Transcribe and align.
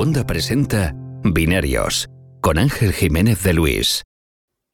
Segunda 0.00 0.26
presenta 0.26 0.94
Binarios 1.24 2.08
con 2.40 2.56
Ángel 2.56 2.94
Jiménez 2.94 3.42
de 3.42 3.52
Luis. 3.52 4.02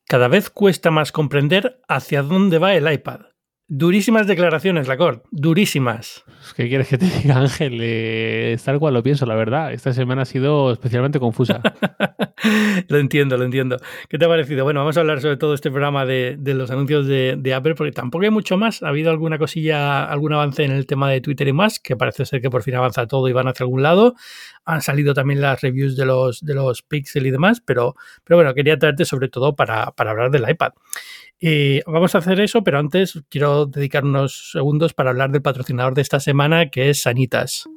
Cada 0.06 0.29
vez 0.29 0.50
cuesta 0.50 0.93
más 0.93 1.11
comprender 1.11 1.80
hacia 1.88 2.22
dónde 2.22 2.61
va 2.61 2.77
el 2.77 2.88
iPad. 2.88 3.22
Durísimas 3.68 4.29
declaraciones, 4.29 4.86
Lacord, 4.86 5.22
durísimas. 5.32 6.24
¿Qué 6.54 6.68
quieres 6.68 6.86
que 6.86 6.98
te 6.98 7.06
diga, 7.22 7.38
Ángel? 7.38 7.80
Eh, 7.82 8.56
tal 8.64 8.79
cual 8.79 8.95
lo 8.95 9.02
pienso, 9.02 9.27
la 9.27 9.34
verdad. 9.34 9.73
Esta 9.73 9.92
semana 9.92 10.23
ha 10.23 10.24
sido 10.24 10.70
especialmente 10.70 11.18
confusa. 11.18 11.61
lo 12.88 12.98
entiendo, 12.98 13.37
lo 13.37 13.42
entiendo. 13.42 13.79
¿Qué 14.09 14.18
te 14.18 14.24
ha 14.24 14.29
parecido? 14.29 14.62
Bueno, 14.62 14.79
vamos 14.79 14.96
a 14.96 15.00
hablar 15.00 15.20
sobre 15.20 15.37
todo 15.37 15.52
este 15.52 15.73
programa 15.73 16.06
de, 16.06 16.38
los 16.45 16.70
anuncios 16.70 17.09
de, 17.09 17.55
Apple, 17.56 17.74
porque 17.74 17.91
tampoco 17.91 18.24
hay 18.24 18.30
mucho 18.30 18.56
más. 18.56 18.84
Ha 18.84 18.88
habido 18.88 19.10
alguna 19.10 19.37
cosilla, 19.37 20.05
algún 20.05 20.33
avance 20.33 20.62
en 20.62 20.70
el 20.70 20.87
tema 20.87 21.10
de 21.10 21.20
Twitter 21.20 21.48
y 21.48 21.52
más, 21.52 21.80
que 21.80 21.96
parece 21.96 22.24
ser 22.24 22.41
que 22.41 22.51
por 22.51 22.62
fin 22.62 22.77
avanza 22.77 23.09
todo 23.09 23.28
y 23.28 23.33
van 23.33 23.48
hacia 23.48 23.64
algún 23.64 23.83
lado. 23.83 24.14
Han 24.64 24.80
salido 24.80 25.12
también 25.12 25.41
las 25.41 25.60
reviews 25.60 25.96
de 25.96 26.06
los, 26.06 26.41
de 26.45 26.55
los 26.55 26.83
Pixel 26.83 27.27
y 27.27 27.33
demás, 27.33 27.60
pero, 27.66 27.96
pero 28.23 28.37
bueno, 28.37 28.55
quería 28.55 28.78
traerte 28.78 29.05
sobre 29.05 29.28
todo 29.28 29.56
para, 29.56 29.91
para 29.91 30.12
hablar 30.12 30.30
del 30.30 30.48
iPad. 30.48 30.70
Eh, 31.40 31.82
vamos 31.86 32.14
a 32.14 32.18
hacer 32.18 32.40
eso, 32.40 32.64
pero 32.64 32.78
antes 32.78 33.22
quiero 33.28 33.66
dedicar 33.66 34.04
unos 34.04 34.52
segundos 34.52 34.95
para 34.95 35.10
hablar 35.10 35.30
del 35.30 35.42
patrocinador 35.42 35.95
de 35.95 36.02
esta 36.02 36.20
semana, 36.20 36.70
que 36.70 36.90
es 36.90 37.02
Sanitas. 37.02 37.68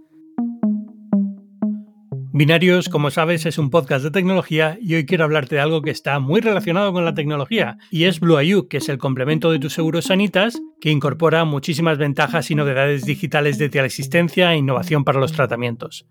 Binarios, 2.32 2.88
como 2.88 3.12
sabes, 3.12 3.46
es 3.46 3.58
un 3.58 3.70
podcast 3.70 4.04
de 4.04 4.12
tecnología 4.12 4.78
y 4.80 4.94
hoy 4.94 5.06
quiero 5.06 5.26
hablarte 5.26 5.56
de 5.56 5.62
algo 5.62 5.82
que 5.82 5.90
está 5.90 6.20
muy 6.20 6.40
relacionado 6.40 6.94
con 6.94 7.04
la 7.04 7.14
tecnología 7.14 7.78
y 7.92 8.06
es 8.06 8.20
Blue 8.20 8.68
que 8.70 8.78
es 8.78 8.88
el 8.88 8.98
complemento 8.98 9.52
de 9.52 9.60
tus 9.60 9.74
seguros 9.74 10.06
Sanitas 10.06 10.62
que 10.80 10.92
incorpora 10.92 11.44
muchísimas 11.44 11.98
ventajas 11.98 12.50
y 12.50 12.56
novedades 12.56 13.04
digitales 13.04 13.58
de 13.58 13.68
teleasistencia 13.68 14.54
e 14.54 14.58
innovación 14.58 15.04
para 15.04 15.20
los 15.20 15.34
tratamientos. 15.34 16.06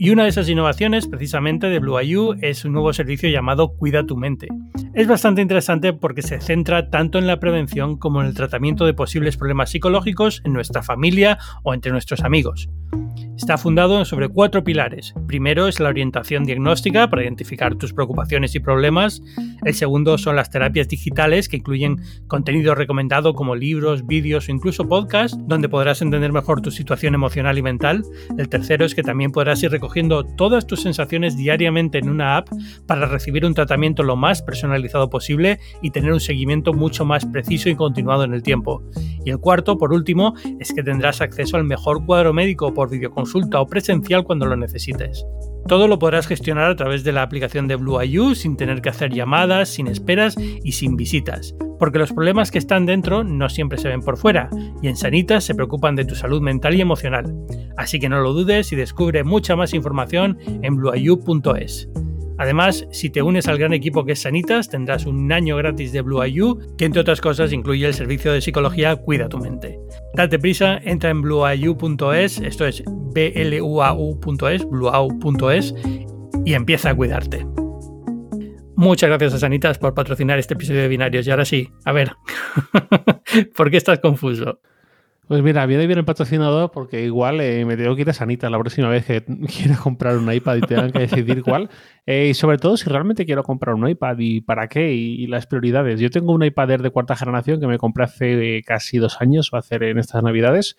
Y 0.00 0.10
una 0.10 0.22
de 0.22 0.28
esas 0.28 0.48
innovaciones, 0.48 1.08
precisamente 1.08 1.66
de 1.66 1.80
Blue 1.80 2.00
IU, 2.00 2.36
es 2.40 2.64
un 2.64 2.72
nuevo 2.72 2.92
servicio 2.92 3.28
llamado 3.28 3.74
Cuida 3.74 4.06
tu 4.06 4.16
mente. 4.16 4.46
Es 4.94 5.08
bastante 5.08 5.42
interesante 5.42 5.92
porque 5.92 6.22
se 6.22 6.40
centra 6.40 6.88
tanto 6.88 7.18
en 7.18 7.26
la 7.26 7.40
prevención 7.40 7.98
como 7.98 8.20
en 8.20 8.28
el 8.28 8.34
tratamiento 8.34 8.86
de 8.86 8.94
posibles 8.94 9.36
problemas 9.36 9.70
psicológicos 9.70 10.40
en 10.44 10.52
nuestra 10.52 10.84
familia 10.84 11.38
o 11.64 11.74
entre 11.74 11.90
nuestros 11.90 12.22
amigos. 12.22 12.68
Está 13.38 13.56
fundado 13.56 14.04
sobre 14.04 14.28
cuatro 14.28 14.64
pilares. 14.64 15.14
Primero 15.28 15.68
es 15.68 15.78
la 15.78 15.90
orientación 15.90 16.42
diagnóstica 16.42 17.08
para 17.08 17.22
identificar 17.22 17.76
tus 17.76 17.92
preocupaciones 17.92 18.56
y 18.56 18.58
problemas. 18.58 19.22
El 19.64 19.74
segundo 19.74 20.18
son 20.18 20.34
las 20.34 20.50
terapias 20.50 20.88
digitales 20.88 21.48
que 21.48 21.58
incluyen 21.58 22.00
contenido 22.26 22.74
recomendado 22.74 23.34
como 23.34 23.54
libros, 23.54 24.04
vídeos 24.04 24.48
o 24.48 24.52
incluso 24.52 24.88
podcasts 24.88 25.38
donde 25.46 25.68
podrás 25.68 26.02
entender 26.02 26.32
mejor 26.32 26.60
tu 26.62 26.72
situación 26.72 27.14
emocional 27.14 27.56
y 27.56 27.62
mental. 27.62 28.02
El 28.36 28.48
tercero 28.48 28.84
es 28.84 28.96
que 28.96 29.04
también 29.04 29.30
podrás 29.30 29.62
ir 29.62 29.70
recogiendo 29.70 30.24
todas 30.24 30.66
tus 30.66 30.82
sensaciones 30.82 31.36
diariamente 31.36 31.98
en 31.98 32.08
una 32.08 32.38
app 32.38 32.48
para 32.86 33.06
recibir 33.06 33.46
un 33.46 33.54
tratamiento 33.54 34.02
lo 34.02 34.16
más 34.16 34.42
personalizado 34.42 35.10
posible 35.10 35.60
y 35.80 35.92
tener 35.92 36.12
un 36.12 36.20
seguimiento 36.20 36.74
mucho 36.74 37.04
más 37.04 37.24
preciso 37.24 37.68
y 37.68 37.76
continuado 37.76 38.24
en 38.24 38.34
el 38.34 38.42
tiempo. 38.42 38.82
Y 39.24 39.30
el 39.30 39.38
cuarto, 39.38 39.78
por 39.78 39.92
último, 39.92 40.34
es 40.58 40.72
que 40.72 40.82
tendrás 40.82 41.20
acceso 41.20 41.56
al 41.56 41.64
mejor 41.64 42.04
cuadro 42.04 42.32
médico 42.32 42.74
por 42.74 42.90
videoconsulta 42.90 43.27
consulta 43.28 43.60
o 43.60 43.66
presencial 43.66 44.24
cuando 44.24 44.46
lo 44.46 44.56
necesites. 44.56 45.26
Todo 45.66 45.86
lo 45.86 45.98
podrás 45.98 46.26
gestionar 46.26 46.70
a 46.70 46.76
través 46.76 47.04
de 47.04 47.12
la 47.12 47.20
aplicación 47.20 47.68
de 47.68 47.76
Blue 47.76 48.34
sin 48.34 48.56
tener 48.56 48.80
que 48.80 48.88
hacer 48.88 49.12
llamadas, 49.12 49.68
sin 49.68 49.86
esperas 49.86 50.34
y 50.64 50.72
sin 50.72 50.96
visitas, 50.96 51.54
porque 51.78 51.98
los 51.98 52.10
problemas 52.10 52.50
que 52.50 52.56
están 52.56 52.86
dentro 52.86 53.24
no 53.24 53.50
siempre 53.50 53.76
se 53.76 53.88
ven 53.88 54.00
por 54.00 54.16
fuera, 54.16 54.48
y 54.80 54.88
en 54.88 54.96
Sanitas 54.96 55.44
se 55.44 55.54
preocupan 55.54 55.94
de 55.94 56.06
tu 56.06 56.14
salud 56.14 56.40
mental 56.40 56.74
y 56.74 56.80
emocional. 56.80 57.34
Así 57.76 57.98
que 57.98 58.08
no 58.08 58.20
lo 58.20 58.32
dudes 58.32 58.72
y 58.72 58.76
descubre 58.76 59.24
mucha 59.24 59.56
más 59.56 59.74
información 59.74 60.38
en 60.62 60.76
blueiu.es. 60.76 61.90
Además, 62.38 62.86
si 62.92 63.10
te 63.10 63.20
unes 63.20 63.48
al 63.48 63.58
gran 63.58 63.72
equipo 63.72 64.04
que 64.04 64.12
es 64.12 64.22
Sanitas, 64.22 64.68
tendrás 64.68 65.06
un 65.06 65.30
año 65.32 65.56
gratis 65.56 65.92
de 65.92 66.02
Blue 66.02 66.24
IU, 66.24 66.76
que 66.76 66.84
entre 66.84 67.00
otras 67.00 67.20
cosas 67.20 67.52
incluye 67.52 67.86
el 67.86 67.94
servicio 67.94 68.32
de 68.32 68.40
psicología 68.40 68.96
Cuida 68.96 69.28
tu 69.28 69.38
mente. 69.38 69.78
Date 70.14 70.38
prisa, 70.38 70.78
entra 70.84 71.10
en 71.10 71.20
blueiu.es, 71.22 72.38
esto 72.38 72.66
es 72.66 72.82
bluau.es, 72.86 74.64
bluau.es 74.70 75.74
y 76.44 76.54
empieza 76.54 76.90
a 76.90 76.94
cuidarte. 76.94 77.44
Muchas 78.76 79.08
gracias 79.08 79.34
a 79.34 79.38
Sanitas 79.40 79.76
por 79.76 79.92
patrocinar 79.92 80.38
este 80.38 80.54
episodio 80.54 80.82
de 80.82 80.88
Binarios. 80.88 81.26
Y 81.26 81.30
ahora 81.32 81.44
sí, 81.44 81.68
a 81.84 81.90
ver, 81.90 82.12
¿por 83.56 83.72
qué 83.72 83.76
estás 83.76 83.98
confuso? 83.98 84.60
Pues 85.28 85.42
mira, 85.42 85.66
viene 85.66 85.86
bien 85.86 85.98
el 85.98 86.06
patrocinador 86.06 86.70
porque 86.70 87.04
igual 87.04 87.42
eh, 87.42 87.66
me 87.66 87.76
tengo 87.76 87.94
que 87.94 88.00
ir 88.00 88.08
a 88.08 88.14
Sanita 88.14 88.48
la 88.48 88.58
próxima 88.58 88.88
vez 88.88 89.04
que 89.04 89.22
quiera 89.46 89.76
comprar 89.76 90.16
un 90.16 90.32
iPad 90.32 90.56
y 90.56 90.60
tengan 90.62 90.90
que 90.90 91.00
decidir 91.00 91.42
cuál. 91.42 91.68
Eh, 92.06 92.28
y 92.30 92.34
sobre 92.34 92.56
todo 92.56 92.78
si 92.78 92.88
realmente 92.88 93.26
quiero 93.26 93.42
comprar 93.42 93.74
un 93.74 93.86
iPad 93.86 94.16
y 94.20 94.40
para 94.40 94.68
qué 94.68 94.94
y, 94.94 95.26
las 95.26 95.46
prioridades. 95.46 96.00
Yo 96.00 96.08
tengo 96.08 96.32
un 96.32 96.42
iPad 96.42 96.70
Air 96.70 96.82
de 96.82 96.88
cuarta 96.88 97.14
generación 97.14 97.60
que 97.60 97.66
me 97.66 97.76
compré 97.76 98.04
hace 98.04 98.56
eh, 98.56 98.62
casi 98.62 98.96
dos 98.96 99.20
años, 99.20 99.50
va 99.52 99.58
a 99.58 99.60
hacer 99.60 99.82
en 99.82 99.98
estas 99.98 100.22
navidades. 100.22 100.78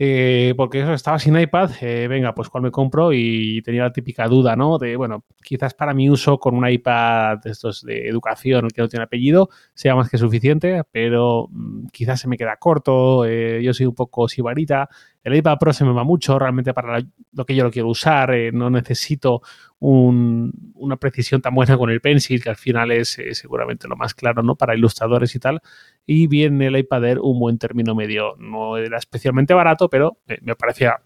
Eh, 0.00 0.54
porque 0.56 0.80
eso, 0.80 0.92
estaba 0.94 1.18
sin 1.18 1.36
iPad, 1.36 1.72
eh, 1.80 2.06
venga, 2.06 2.32
pues 2.32 2.48
cuál 2.48 2.62
me 2.62 2.70
compro 2.70 3.12
y 3.12 3.60
tenía 3.62 3.82
la 3.82 3.92
típica 3.92 4.28
duda, 4.28 4.54
¿no? 4.54 4.78
De, 4.78 4.94
bueno, 4.94 5.24
quizás 5.42 5.74
para 5.74 5.92
mi 5.92 6.08
uso 6.08 6.38
con 6.38 6.54
un 6.54 6.68
iPad 6.68 7.38
de 7.38 7.50
estos 7.50 7.82
de 7.82 8.06
educación 8.06 8.68
que 8.68 8.80
no 8.80 8.88
tiene 8.88 9.04
apellido 9.04 9.48
sea 9.74 9.96
más 9.96 10.08
que 10.08 10.16
suficiente, 10.16 10.84
pero 10.92 11.48
mm, 11.50 11.86
quizás 11.88 12.20
se 12.20 12.28
me 12.28 12.36
queda 12.36 12.56
corto, 12.58 13.24
eh, 13.24 13.60
yo 13.60 13.74
soy 13.74 13.86
un 13.86 13.94
poco 13.96 14.28
sibarita, 14.28 14.88
el 15.24 15.34
iPad 15.34 15.58
Pro 15.58 15.72
se 15.72 15.84
me 15.84 15.92
va 15.92 16.04
mucho 16.04 16.38
realmente 16.38 16.72
para 16.72 17.00
lo 17.32 17.44
que 17.44 17.54
yo 17.54 17.64
lo 17.64 17.70
quiero 17.70 17.88
usar, 17.88 18.32
no 18.52 18.70
necesito 18.70 19.42
una 19.80 20.96
precisión 20.96 21.40
tan 21.40 21.54
buena 21.54 21.76
con 21.76 21.90
el 21.90 22.00
Pencil, 22.00 22.42
que 22.42 22.50
al 22.50 22.56
final 22.56 22.90
es 22.90 23.18
seguramente 23.32 23.88
lo 23.88 23.96
más 23.96 24.14
claro, 24.14 24.42
¿no? 24.42 24.56
Para 24.56 24.74
ilustradores 24.74 25.34
y 25.34 25.38
tal, 25.38 25.60
y 26.06 26.26
viene 26.26 26.66
el 26.66 26.76
iPad 26.78 27.04
Air 27.04 27.18
un 27.20 27.38
buen 27.38 27.58
término 27.58 27.94
medio. 27.94 28.36
No 28.38 28.76
era 28.76 28.98
especialmente 28.98 29.54
barato, 29.54 29.88
pero 29.88 30.18
me 30.42 30.54
parecía 30.56 31.00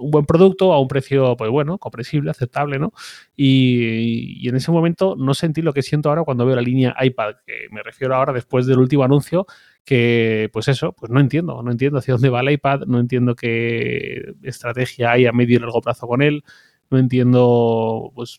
un 0.00 0.10
buen 0.10 0.26
producto 0.26 0.72
a 0.72 0.80
un 0.80 0.88
precio, 0.88 1.36
pues 1.36 1.50
bueno, 1.50 1.78
comprensible, 1.78 2.30
aceptable, 2.30 2.78
¿no? 2.78 2.92
Y, 3.36 4.48
en 4.48 4.56
ese 4.56 4.72
momento 4.72 5.14
no 5.16 5.34
sentí 5.34 5.62
lo 5.62 5.72
que 5.72 5.82
siento 5.82 6.08
ahora 6.08 6.24
cuando 6.24 6.46
veo 6.46 6.56
la 6.56 6.62
línea 6.62 6.96
iPad, 7.00 7.36
que 7.46 7.66
me 7.70 7.82
refiero 7.82 8.16
ahora 8.16 8.32
después 8.32 8.66
del 8.66 8.78
último 8.78 9.04
anuncio, 9.04 9.46
que 9.84 10.50
pues 10.52 10.68
eso, 10.68 10.92
pues 10.92 11.10
no 11.10 11.20
entiendo, 11.20 11.62
no 11.62 11.70
entiendo 11.70 11.98
hacia 11.98 12.14
dónde 12.14 12.28
va 12.28 12.40
el 12.40 12.50
iPad, 12.52 12.82
no 12.86 13.00
entiendo 13.00 13.34
qué 13.34 14.34
estrategia 14.42 15.12
hay 15.12 15.26
a 15.26 15.32
medio 15.32 15.56
y 15.56 15.60
largo 15.60 15.80
plazo 15.80 16.06
con 16.06 16.22
él, 16.22 16.44
no 16.90 16.98
entiendo, 16.98 18.12
pues 18.14 18.38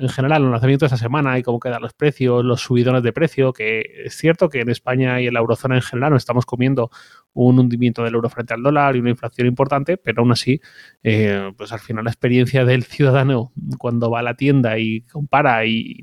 en 0.00 0.08
general, 0.08 0.42
los 0.42 0.50
lanzamientos 0.50 0.88
de 0.88 0.94
esta 0.94 1.04
semana 1.04 1.38
y 1.38 1.42
cómo 1.42 1.60
quedan 1.60 1.82
los 1.82 1.92
precios, 1.92 2.44
los 2.44 2.62
subidones 2.62 3.02
de 3.02 3.12
precio, 3.12 3.52
que 3.52 3.84
es 4.04 4.16
cierto 4.16 4.48
que 4.48 4.60
en 4.60 4.70
España 4.70 5.20
y 5.20 5.26
en 5.26 5.34
la 5.34 5.40
eurozona 5.40 5.76
en 5.76 5.82
general 5.82 6.12
nos 6.12 6.22
estamos 6.22 6.46
comiendo 6.46 6.90
un 7.34 7.58
hundimiento 7.58 8.02
del 8.02 8.14
euro 8.14 8.30
frente 8.30 8.54
al 8.54 8.62
dólar 8.62 8.96
y 8.96 9.00
una 9.00 9.10
inflación 9.10 9.46
importante, 9.46 9.98
pero 9.98 10.22
aún 10.22 10.32
así, 10.32 10.60
eh, 11.02 11.52
pues 11.56 11.72
al 11.72 11.80
final 11.80 12.04
la 12.04 12.10
experiencia 12.10 12.64
del 12.64 12.84
ciudadano 12.84 13.52
cuando 13.78 14.10
va 14.10 14.20
a 14.20 14.22
la 14.22 14.34
tienda 14.34 14.78
y 14.78 15.02
compara 15.02 15.66
y 15.66 15.98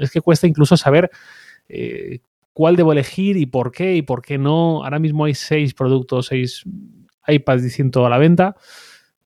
es 0.00 0.10
que 0.10 0.20
cuesta 0.20 0.46
incluso 0.46 0.76
saber 0.76 1.10
eh, 1.68 2.20
cuál 2.56 2.74
debo 2.74 2.92
elegir 2.92 3.36
y 3.36 3.44
por 3.44 3.70
qué 3.70 3.96
y 3.96 4.00
por 4.00 4.22
qué 4.22 4.38
no. 4.38 4.82
Ahora 4.82 4.98
mismo 4.98 5.26
hay 5.26 5.34
seis 5.34 5.74
productos, 5.74 6.28
seis 6.28 6.64
iPads 7.28 7.62
distintos 7.62 8.06
a 8.06 8.08
la 8.08 8.16
venta 8.16 8.56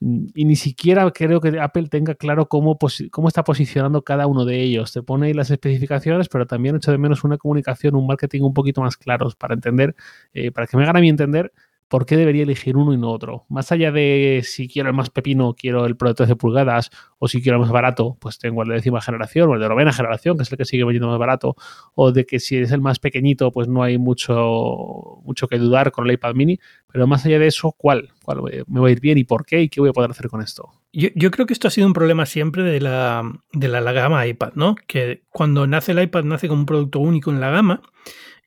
y 0.02 0.46
ni 0.46 0.56
siquiera 0.56 1.12
creo 1.12 1.40
que 1.40 1.60
Apple 1.60 1.90
tenga 1.90 2.16
claro 2.16 2.50
cómo, 2.50 2.80
cómo 3.12 3.28
está 3.28 3.44
posicionando 3.44 4.02
cada 4.02 4.26
uno 4.26 4.46
de 4.46 4.60
ellos. 4.64 4.94
Te 4.94 5.04
pone 5.04 5.28
ahí 5.28 5.34
las 5.34 5.52
especificaciones, 5.52 6.28
pero 6.28 6.48
también 6.48 6.78
echo 6.78 6.90
de 6.90 6.98
menos 6.98 7.24
una 7.24 7.38
comunicación, 7.38 7.94
un 7.94 8.08
marketing 8.08 8.42
un 8.42 8.56
poquito 8.56 8.82
más 8.82 8.98
claros 8.98 9.36
para 9.36 9.54
entender, 9.54 9.96
eh, 10.34 10.50
para 10.52 10.66
que 10.66 10.76
me 10.76 10.82
hagan 10.82 10.98
a 10.98 11.00
mí 11.00 11.10
entender 11.10 11.54
¿por 11.90 12.06
qué 12.06 12.16
debería 12.16 12.44
elegir 12.44 12.78
uno 12.78 12.94
y 12.94 12.98
no 12.98 13.10
otro? 13.12 13.46
Más 13.50 13.72
allá 13.72 13.92
de 13.92 14.42
si 14.46 14.70
quiero 14.70 14.90
el 14.90 14.96
más 14.96 15.10
pepino, 15.10 15.56
quiero 15.56 15.86
el 15.86 15.98
Pro 15.98 16.10
de 16.10 16.16
13 16.16 16.36
pulgadas, 16.36 16.92
o 17.18 17.28
si 17.28 17.42
quiero 17.42 17.58
el 17.58 17.62
más 17.62 17.72
barato, 17.72 18.16
pues 18.22 18.38
tengo 18.38 18.62
el 18.62 18.70
de 18.70 18.76
décima 18.76 19.02
generación 19.02 19.50
o 19.50 19.56
el 19.56 19.60
de 19.60 19.68
novena 19.68 19.92
generación, 19.92 20.38
que 20.38 20.44
es 20.44 20.52
el 20.52 20.58
que 20.58 20.66
sigue 20.66 20.86
vendiendo 20.86 21.10
más 21.10 21.20
barato, 21.20 21.56
o 21.96 22.12
de 22.12 22.26
que 22.26 22.40
si 22.40 22.58
es 22.58 22.72
el 22.72 22.80
más 22.80 23.00
pequeñito, 23.00 23.52
pues 23.52 23.68
no 23.68 23.84
hay 23.84 23.98
mucho, 23.98 25.20
mucho 25.26 25.48
que 25.48 25.58
dudar 25.58 25.92
con 25.92 26.06
el 26.08 26.14
iPad 26.14 26.36
mini, 26.36 26.60
pero 26.92 27.08
más 27.08 27.26
allá 27.26 27.40
de 27.40 27.48
eso, 27.48 27.74
¿cuál? 27.76 28.10
¿Cuál 28.24 28.66
me 28.68 28.80
va 28.80 28.88
a 28.88 28.92
ir 28.92 29.02
bien 29.02 29.18
y 29.18 29.24
por 29.24 29.46
qué 29.46 29.64
y 29.64 29.70
qué 29.70 29.82
voy 29.82 29.90
a 29.90 29.94
poder 29.94 30.12
hacer 30.12 30.30
con 30.30 30.42
esto? 30.42 30.70
Yo, 30.94 31.32
creo 31.32 31.46
que 31.46 31.54
esto 31.54 31.68
ha 31.68 31.72
sido 31.72 31.88
un 31.88 31.94
problema 31.94 32.26
siempre 32.26 32.64
de 32.64 32.82
la, 32.82 33.24
de 33.52 33.68
la, 33.68 33.82
la 33.82 33.92
gama 33.92 34.26
iPad, 34.28 34.54
¿no? 34.54 34.76
Que 34.88 35.24
cuando 35.32 35.66
nace 35.66 35.92
el 35.92 36.02
iPad 36.02 36.24
nace 36.24 36.48
como 36.48 36.62
un 36.62 36.66
producto 36.66 37.00
único 37.00 37.32
en 37.32 37.40
la 37.40 37.50
gama 37.50 37.82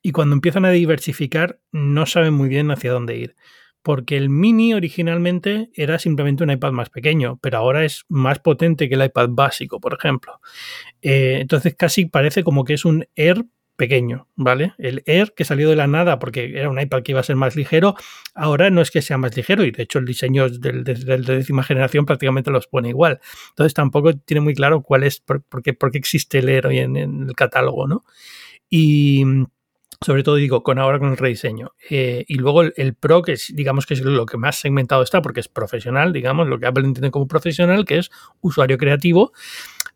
y 0.03 0.11
cuando 0.11 0.35
empiezan 0.35 0.65
a 0.65 0.69
diversificar 0.69 1.59
no 1.71 2.05
saben 2.05 2.33
muy 2.33 2.49
bien 2.49 2.69
hacia 2.69 2.91
dónde 2.91 3.17
ir. 3.17 3.35
Porque 3.81 4.15
el 4.15 4.29
mini 4.29 4.73
originalmente 4.73 5.69
era 5.73 5.97
simplemente 5.97 6.43
un 6.43 6.51
iPad 6.51 6.71
más 6.71 6.89
pequeño, 6.89 7.39
pero 7.41 7.57
ahora 7.57 7.83
es 7.83 8.05
más 8.07 8.39
potente 8.39 8.87
que 8.87 8.95
el 8.95 9.03
iPad 9.03 9.29
básico, 9.31 9.79
por 9.79 9.93
ejemplo. 9.93 10.39
Eh, 11.01 11.39
entonces 11.41 11.75
casi 11.75 12.05
parece 12.05 12.43
como 12.43 12.63
que 12.63 12.75
es 12.75 12.85
un 12.85 13.05
Air 13.15 13.45
pequeño, 13.75 14.27
¿vale? 14.35 14.73
El 14.77 15.03
Air 15.05 15.33
que 15.35 15.45
salió 15.45 15.69
de 15.69 15.75
la 15.75 15.87
nada 15.87 16.19
porque 16.19 16.57
era 16.57 16.69
un 16.69 16.79
iPad 16.79 17.01
que 17.01 17.13
iba 17.13 17.21
a 17.21 17.23
ser 17.23 17.35
más 17.35 17.55
ligero, 17.55 17.95
ahora 18.35 18.69
no 18.69 18.81
es 18.81 18.91
que 18.91 19.01
sea 19.01 19.17
más 19.17 19.35
ligero 19.35 19.65
y 19.65 19.71
de 19.71 19.83
hecho 19.83 19.99
el 19.99 20.05
diseño 20.05 20.47
del, 20.49 20.83
de, 20.83 20.93
décima 20.93 21.63
generación 21.63 22.05
prácticamente 22.05 22.51
los 22.51 22.67
pone 22.67 22.89
igual. 22.89 23.19
Entonces 23.49 23.73
tampoco 23.73 24.13
tiene 24.13 24.41
muy 24.41 24.53
claro 24.53 24.81
cuál 24.81 25.03
es, 25.03 25.19
por, 25.19 25.43
qué, 25.63 25.73
por 25.73 25.91
qué, 25.91 25.97
existe 25.97 26.39
el 26.39 26.49
Air 26.49 26.67
hoy 26.67 26.79
en, 26.79 26.95
el 26.95 27.33
catálogo, 27.35 27.87
¿no? 27.87 28.03
Y 28.69 29.23
sobre 30.03 30.23
todo 30.23 30.35
digo, 30.35 30.63
con 30.63 30.79
ahora 30.79 30.99
con 30.99 31.11
el 31.11 31.17
rediseño. 31.17 31.73
Eh, 31.89 32.25
y 32.27 32.35
luego 32.35 32.63
el, 32.63 32.93
Pro, 32.95 33.21
que 33.21 33.35
digamos 33.49 33.85
que 33.85 33.95
es 33.95 34.01
lo 34.01 34.25
que 34.25 34.37
más 34.37 34.59
segmentado 34.59 35.03
está, 35.03 35.21
porque 35.21 35.39
es 35.39 35.47
profesional, 35.47 36.13
digamos, 36.13 36.47
lo 36.47 36.59
que 36.59 36.67
Apple 36.67 36.85
entiende 36.85 37.11
como 37.11 37.27
profesional, 37.27 37.85
que 37.85 37.99
es 37.99 38.11
usuario 38.41 38.77
creativo, 38.77 39.31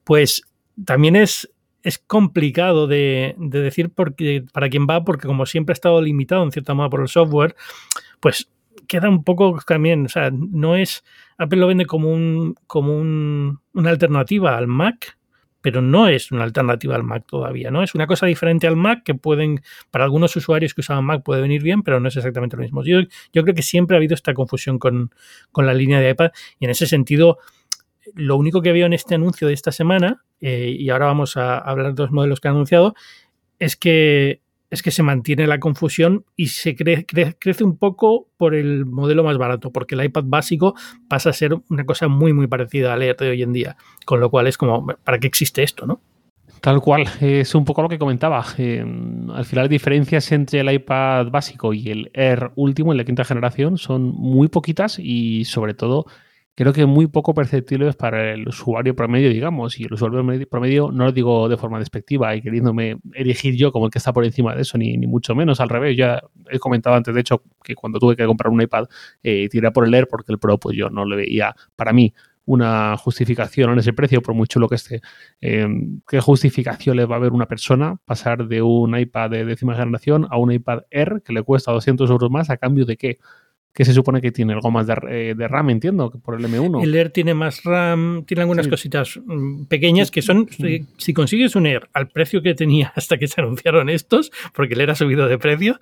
pues 0.04 0.44
también 0.86 1.16
es 1.16 1.50
es 1.84 2.00
complicado 2.00 2.86
de, 2.86 3.36
decir 3.38 3.92
porque, 3.94 4.44
para 4.52 4.70
quién 4.70 4.88
va, 4.90 5.06
porque 5.06 5.26
como 5.26 5.46
siempre 5.46 5.72
ha 5.72 5.76
estado 5.76 6.02
limitado 6.02 6.44
en 6.44 6.52
cierta 6.52 6.74
manera 6.74 6.90
por 6.90 7.02
el 7.02 7.08
software, 7.08 7.56
pues 8.20 8.50
queda 8.90 9.10
un 9.10 9.24
poco 9.24 9.58
también, 9.66 10.06
o 10.06 10.10
sea, 10.10 10.30
no 10.32 10.76
es, 10.76 11.06
Apple 11.38 11.60
lo 11.60 11.68
vende 11.68 11.86
como, 11.86 12.12
un, 12.12 12.56
como 12.68 12.98
una 13.00 13.90
alternativa 13.90 14.58
al 14.58 14.68
Mac, 14.68 15.17
pero 15.68 15.82
no 15.82 16.08
es 16.08 16.32
una 16.32 16.46
alternativa 16.46 16.96
al 16.96 17.04
Mac 17.04 17.26
todavía, 17.28 17.70
¿no? 17.72 17.84
Es 17.84 17.94
una 17.94 18.08
cosa 18.08 18.26
diferente 18.26 18.68
al 18.68 18.78
Mac 18.78 19.04
que 19.04 19.16
pueden, 19.16 19.60
para 19.92 20.06
algunos 20.06 20.34
usuarios 20.38 20.74
que 20.74 20.80
usaban 20.80 21.04
Mac 21.04 21.24
puede 21.24 21.42
venir 21.42 21.62
bien, 21.62 21.84
pero 21.84 22.00
no 22.00 22.08
es 22.08 22.16
exactamente 22.16 22.56
lo 22.56 22.64
mismo. 22.64 22.86
Yo, 22.86 23.02
creo 23.34 23.54
que 23.54 23.62
siempre 23.62 23.98
ha 23.98 23.98
habido 23.98 24.16
esta 24.16 24.34
confusión 24.34 24.80
con, 24.80 25.12
con 25.52 25.66
la 25.66 25.74
línea 25.74 26.00
de 26.00 26.12
iPad 26.12 26.32
y 26.58 26.64
en 26.64 26.72
ese 26.72 26.88
sentido 26.88 27.40
lo 28.16 28.38
único 28.38 28.62
que 28.62 28.72
veo 28.72 28.86
en 28.86 28.94
este 28.94 29.16
anuncio 29.16 29.46
de 29.50 29.56
esta 29.56 29.74
semana, 29.74 30.24
eh, 30.40 30.74
y 30.80 30.90
ahora 30.90 31.08
vamos 31.08 31.36
a 31.36 31.58
hablar 31.58 31.94
de 31.94 32.04
los 32.04 32.12
modelos 32.14 32.40
que 32.40 32.48
han 32.48 32.54
anunciado, 32.54 32.96
es 33.60 33.76
que, 33.76 34.40
es 34.70 34.82
que 34.82 34.92
se 34.92 35.04
mantiene 35.04 35.48
la 35.48 35.60
confusión 35.60 36.26
y 36.36 36.48
se 36.48 36.76
crece 36.76 37.64
un 37.64 37.78
poco 37.78 38.30
por 38.38 38.54
el 38.54 38.86
modelo 38.86 39.24
más 39.24 39.38
barato, 39.38 39.72
porque 39.72 39.96
el 39.96 40.04
iPad 40.04 40.24
básico 40.26 40.76
pasa 41.08 41.30
a 41.30 41.34
ser 41.34 41.56
una 41.70 41.86
cosa 41.86 42.08
muy, 42.08 42.34
muy 42.34 42.48
parecida 42.48 42.94
al 42.94 43.02
Air 43.02 43.16
de 43.18 43.30
hoy 43.30 43.44
en 43.44 43.54
día. 43.54 43.78
Con 44.06 44.20
lo 44.20 44.30
cual 44.30 44.48
es 44.48 44.58
como, 44.58 44.86
¿para 44.86 45.20
qué 45.20 45.28
existe 45.28 45.64
esto, 45.64 45.86
no? 45.86 46.02
Tal 46.62 46.82
cual, 46.82 47.08
es 47.22 47.54
un 47.56 47.66
poco 47.66 47.82
lo 47.84 47.90
que 47.90 48.00
comentaba. 48.00 48.44
Eh, 48.58 48.82
al 48.82 49.46
final, 49.46 49.66
las 49.66 49.70
diferencias 49.70 50.32
entre 50.32 50.62
el 50.62 50.72
iPad 50.72 51.28
básico 51.28 51.74
y 51.74 51.90
el 51.90 52.12
Air 52.14 52.52
último, 52.56 52.92
en 52.92 52.98
la 52.98 53.06
quinta 53.06 53.24
generación, 53.24 53.78
son 53.78 54.04
muy 54.04 54.48
poquitas 54.48 54.98
y, 55.00 55.46
sobre 55.46 55.76
todo, 55.76 56.08
creo 56.58 56.74
que 56.74 56.88
muy 56.88 57.06
poco 57.06 57.36
perceptibles 57.36 57.96
para 57.96 58.34
el 58.34 58.48
usuario 58.48 58.96
promedio, 58.96 59.30
digamos, 59.30 59.80
y 59.80 59.84
el 59.84 59.94
usuario 59.94 60.26
promedio 60.50 60.92
no 60.92 61.06
lo 61.06 61.12
digo 61.12 61.48
de 61.48 61.56
forma 61.56 61.78
despectiva 61.78 62.36
y 62.36 62.42
queriéndome 62.42 62.98
erigir 63.14 63.56
yo 63.56 63.72
como 63.72 63.86
el 63.86 63.92
que 63.92 64.00
está 64.00 64.12
por 64.12 64.26
encima 64.26 64.56
de 64.56 64.64
eso, 64.64 64.76
ni, 64.76 64.98
mucho 64.98 65.36
menos, 65.36 65.60
al 65.62 65.70
revés, 65.70 65.96
ya 65.96 66.20
he 66.50 66.58
comentado 66.58 66.96
antes, 66.96 67.14
de 67.14 67.22
hecho, 67.22 67.44
que 67.64 67.76
cuando 67.76 68.00
tuve 68.00 68.16
que 68.16 68.26
comprar 68.26 68.52
un 68.52 68.60
iPad, 68.60 68.86
eh, 69.22 69.48
tiré 69.50 69.70
por 69.70 69.86
el 69.86 69.94
Air 69.94 70.08
porque 70.10 70.32
el 70.32 70.40
Pro, 70.40 70.58
pues 70.58 70.76
yo 70.76 70.90
no 70.90 71.06
le 71.06 71.16
veía, 71.16 71.56
para 71.76 71.94
mí, 71.94 72.12
una 72.46 72.98
justificación 72.98 73.74
en 73.74 73.78
ese 73.78 73.94
precio, 73.94 74.24
por 74.24 74.34
muy 74.34 74.48
chulo 74.48 74.68
que 74.68 74.76
esté. 74.76 75.02
Em, 75.42 76.02
¿Qué 76.08 76.20
justificación 76.22 76.98
le 76.98 77.06
va 77.06 77.18
a 77.18 77.20
haber 77.20 77.34
una 77.34 77.46
persona 77.46 77.98
pasar 78.04 78.48
de 78.48 78.64
un 78.64 78.98
iPad 78.98 79.30
de 79.30 79.46
décima 79.46 79.76
generación 79.76 80.26
a 80.32 80.38
un 80.38 80.52
iPad 80.52 80.80
Air 80.90 81.22
que 81.24 81.34
le 81.34 81.44
cuesta 81.44 81.72
200 81.72 82.10
euros 82.10 82.32
más 82.32 82.50
a 82.50 82.58
cambio 82.58 82.86
de 82.86 82.98
qué? 82.98 83.20
Que 83.78 83.86
se 83.86 83.94
supone 83.94 84.22
que 84.22 84.32
tiene 84.32 84.54
algo 84.54 84.72
más 84.72 84.88
de, 84.88 84.96
eh, 85.08 85.48
RAM, 85.48 85.70
entiendo, 85.70 86.10
por 86.10 86.34
el 86.34 86.44
M1. 86.44 86.82
El 86.82 86.96
Air 86.96 87.12
tiene 87.12 87.36
más 87.36 87.64
RAM, 87.64 88.24
tiene 88.26 88.42
algunas 88.42 88.68
cositas 88.68 89.20
mm, 89.24 89.66
pequeñas 89.66 90.10
que 90.10 90.24
son, 90.24 90.50
si, 90.98 91.14
consigues 91.14 91.56
un 91.56 91.68
Air 91.68 91.88
al 91.94 92.08
precio 92.08 92.42
que 92.42 92.56
tenía 92.56 92.92
hasta 92.96 93.20
que 93.20 93.28
se 93.28 93.40
anunciaron 93.40 93.92
estos, 93.92 94.32
porque 94.56 94.74
el 94.74 94.82
Air 94.82 94.90
ha 94.90 94.96
subido 94.96 95.28
de 95.28 95.38
precio, 95.38 95.78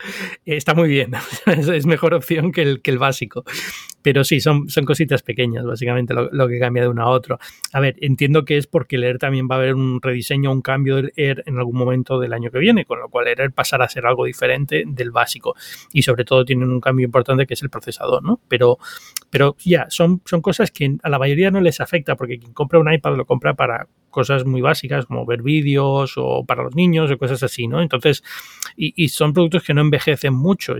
está 0.45 0.73
muy 0.73 0.89
bien, 0.89 1.13
es 1.45 1.85
mejor 1.85 2.13
opción 2.13 2.51
que 2.51 2.63
el, 2.63 2.81
que 2.81 2.91
el 2.91 2.97
básico. 2.97 3.45
Pero 4.01 4.23
sí, 4.23 4.41
son, 4.41 4.69
son 4.69 4.85
cositas 4.85 5.23
pequeñas, 5.23 5.65
básicamente, 5.65 6.13
lo, 6.13 6.47
que 6.47 6.59
cambia 6.59 6.83
de 6.83 6.89
uno 6.89 7.01
a 7.01 7.09
otro. 7.09 7.39
A 7.71 7.79
ver, 7.79 7.95
entiendo 8.01 8.45
que 8.45 8.57
es 8.57 8.67
porque 8.67 8.97
el 8.97 9.03
Air 9.03 9.17
también 9.17 9.47
va 9.49 9.55
a 9.55 9.57
haber 9.57 9.73
un 9.73 9.99
rediseño, 9.99 10.51
un 10.51 10.61
cambio 10.61 10.97
del 10.97 11.13
Air 11.15 11.43
en 11.47 11.57
algún 11.57 11.75
momento 11.75 12.19
del 12.19 12.33
año 12.33 12.51
que 12.51 12.59
viene, 12.59 12.85
con 12.85 12.99
lo 12.99 13.09
cual 13.09 13.29
el 13.29 13.39
Air 13.39 13.51
pasará 13.51 13.85
a 13.85 13.89
ser 13.89 14.05
algo 14.05 14.25
diferente 14.25 14.83
del 14.85 15.09
básico. 15.09 15.55
Y 15.91 16.03
sobre 16.03 16.23
todo 16.23 16.45
tienen 16.45 16.69
un 16.69 16.81
cambio 16.81 17.05
importante 17.05 17.47
que 17.47 17.55
es 17.55 17.63
el 17.63 17.71
procesador, 17.71 17.84
¿no? 18.21 18.39
Pero, 18.47 18.77
pero 19.29 19.55
ya, 19.63 19.87
son, 19.89 20.21
son 20.25 20.41
cosas 20.41 20.71
que 20.71 20.97
a 21.01 21.09
la 21.09 21.19
mayoría 21.19 21.51
no 21.51 21.61
les 21.61 21.81
afecta, 21.81 22.15
porque 22.15 22.39
quien 22.39 22.53
compra 22.53 22.79
un 22.79 22.91
iPad 22.91 23.15
lo 23.15 23.25
compra 23.25 23.53
para 23.53 23.87
cosas 24.15 24.45
muy 24.45 24.61
básicas 24.61 25.05
como 25.07 25.25
ver 25.25 25.41
vídeos 25.41 26.13
o 26.15 26.45
para 26.45 26.63
los 26.63 26.73
niños 26.73 27.11
o 27.11 27.17
cosas 27.17 27.43
así, 27.43 27.67
¿no? 27.67 27.81
Entonces, 27.81 28.23
y, 28.77 29.09
son 29.09 29.33
productos 29.33 29.63
que 29.63 29.73
no 29.73 29.81
envejecen 29.81 30.33
mucho. 30.33 30.75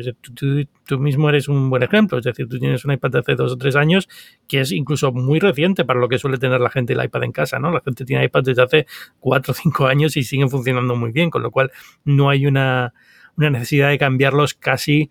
tú, 0.86 1.00
mismo 1.00 1.28
eres 1.28 1.50
un 1.50 1.70
buen 1.70 1.84
ejemplo. 1.84 2.18
Es 2.18 2.24
decir, 2.24 2.48
tú 2.48 2.58
tienes 2.60 2.86
un 2.86 2.94
iPad 2.94 3.12
de 3.12 3.20
hace 3.20 3.36
dos 3.36 3.52
o 3.52 3.58
tres 3.58 3.76
años 3.76 4.08
que 4.48 4.62
es 4.62 4.72
incluso 4.72 5.12
muy 5.12 5.40
reciente 5.42 5.84
para 5.84 6.00
lo 6.00 6.08
que 6.08 6.18
suele 6.18 6.38
tener 6.38 6.62
la 6.62 6.70
gente 6.70 6.94
el 6.94 7.04
iPad 7.04 7.24
en 7.24 7.34
casa, 7.34 7.60
¿no? 7.60 7.72
La 7.72 7.82
gente 7.82 8.06
tiene 8.06 8.24
iPad 8.24 8.44
desde 8.44 8.62
hace 8.62 8.88
cuatro 9.20 9.52
o 9.52 9.54
cinco 9.54 9.86
años 9.88 10.16
y 10.16 10.24
siguen 10.24 10.50
funcionando 10.50 10.96
muy 10.96 11.12
bien, 11.12 11.30
con 11.30 11.44
lo 11.44 11.52
cual 11.52 11.72
no 12.06 12.30
hay 12.30 12.46
una, 12.46 12.94
una 13.36 13.50
necesidad 13.50 13.90
de 13.90 13.98
cambiarlos 13.98 14.54
casi 14.54 15.10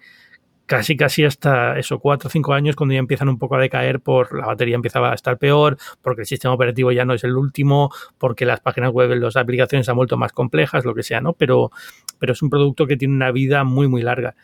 casi 0.66 0.96
casi 0.96 1.24
hasta 1.24 1.78
eso, 1.78 1.98
cuatro 1.98 2.28
o 2.28 2.30
cinco 2.30 2.54
años, 2.54 2.76
cuando 2.76 2.94
ya 2.94 2.98
empiezan 2.98 3.28
un 3.28 3.38
poco 3.38 3.56
a 3.56 3.60
decaer 3.60 4.00
por 4.00 4.36
la 4.36 4.46
batería 4.46 4.74
empezaba 4.74 5.12
a 5.12 5.14
estar 5.14 5.38
peor, 5.38 5.76
porque 6.02 6.22
el 6.22 6.26
sistema 6.26 6.54
operativo 6.54 6.90
ya 6.92 7.04
no 7.04 7.14
es 7.14 7.24
el 7.24 7.36
último, 7.36 7.90
porque 8.18 8.46
las 8.46 8.60
páginas 8.60 8.92
web, 8.92 9.10
las 9.10 9.36
aplicaciones 9.36 9.86
se 9.86 9.92
han 9.92 9.96
vuelto 9.96 10.16
más 10.16 10.32
complejas, 10.32 10.84
lo 10.84 10.94
que 10.94 11.02
sea, 11.02 11.20
¿no? 11.20 11.34
Pero, 11.34 11.70
pero 12.18 12.32
es 12.32 12.42
un 12.42 12.50
producto 12.50 12.86
que 12.86 12.96
tiene 12.96 13.14
una 13.14 13.30
vida 13.30 13.64
muy, 13.64 13.88
muy 13.88 14.02
larga. 14.02 14.34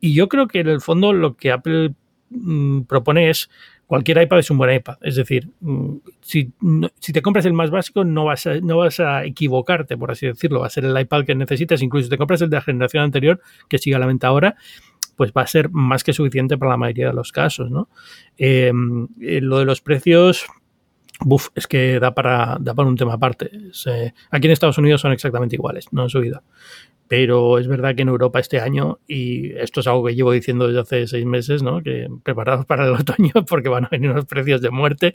Y 0.00 0.14
yo 0.14 0.28
creo 0.28 0.48
que 0.48 0.60
en 0.60 0.68
el 0.68 0.80
fondo 0.80 1.12
lo 1.12 1.34
que 1.34 1.50
Apple 1.50 1.94
mm, 2.28 2.82
propone 2.82 3.30
es 3.30 3.48
cualquier 3.86 4.20
iPad 4.22 4.38
es 4.40 4.50
un 4.50 4.58
buen 4.58 4.74
iPad. 4.74 4.98
Es 5.00 5.16
decir, 5.16 5.48
mm, 5.60 5.96
si, 6.20 6.52
si, 7.00 7.12
te 7.12 7.22
compras 7.22 7.46
el 7.46 7.54
más 7.54 7.70
básico, 7.70 8.04
no 8.04 8.24
vas, 8.26 8.46
a, 8.46 8.60
no 8.60 8.78
vas 8.78 9.00
a 9.00 9.24
equivocarte, 9.24 9.96
por 9.96 10.10
así 10.10 10.26
decirlo. 10.26 10.60
Va 10.60 10.66
a 10.66 10.70
ser 10.70 10.84
el 10.84 10.98
iPad 10.98 11.24
que 11.24 11.34
necesitas. 11.34 11.80
Incluso 11.80 12.04
si 12.04 12.10
te 12.10 12.18
compras 12.18 12.42
el 12.42 12.50
de 12.50 12.56
la 12.56 12.62
generación 12.62 13.04
anterior, 13.04 13.40
que 13.68 13.78
sigue 13.78 13.96
a 13.96 13.98
la 13.98 14.06
venta 14.06 14.26
ahora, 14.26 14.56
pues 15.16 15.32
va 15.32 15.42
a 15.42 15.46
ser 15.46 15.70
más 15.70 16.04
que 16.04 16.12
suficiente 16.12 16.58
para 16.58 16.72
la 16.72 16.76
mayoría 16.76 17.08
de 17.08 17.14
los 17.14 17.32
casos, 17.32 17.70
¿no? 17.70 17.88
Em, 18.36 19.08
eh, 19.20 19.40
lo 19.40 19.58
de 19.58 19.64
los 19.64 19.80
precios, 19.80 20.46
buf, 21.20 21.48
es 21.54 21.66
que 21.66 22.00
da 22.00 22.14
para, 22.14 22.58
da 22.60 22.74
para 22.74 22.88
un 22.88 22.96
tema 22.96 23.14
aparte. 23.14 23.50
Aquí 24.30 24.46
en 24.46 24.52
Estados 24.52 24.78
Unidos 24.78 25.00
son 25.00 25.12
exactamente 25.12 25.56
iguales, 25.56 25.92
no 25.92 26.02
han 26.02 26.10
subido. 26.10 26.42
Pero 27.06 27.58
es 27.58 27.68
verdad 27.68 27.94
que 27.94 28.02
en 28.02 28.08
Europa 28.08 28.40
este 28.40 28.60
año, 28.60 28.98
y 29.06 29.52
esto 29.52 29.80
es 29.80 29.86
algo 29.86 30.06
que 30.06 30.14
llevo 30.14 30.32
diciendo 30.32 30.66
desde 30.66 30.80
hace 30.80 31.06
seis 31.06 31.26
meses, 31.26 31.62
¿no? 31.62 31.82
que 31.82 32.08
preparados 32.22 32.64
para 32.64 32.86
el 32.86 32.94
otoño 32.94 33.32
porque 33.48 33.68
van 33.68 33.84
a 33.84 33.88
venir 33.90 34.10
unos 34.10 34.24
precios 34.24 34.62
de 34.62 34.70
muerte, 34.70 35.14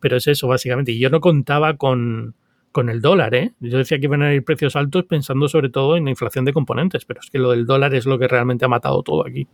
pero 0.00 0.16
es 0.16 0.26
eso 0.28 0.46
básicamente. 0.46 0.92
Y 0.92 1.00
yo 1.00 1.10
no 1.10 1.20
contaba 1.20 1.76
con, 1.76 2.34
con 2.74 2.90
el 2.90 3.00
dólar, 3.00 3.36
¿eh? 3.36 3.54
Yo 3.60 3.78
decía 3.78 4.00
que 4.00 4.06
iban 4.06 4.22
a 4.22 4.34
ir 4.34 4.44
precios 4.44 4.74
altos 4.74 5.04
pensando 5.04 5.46
sobre 5.46 5.70
todo 5.70 5.96
en 5.96 6.06
la 6.06 6.10
inflación 6.10 6.44
de 6.44 6.52
componentes, 6.52 7.04
pero 7.04 7.20
es 7.20 7.30
que 7.30 7.38
lo 7.38 7.52
del 7.52 7.66
dólar 7.66 7.94
es 7.94 8.04
lo 8.04 8.18
que 8.18 8.26
realmente 8.26 8.64
ha 8.64 8.68
matado 8.68 9.00
todo 9.04 9.24
aquí. 9.24 9.46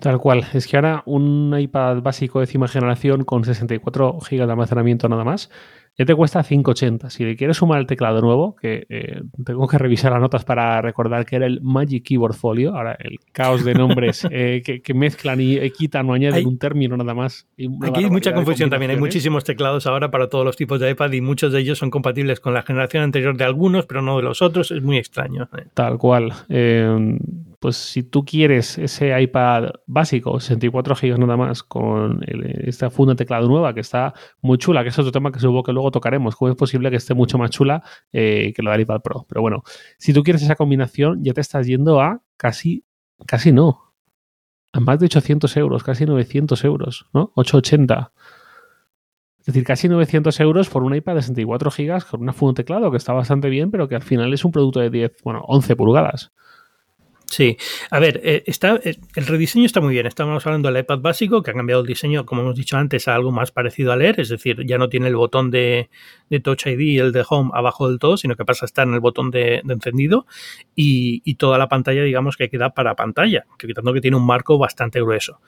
Tal 0.00 0.18
cual. 0.18 0.44
Es 0.52 0.66
que 0.66 0.76
ahora 0.76 1.04
un 1.06 1.54
iPad 1.56 2.02
básico 2.02 2.40
décima 2.40 2.66
generación 2.66 3.22
con 3.22 3.44
64 3.44 4.18
GB 4.18 4.36
de 4.38 4.42
almacenamiento 4.42 5.08
nada 5.08 5.22
más 5.22 5.50
ya 5.98 6.06
te 6.06 6.14
cuesta 6.14 6.40
5,80. 6.40 7.10
Si 7.10 7.24
le 7.24 7.36
quieres 7.36 7.58
sumar 7.58 7.78
el 7.78 7.86
teclado 7.86 8.20
nuevo, 8.20 8.56
que 8.56 8.86
eh, 8.88 9.20
tengo 9.44 9.66
que 9.68 9.76
revisar 9.76 10.12
las 10.12 10.20
notas 10.20 10.44
para 10.44 10.80
recordar 10.80 11.26
que 11.26 11.36
era 11.36 11.46
el 11.46 11.60
Magic 11.60 12.04
Keyboard 12.04 12.34
Folio, 12.34 12.74
ahora 12.74 12.96
el 12.98 13.18
caos 13.32 13.64
de 13.64 13.74
nombres 13.74 14.26
eh, 14.30 14.62
que, 14.64 14.94
mezclan 14.94 15.40
y 15.40 15.70
quitan 15.70 16.08
o 16.08 16.14
añaden 16.14 16.46
un 16.46 16.58
término 16.58 16.96
nada 16.96 17.14
más. 17.14 17.46
aquí 17.82 18.04
hay 18.04 18.10
mucha 18.10 18.32
confusión 18.32 18.70
también. 18.70 18.92
Hay 18.92 18.98
muchísimos 18.98 19.44
teclados 19.44 19.86
ahora 19.86 20.10
para 20.10 20.28
todos 20.28 20.44
los 20.44 20.56
tipos 20.56 20.80
de 20.80 20.90
iPad 20.90 21.12
y 21.12 21.20
muchos 21.20 21.52
de 21.52 21.60
ellos 21.60 21.78
son 21.78 21.90
compatibles 21.90 22.40
con 22.40 22.54
la 22.54 22.62
generación 22.62 23.02
anterior 23.02 23.36
de 23.36 23.44
algunos, 23.44 23.86
pero 23.86 24.02
no 24.02 24.16
de 24.16 24.22
los 24.22 24.42
otros. 24.42 24.70
Es 24.70 24.82
muy 24.82 24.96
extraño. 24.96 25.48
Eh. 25.56 25.66
Tal 25.74 25.98
cual 25.98 26.32
pues 27.60 27.76
si 27.76 28.02
tú 28.02 28.24
quieres 28.24 28.78
ese 28.78 29.20
iPad 29.20 29.68
básico, 29.86 30.40
64 30.40 30.94
GB 30.94 31.18
nada 31.18 31.36
más, 31.36 31.62
con 31.62 32.20
esta 32.64 32.90
funda 32.90 33.14
teclado 33.14 33.46
nueva 33.48 33.74
que 33.74 33.80
está 33.80 34.14
muy 34.40 34.56
chula, 34.56 34.82
que 34.82 34.88
es 34.88 34.98
otro 34.98 35.12
tema 35.12 35.30
que 35.30 35.38
supongo 35.38 35.62
que 35.62 35.72
luego 35.72 35.90
tocaremos, 35.90 36.36
cómo 36.36 36.50
es 36.50 36.56
posible 36.56 36.90
que 36.90 36.96
esté 36.96 37.12
mucho 37.12 37.36
más 37.36 37.50
chula 37.50 37.82
eh, 38.12 38.54
que 38.56 38.62
la 38.62 38.72
del 38.72 38.80
iPad 38.80 39.02
Pro. 39.02 39.26
Pero 39.28 39.42
bueno, 39.42 39.62
si 39.98 40.14
tú 40.14 40.22
quieres 40.22 40.42
esa 40.42 40.56
combinación, 40.56 41.22
ya 41.22 41.34
te 41.34 41.42
estás 41.42 41.66
yendo 41.66 42.00
a 42.00 42.22
casi, 42.38 42.84
casi 43.26 43.52
no, 43.52 43.92
a 44.72 44.80
más 44.80 44.98
de 44.98 45.06
800 45.06 45.54
euros, 45.58 45.84
casi 45.84 46.06
900 46.06 46.64
euros, 46.64 47.06
¿no? 47.12 47.30
880. 47.34 48.12
Es 49.40 49.46
decir, 49.46 49.64
casi 49.64 49.88
900 49.88 50.38
euros 50.40 50.70
por 50.70 50.82
un 50.82 50.94
iPad 50.94 51.16
de 51.16 51.22
64 51.22 51.70
GB 51.70 52.04
con 52.10 52.22
una 52.22 52.32
funda 52.32 52.54
teclado 52.54 52.90
que 52.90 52.96
está 52.96 53.12
bastante 53.12 53.50
bien, 53.50 53.70
pero 53.70 53.86
que 53.86 53.96
al 53.96 54.02
final 54.02 54.32
es 54.32 54.46
un 54.46 54.52
producto 54.52 54.80
de 54.80 54.88
10, 54.88 55.22
bueno, 55.24 55.42
11 55.46 55.76
pulgadas. 55.76 56.32
Sí, 57.30 57.56
a 57.92 58.00
ver, 58.00 58.20
eh, 58.24 58.42
está, 58.46 58.80
eh, 58.82 58.96
el 59.14 59.24
rediseño 59.24 59.64
está 59.64 59.80
muy 59.80 59.92
bien. 59.94 60.04
Estamos 60.04 60.44
hablando 60.44 60.68
del 60.68 60.82
iPad 60.82 60.98
básico, 60.98 61.44
que 61.44 61.52
ha 61.52 61.54
cambiado 61.54 61.80
el 61.80 61.86
diseño, 61.86 62.26
como 62.26 62.42
hemos 62.42 62.56
dicho 62.56 62.76
antes, 62.76 63.06
a 63.06 63.14
algo 63.14 63.30
más 63.30 63.52
parecido 63.52 63.92
a 63.92 63.96
leer, 63.96 64.18
es 64.18 64.30
decir, 64.30 64.66
ya 64.66 64.78
no 64.78 64.88
tiene 64.88 65.06
el 65.06 65.14
botón 65.14 65.52
de, 65.52 65.90
Touch 66.42 66.66
ID 66.66 66.80
y 66.80 66.98
el 66.98 67.12
de 67.12 67.24
Home 67.28 67.52
abajo 67.54 67.88
del 67.88 68.00
todo, 68.00 68.16
sino 68.16 68.34
que 68.34 68.44
pasa 68.44 68.64
a 68.64 68.66
estar 68.66 68.84
en 68.88 68.94
el 68.94 69.00
botón 69.00 69.30
de, 69.30 69.62
encendido 69.68 70.26
y, 70.74 71.20
toda 71.36 71.56
la 71.56 71.68
pantalla, 71.68 72.02
digamos, 72.02 72.36
que 72.36 72.50
queda 72.50 72.70
para 72.70 72.96
pantalla, 72.96 73.46
quitando 73.56 73.92
que 73.94 74.00
tiene 74.00 74.16
un 74.16 74.26
marco 74.26 74.58
bastante 74.58 75.00
grueso. 75.00 75.40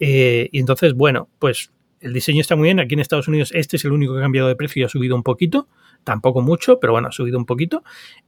Eh, 0.00 0.48
y 0.50 0.60
entonces, 0.60 0.94
bueno, 0.94 1.28
pues 1.38 1.72
el 2.00 2.14
diseño 2.14 2.40
está 2.40 2.56
muy 2.56 2.68
bien. 2.68 2.80
Aquí 2.80 2.94
en 2.94 3.00
Estados 3.00 3.28
Unidos 3.28 3.50
este 3.54 3.76
es 3.76 3.84
el 3.84 3.92
único 3.92 4.14
que 4.14 4.20
ha 4.20 4.22
cambiado 4.22 4.48
de 4.48 4.56
precio 4.56 4.80
y 4.80 4.84
ha 4.84 4.88
subido 4.88 5.14
un 5.14 5.22
poquito. 5.22 5.68
Tampoco 6.04 6.40
mucho, 6.40 6.80
pero 6.80 6.94
bueno, 6.94 7.08
ha 7.08 7.12
subido 7.12 7.36
un 7.38 7.44
poquito. 7.44 7.82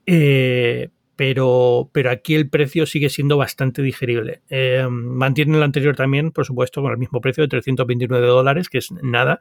Eh, 0.05 0.91
pero, 1.21 1.91
pero 1.93 2.11
aquí 2.11 2.35
el 2.35 2.49
precio 2.49 2.87
sigue 2.87 3.11
siendo 3.11 3.37
bastante 3.37 3.83
digerible. 3.83 4.41
Eh, 4.49 4.87
el 4.89 5.63
anterior 5.63 5.95
también, 5.95 6.31
por 6.31 6.47
supuesto, 6.47 6.81
con 6.81 6.93
el 6.93 6.97
mismo 6.97 7.21
precio 7.21 7.43
de 7.43 7.49
329 7.49 8.27
dólares, 8.27 8.71
que 8.71 8.79
es 8.79 8.91
nada. 9.03 9.39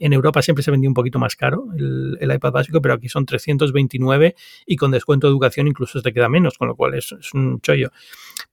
En 0.00 0.12
Europa 0.12 0.42
siempre 0.42 0.64
se 0.64 0.72
vendió 0.72 0.90
un 0.90 0.94
poquito 0.94 1.20
más 1.20 1.36
caro 1.36 1.66
el, 1.78 2.18
iPad 2.20 2.50
básico, 2.50 2.82
pero 2.82 2.94
aquí 2.94 3.08
son 3.08 3.26
329 3.26 4.34
y 4.66 4.74
con 4.74 4.90
descuento 4.90 5.28
de 5.28 5.30
educación 5.30 5.68
incluso 5.68 6.02
te 6.02 6.12
queda 6.12 6.28
menos, 6.28 6.58
con 6.58 6.66
lo 6.66 6.74
cual 6.74 6.94
es, 6.94 7.12
es 7.12 7.32
un 7.32 7.60
chollo. 7.60 7.92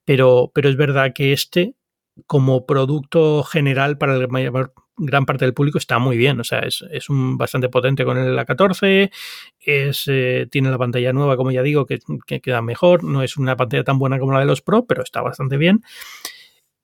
Pero, 0.06 0.52
pero 0.54 0.70
es 0.70 0.76
verdad 0.76 1.14
que 1.16 1.34
este, 1.34 1.74
como 2.28 2.68
producto 2.68 3.42
general 3.42 3.98
para 3.98 4.16
el 4.18 4.28
mayor 4.28 4.76
gran 4.98 5.26
parte 5.26 5.46
del 5.46 5.54
público 5.54 5.78
está 5.78 6.00
muy 6.00 6.18
bien. 6.18 6.40
O 6.40 6.44
sea, 6.44 6.60
es, 6.60 7.10
un 7.10 7.38
bastante 7.38 7.70
potente 7.70 8.04
con 8.04 8.18
el 8.18 8.38
A14. 8.38 9.12
Es, 9.60 10.06
eh, 10.08 10.48
tiene 10.52 10.72
la 10.72 10.78
pantalla 10.78 11.14
nueva, 11.14 11.38
como 11.38 11.52
ya 11.52 11.62
digo, 11.62 11.86
que, 11.86 12.00
queda 12.42 12.62
mejor. 12.62 13.04
No 13.04 13.24
es 13.24 13.38
una 13.38 13.56
pantalla 13.56 13.84
tan 13.84 14.00
buena 14.00 14.20
como 14.20 14.34
la 14.34 14.40
de 14.40 14.46
los 14.46 14.62
Pro, 14.62 14.86
pero 14.86 15.04
está 15.04 15.22
bastante 15.22 15.58
bien. 15.58 15.84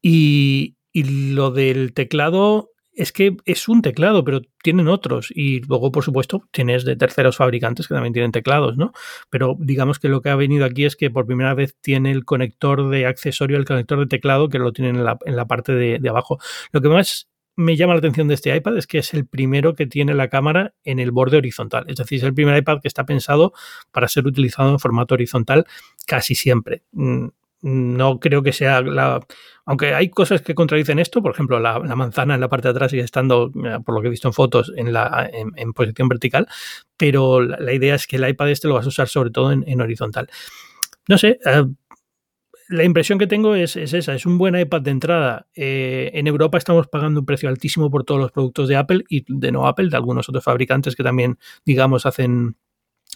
Y, 0.01 0.75
lo 0.93 1.49
del 1.49 1.93
teclado 1.93 2.69
es 2.95 3.11
que 3.11 3.35
es 3.45 3.67
un 3.67 3.81
teclado, 3.81 4.23
pero 4.23 4.41
tienen 4.61 4.87
otros. 4.87 5.31
Y 5.33 5.61
luego, 5.61 5.91
por 5.91 6.03
supuesto, 6.03 6.43
tienes 6.51 6.85
de 6.85 6.95
terceros 6.95 7.37
fabricantes 7.37 7.87
que 7.87 7.95
también 7.95 8.13
tienen 8.13 8.31
teclados, 8.31 8.77
¿no? 8.77 8.91
Pero 9.31 9.57
digamos 9.59 9.97
que 9.97 10.09
lo 10.09 10.21
que 10.21 10.29
ha 10.29 10.35
venido 10.35 10.65
aquí 10.65 10.85
es 10.85 10.95
que 10.95 11.09
por 11.09 11.25
primera 11.25 11.55
vez 11.55 11.75
tiene 11.81 12.11
el 12.11 12.25
conector 12.25 12.89
de 12.89 13.07
accesorio, 13.07 13.57
el 13.57 13.65
conector 13.65 13.99
de 13.99 14.05
teclado, 14.05 14.49
que 14.49 14.59
lo 14.59 14.71
tienen 14.71 14.97
en 14.97 15.05
la, 15.05 15.17
en 15.25 15.35
la 15.35 15.47
parte 15.47 15.73
de, 15.73 16.07
abajo. 16.07 16.37
Lo 16.71 16.81
que 16.81 16.89
más 16.89 17.27
me 17.55 17.75
llama 17.75 17.93
la 17.93 17.99
atención 17.99 18.27
de 18.27 18.33
este 18.33 18.55
iPad 18.55 18.77
es 18.77 18.87
que 18.87 18.99
es 18.99 19.13
el 19.13 19.25
primero 19.25 19.75
que 19.75 19.85
tiene 19.85 20.13
la 20.13 20.29
cámara 20.29 20.73
en 20.83 20.99
el 20.99 21.11
borde 21.11 21.37
horizontal. 21.37 21.85
Es 21.87 21.97
decir, 21.97 22.17
es 22.19 22.23
el 22.23 22.33
primer 22.33 22.57
iPad 22.57 22.81
que 22.81 22.87
está 22.87 23.05
pensado 23.05 23.53
para 23.91 24.07
ser 24.07 24.25
utilizado 24.25 24.69
en 24.71 24.79
formato 24.79 25.13
horizontal 25.13 25.65
casi 26.07 26.35
siempre. 26.35 26.83
Mm, 26.91 27.27
no 27.63 28.19
creo 28.19 28.43
que 28.43 28.51
sea 28.51 28.81
la... 28.81 29.25
Aunque 29.65 29.93
hay 29.93 30.09
cosas 30.09 30.41
que 30.41 30.53
contradicen 30.53 30.99
esto, 30.99 31.21
por 31.21 31.31
ejemplo, 31.31 31.59
la, 31.61 31.79
manzana 31.79 32.35
en 32.35 32.41
la 32.41 32.49
parte 32.49 32.67
de 32.67 32.71
atrás 32.71 32.91
sigue 32.91 33.03
estando, 33.03 33.51
por 33.85 33.95
lo 33.95 34.01
que 34.01 34.07
he 34.07 34.11
visto 34.11 34.27
en 34.27 34.33
fotos, 34.33 34.73
en, 34.75 34.91
la, 34.91 35.29
en, 35.31 35.71
posición 35.71 36.09
vertical, 36.09 36.47
pero 36.97 37.39
la, 37.41 37.71
idea 37.71 37.95
es 37.95 38.05
que 38.05 38.17
el 38.17 38.27
iPad 38.27 38.49
este 38.49 38.67
lo 38.67 38.73
vas 38.73 38.85
a 38.85 38.89
usar 38.89 39.07
sobre 39.07 39.29
todo 39.29 39.53
en, 39.53 39.81
horizontal. 39.81 40.27
No 41.07 41.17
sé, 41.17 41.39
eh, 41.45 41.63
la 42.73 42.83
impresión 42.83 43.19
que 43.19 43.27
tengo 43.27 43.53
es, 43.53 43.75
esa, 43.75 44.15
es 44.15 44.25
un 44.25 44.39
buen 44.39 44.59
iPad 44.59 44.81
de 44.81 44.91
entrada. 44.91 45.47
Eh, 45.53 46.09
en 46.15 46.25
Europa 46.25 46.57
estamos 46.57 46.87
pagando 46.87 47.19
un 47.19 47.25
precio 47.25 47.47
altísimo 47.47 47.91
por 47.91 48.03
todos 48.03 48.19
los 48.19 48.31
productos 48.31 48.67
de 48.67 48.75
Apple 48.75 49.03
y 49.09 49.23
de 49.27 49.51
no 49.51 49.67
Apple, 49.67 49.89
de 49.89 49.95
algunos 49.95 50.27
otros 50.27 50.43
fabricantes 50.43 50.95
que 50.95 51.03
también, 51.03 51.37
digamos, 51.65 52.07
hacen, 52.07 52.57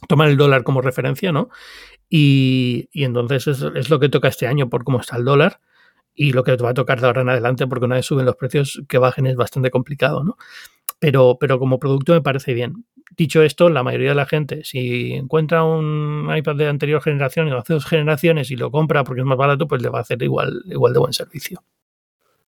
toman 0.07 0.29
el 0.29 0.37
dólar 0.37 0.63
como 0.63 0.81
referencia, 0.81 1.31
¿no? 1.31 1.49
Y, 2.07 2.87
entonces 2.93 3.47
es, 3.47 3.89
lo 3.89 3.99
que 3.99 4.09
toca 4.09 4.27
este 4.27 4.45
año 4.45 4.69
por 4.69 4.83
cómo 4.83 4.99
está 4.99 5.17
el 5.17 5.25
dólar 5.25 5.59
y 6.13 6.33
lo 6.33 6.43
que 6.43 6.55
va 6.57 6.69
a 6.69 6.75
tocar 6.75 7.01
de 7.01 7.07
ahora 7.07 7.21
en 7.21 7.29
adelante, 7.29 7.65
porque 7.65 7.85
una 7.85 7.95
vez 7.95 8.05
suben 8.05 8.27
los 8.27 8.35
precios, 8.35 8.83
que 8.87 8.99
bajen 8.99 9.25
es 9.25 9.35
bastante 9.35 9.71
complicado, 9.71 10.23
¿no? 10.23 10.37
Pero, 10.99 11.37
pero 11.39 11.57
como 11.57 11.79
producto 11.79 12.13
me 12.13 12.21
parece 12.21 12.53
bien. 12.53 12.85
Dicho 13.15 13.41
esto, 13.41 13.69
la 13.69 13.83
mayoría 13.83 14.09
de 14.09 14.15
la 14.15 14.25
gente, 14.25 14.63
si 14.63 15.13
encuentra 15.13 15.63
un 15.63 16.29
iPad 16.35 16.55
de 16.55 16.67
anterior 16.67 17.01
generación 17.01 17.47
y 17.47 17.51
hace 17.51 17.73
dos 17.73 17.85
generaciones 17.85 18.51
y 18.51 18.55
lo 18.55 18.69
compra 18.69 19.03
porque 19.03 19.21
es 19.21 19.27
más 19.27 19.37
barato, 19.37 19.67
pues 19.67 19.81
le 19.81 19.89
va 19.89 19.99
a 19.99 20.01
hacer 20.01 20.21
igual, 20.21 20.61
igual 20.65 20.93
de 20.93 20.99
buen 20.99 21.13
servicio. 21.13 21.63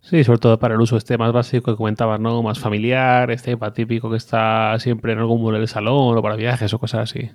Sí, 0.00 0.22
sobre 0.22 0.38
todo 0.38 0.58
para 0.58 0.74
el 0.74 0.80
uso 0.80 0.98
este 0.98 1.16
más 1.16 1.32
básico 1.32 1.72
que 1.72 1.76
comentabas, 1.76 2.20
¿no? 2.20 2.42
Más 2.42 2.58
familiar, 2.58 3.30
este 3.30 3.52
iPad 3.52 3.72
típico 3.72 4.10
que 4.10 4.18
está 4.18 4.78
siempre 4.78 5.12
en 5.12 5.18
algún 5.18 5.40
mueble 5.40 5.58
del 5.58 5.68
salón 5.68 6.16
o 6.16 6.22
para 6.22 6.36
viajes 6.36 6.72
o 6.74 6.78
cosas 6.78 7.10
así. 7.10 7.30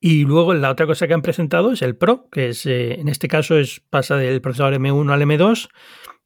Y 0.00 0.24
luego 0.24 0.54
la 0.54 0.70
otra 0.70 0.86
cosa 0.86 1.06
que 1.06 1.14
han 1.14 1.22
presentado 1.22 1.72
es 1.72 1.82
el 1.82 1.96
Pro, 1.96 2.28
que 2.30 2.48
es 2.48 2.64
eh, 2.66 2.94
en 3.00 3.08
este 3.08 3.28
caso 3.28 3.58
es 3.58 3.80
pasa 3.90 4.16
del 4.16 4.40
procesador 4.40 4.74
M1 4.74 5.12
al 5.12 5.22
M2, 5.22 5.68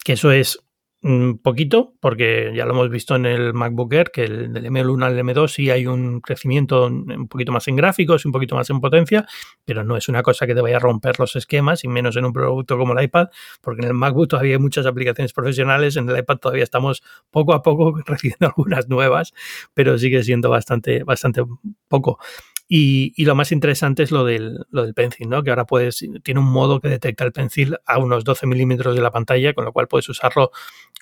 que 0.04 0.12
eso 0.12 0.30
es 0.30 0.64
un 1.04 1.38
poquito, 1.38 1.92
porque 2.00 2.50
ya 2.56 2.64
lo 2.64 2.72
hemos 2.72 2.88
visto 2.88 3.14
en 3.14 3.26
el 3.26 3.52
MacBook 3.52 3.92
Air, 3.92 4.10
que 4.10 4.24
el, 4.24 4.54
del 4.54 4.64
M1 4.64 5.04
al 5.04 5.18
M2 5.18 5.48
sí 5.48 5.70
hay 5.70 5.86
un 5.86 6.22
crecimiento 6.22 6.86
un 6.86 7.28
poquito 7.28 7.52
más 7.52 7.68
en 7.68 7.76
gráficos, 7.76 8.24
un 8.24 8.32
poquito 8.32 8.56
más 8.56 8.70
en 8.70 8.80
potencia, 8.80 9.26
pero 9.66 9.84
no 9.84 9.98
es 9.98 10.08
una 10.08 10.22
cosa 10.22 10.46
que 10.46 10.54
te 10.54 10.62
vaya 10.62 10.78
a 10.78 10.80
romper 10.80 11.20
los 11.20 11.36
esquemas, 11.36 11.84
y 11.84 11.88
menos 11.88 12.16
en 12.16 12.24
un 12.24 12.32
producto 12.32 12.78
como 12.78 12.98
el 12.98 13.04
iPad, 13.04 13.28
porque 13.60 13.82
en 13.82 13.88
el 13.88 13.94
MacBook 13.94 14.28
todavía 14.28 14.54
hay 14.54 14.58
muchas 14.58 14.86
aplicaciones 14.86 15.34
profesionales, 15.34 15.96
en 15.96 16.08
el 16.08 16.18
iPad 16.18 16.38
todavía 16.38 16.64
estamos 16.64 17.02
poco 17.30 17.52
a 17.52 17.62
poco 17.62 17.94
recibiendo 18.06 18.46
algunas 18.46 18.88
nuevas, 18.88 19.34
pero 19.74 19.98
sigue 19.98 20.22
siendo 20.22 20.48
bastante, 20.48 21.04
bastante 21.04 21.42
poco. 21.86 22.18
Y, 22.66 23.24
lo 23.24 23.34
más 23.34 23.52
interesante 23.52 24.02
es 24.02 24.10
lo 24.10 24.24
del, 24.24 24.64
lo 24.70 24.84
del 24.84 24.94
pencil, 24.94 25.28
¿no? 25.28 25.42
Que 25.42 25.50
ahora 25.50 25.66
puedes, 25.66 26.04
tiene 26.22 26.40
un 26.40 26.50
modo 26.50 26.80
que 26.80 26.88
detecta 26.88 27.24
el 27.24 27.32
pencil 27.32 27.76
a 27.84 27.98
unos 27.98 28.24
12 28.24 28.46
milímetros 28.46 28.96
de 28.96 29.02
la 29.02 29.10
pantalla, 29.10 29.52
con 29.52 29.64
lo 29.64 29.72
cual 29.72 29.86
puedes 29.86 30.08
usarlo 30.08 30.50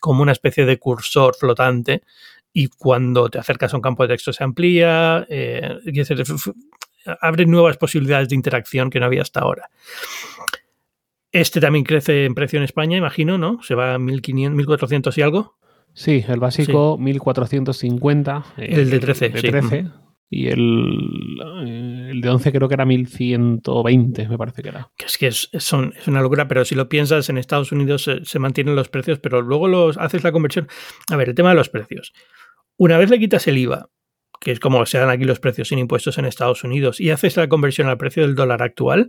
como 0.00 0.22
una 0.22 0.32
especie 0.32 0.66
de 0.66 0.78
cursor 0.78 1.36
flotante 1.36 2.02
y 2.52 2.66
cuando 2.68 3.30
te 3.30 3.38
acercas 3.38 3.72
a 3.72 3.76
un 3.76 3.82
campo 3.82 4.02
de 4.02 4.10
texto 4.10 4.32
se 4.32 4.44
amplía, 4.44 5.24
eh, 5.28 5.78
abre 7.20 7.46
nuevas 7.46 7.76
posibilidades 7.76 8.28
de 8.28 8.34
interacción 8.34 8.90
que 8.90 9.00
no 9.00 9.06
había 9.06 9.22
hasta 9.22 9.40
ahora. 9.40 9.70
Este 11.30 11.60
también 11.60 11.84
crece 11.84 12.26
en 12.26 12.34
precio 12.34 12.58
en 12.58 12.64
España, 12.64 12.98
imagino, 12.98 13.38
¿no? 13.38 13.62
Se 13.62 13.74
va 13.74 13.94
a 13.94 13.98
1500, 13.98 14.56
1400 14.56 15.16
y 15.16 15.22
algo. 15.22 15.56
Sí, 15.94 16.24
el 16.28 16.40
básico 16.40 16.98
1450. 16.98 18.44
El 18.58 18.90
de 18.90 18.98
13. 18.98 19.28
De 19.30 19.40
13 19.40 19.86
y 20.34 20.48
el, 20.48 21.38
el, 22.10 22.20
de 22.22 22.28
11 22.30 22.52
creo 22.52 22.66
que 22.66 22.72
era 22.72 22.86
1120, 22.86 24.28
me 24.30 24.38
parece 24.38 24.62
que 24.62 24.70
era. 24.70 24.90
Es 25.04 25.18
que 25.18 25.26
es, 25.26 25.50
son, 25.58 25.92
es 25.94 26.08
una 26.08 26.22
locura, 26.22 26.48
pero 26.48 26.64
si 26.64 26.74
lo 26.74 26.88
piensas, 26.88 27.28
en 27.28 27.36
Estados 27.36 27.70
Unidos 27.70 28.10
se, 28.22 28.38
mantienen 28.38 28.74
los 28.74 28.88
precios, 28.88 29.18
pero 29.18 29.42
luego 29.42 29.68
los, 29.68 29.98
haces 29.98 30.24
la 30.24 30.32
conversión. 30.32 30.68
A 31.10 31.16
ver, 31.16 31.28
el 31.28 31.34
tema 31.34 31.50
de 31.50 31.56
los 31.56 31.68
precios. 31.68 32.14
Una 32.78 32.96
vez 32.96 33.10
le 33.10 33.18
quitas 33.18 33.46
el 33.46 33.58
IVA, 33.58 33.90
que 34.40 34.52
es 34.52 34.58
como 34.58 34.86
se 34.86 34.96
dan 34.96 35.10
aquí 35.10 35.24
los 35.24 35.38
precios 35.38 35.68
sin 35.68 35.78
impuestos 35.78 36.16
en 36.16 36.24
Estados 36.24 36.64
Unidos, 36.64 36.98
y 36.98 37.10
haces 37.10 37.36
la 37.36 37.50
conversión 37.50 37.88
al 37.88 37.98
precio 37.98 38.22
del 38.22 38.34
dólar 38.34 38.62
actual, 38.62 39.08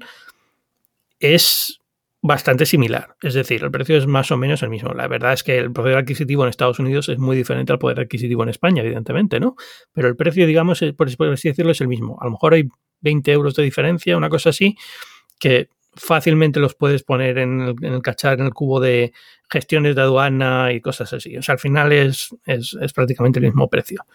es 1.21 1.79
bastante 2.23 2.65
similar. 2.65 3.17
Es 3.21 3.33
decir, 3.33 3.61
el 3.63 3.69
precio 3.69 3.97
es 3.97 4.07
más 4.07 4.31
o 4.31 4.37
menos 4.37 4.63
el 4.63 4.69
mismo. 4.69 4.93
La 4.93 5.09
verdad 5.09 5.33
es 5.33 5.43
que 5.43 5.57
el 5.57 5.73
poder 5.73 5.97
adquisitivo 5.97 6.43
en 6.43 6.49
Estados 6.49 6.79
Unidos 6.79 7.09
es 7.09 7.19
muy 7.19 7.35
diferente 7.35 7.73
al 7.73 7.79
poder 7.79 7.99
adquisitivo 7.99 8.43
en 8.43 8.49
España, 8.49 8.81
evidentemente, 8.81 9.41
¿no? 9.41 9.57
Pero 9.91 10.07
el 10.07 10.15
precio, 10.15 10.47
digamos, 10.47 10.81
por 10.97 11.09
así 11.09 11.49
decirlo, 11.49 11.73
es 11.73 11.81
el 11.81 11.89
mismo. 11.89 12.17
A 12.21 12.25
lo 12.25 12.31
mejor 12.31 12.53
hay 12.53 12.69
20 13.01 13.29
euros 13.33 13.55
de 13.55 13.63
diferencia, 13.63 14.15
una 14.15 14.29
cosa 14.29 14.51
así, 14.51 14.77
que 15.37 15.67
fácilmente 15.95 16.61
los 16.61 16.75
puedes 16.75 17.03
poner 17.03 17.37
en 17.39 17.59
el, 17.59 17.75
en 17.81 17.93
el 17.93 18.01
cachar, 18.01 18.39
en 18.39 18.45
el 18.45 18.53
cubo 18.53 18.79
de 18.79 19.11
gestiones 19.49 19.93
de 19.93 20.01
aduana 20.01 20.71
y 20.71 20.79
cosas 20.79 21.11
así. 21.11 21.35
O 21.35 21.41
sea, 21.41 21.53
al 21.53 21.59
final 21.59 21.91
es, 21.91 22.33
es, 22.45 22.77
es 22.81 22.93
prácticamente 22.93 23.39
el 23.39 23.45
mismo 23.45 23.69
precio. 23.69 24.05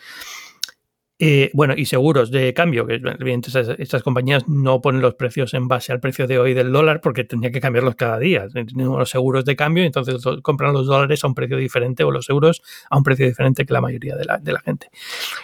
Eh, 1.21 1.51
bueno, 1.53 1.75
y 1.77 1.87
seguros 1.87 2.31
de 2.31 2.55
cambio, 2.55 2.87
que 2.87 2.95
evidentemente 2.95 3.51
estas, 3.83 4.03
compañías 4.05 4.47
no 4.47 4.81
ponen 4.81 5.01
los 5.01 5.15
precios 5.15 5.53
en 5.53 5.67
base 5.67 5.91
al 5.91 5.99
precio 5.99 6.29
de 6.29 6.39
hoy 6.39 6.55
del 6.55 6.71
dólar 6.71 7.01
porque 7.01 7.25
tendría 7.25 7.51
que 7.51 7.61
cambiarlos 7.61 7.97
cada 7.97 8.19
día. 8.19 8.47
Tenemos 8.49 8.99
los 8.99 9.11
seguros 9.11 9.45
de 9.45 9.57
cambio 9.57 9.83
y 9.83 9.87
entonces 9.87 10.23
compran 10.43 10.73
los 10.73 10.87
dólares 10.87 11.25
a 11.25 11.27
un 11.27 11.35
precio 11.35 11.57
diferente 11.57 12.05
o 12.05 12.13
los 12.13 12.29
euros 12.31 12.63
a 12.89 12.97
un 12.97 13.03
precio 13.03 13.27
diferente 13.27 13.67
que 13.67 13.73
la 13.73 13.81
mayoría 13.81 14.15
de 14.15 14.27
la, 14.27 14.39
de 14.39 14.53
la 14.53 14.61
gente. 14.61 14.91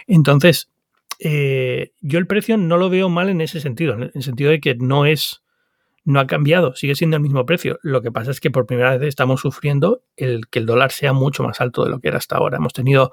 Entonces, 0.07 0.71
eh, 1.19 1.93
yo 2.01 2.21
el 2.21 2.29
precio 2.29 2.57
no 2.57 2.77
lo 2.77 2.89
veo 2.89 3.09
mal 3.09 3.29
en 3.29 3.41
ese 3.41 3.61
sentido, 3.61 3.95
en 3.95 4.13
el 4.15 4.23
sentido 4.23 4.53
de 4.53 4.61
que 4.61 4.77
no 4.77 5.07
es 5.07 5.43
no 6.05 6.21
ha 6.21 6.27
cambiado, 6.27 6.77
sigue 6.77 6.95
siendo 6.95 7.17
el 7.17 7.23
mismo 7.23 7.47
precio. 7.47 7.79
Lo 7.83 8.03
que 8.03 8.13
pasa 8.13 8.31
es 8.31 8.39
que 8.39 8.51
por 8.51 8.67
primera 8.67 8.97
vez 8.97 9.09
estamos 9.09 9.41
sufriendo 9.41 10.03
el 10.17 10.49
que 10.49 10.59
el 10.59 10.67
dólar 10.67 10.93
sea 10.93 11.15
mucho 11.15 11.43
más 11.43 11.63
alto 11.63 11.83
de 11.83 11.91
lo 11.91 11.99
que 11.99 12.09
era 12.09 12.19
hasta 12.19 12.37
ahora. 12.37 12.59
Hemos 12.59 12.75
tenido 12.75 13.11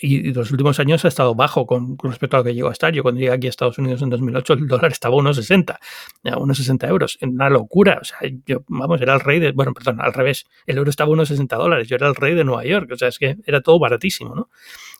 y 0.00 0.32
los 0.32 0.50
últimos 0.50 0.78
años 0.80 1.04
ha 1.04 1.08
estado 1.08 1.34
bajo 1.34 1.66
con, 1.66 1.96
respecto 1.98 2.36
a 2.36 2.40
lo 2.40 2.44
que 2.44 2.54
llegó 2.54 2.68
a 2.68 2.72
estar. 2.72 2.92
Yo 2.92 3.02
cuando 3.02 3.20
llegué 3.20 3.32
aquí 3.32 3.46
a 3.46 3.50
Estados 3.50 3.78
Unidos 3.78 4.02
en 4.02 4.10
2008 4.10 4.52
el 4.54 4.68
dólar 4.68 4.92
estaba 4.92 5.14
a 5.14 5.18
unos 5.18 5.36
60, 5.36 5.78
a 6.24 6.38
unos 6.38 6.58
60 6.58 6.86
euros. 6.88 7.18
Una 7.22 7.50
locura. 7.50 7.98
O 8.00 8.04
sea, 8.04 8.18
yo, 8.46 8.64
vamos, 8.68 9.00
era 9.00 9.14
el 9.14 9.20
rey 9.20 9.40
de, 9.40 9.52
bueno, 9.52 9.72
perdón, 9.74 10.00
al 10.00 10.12
revés. 10.12 10.46
El 10.66 10.78
euro 10.78 10.90
estaba 10.90 11.10
a 11.10 11.12
unos 11.12 11.28
60 11.28 11.56
dólares. 11.56 11.88
Yo 11.88 11.96
era 11.96 12.08
el 12.08 12.14
rey 12.14 12.34
de 12.34 12.44
Nueva 12.44 12.64
York. 12.64 12.90
O 12.92 12.96
sea, 12.96 13.08
es 13.08 13.18
que 13.18 13.36
era 13.44 13.60
todo 13.60 13.78
baratísimo, 13.78 14.34
¿no? 14.34 14.48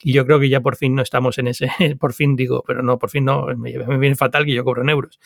Y 0.03 0.13
yo 0.13 0.27
creo 0.27 0.41
que 0.41 0.49
ya 0.49 0.61
por 0.61 0.77
fin 0.77 0.95
no 0.95 1.03
estamos 1.03 1.39
en 1.39 1.47
ese, 1.47 1.69
por 2.01 2.13
fin 2.13 2.35
digo, 2.35 2.65
pero 2.67 2.83
no, 2.83 2.99
por 2.99 3.11
fin 3.11 3.25
no, 3.25 3.47
me, 3.57 3.73
me 3.79 3.99
viene 3.99 4.17
fatal 4.17 4.45
que 4.45 4.53
yo 4.53 4.65
cobro 4.65 4.83
en 4.83 4.89
euros. 4.89 5.21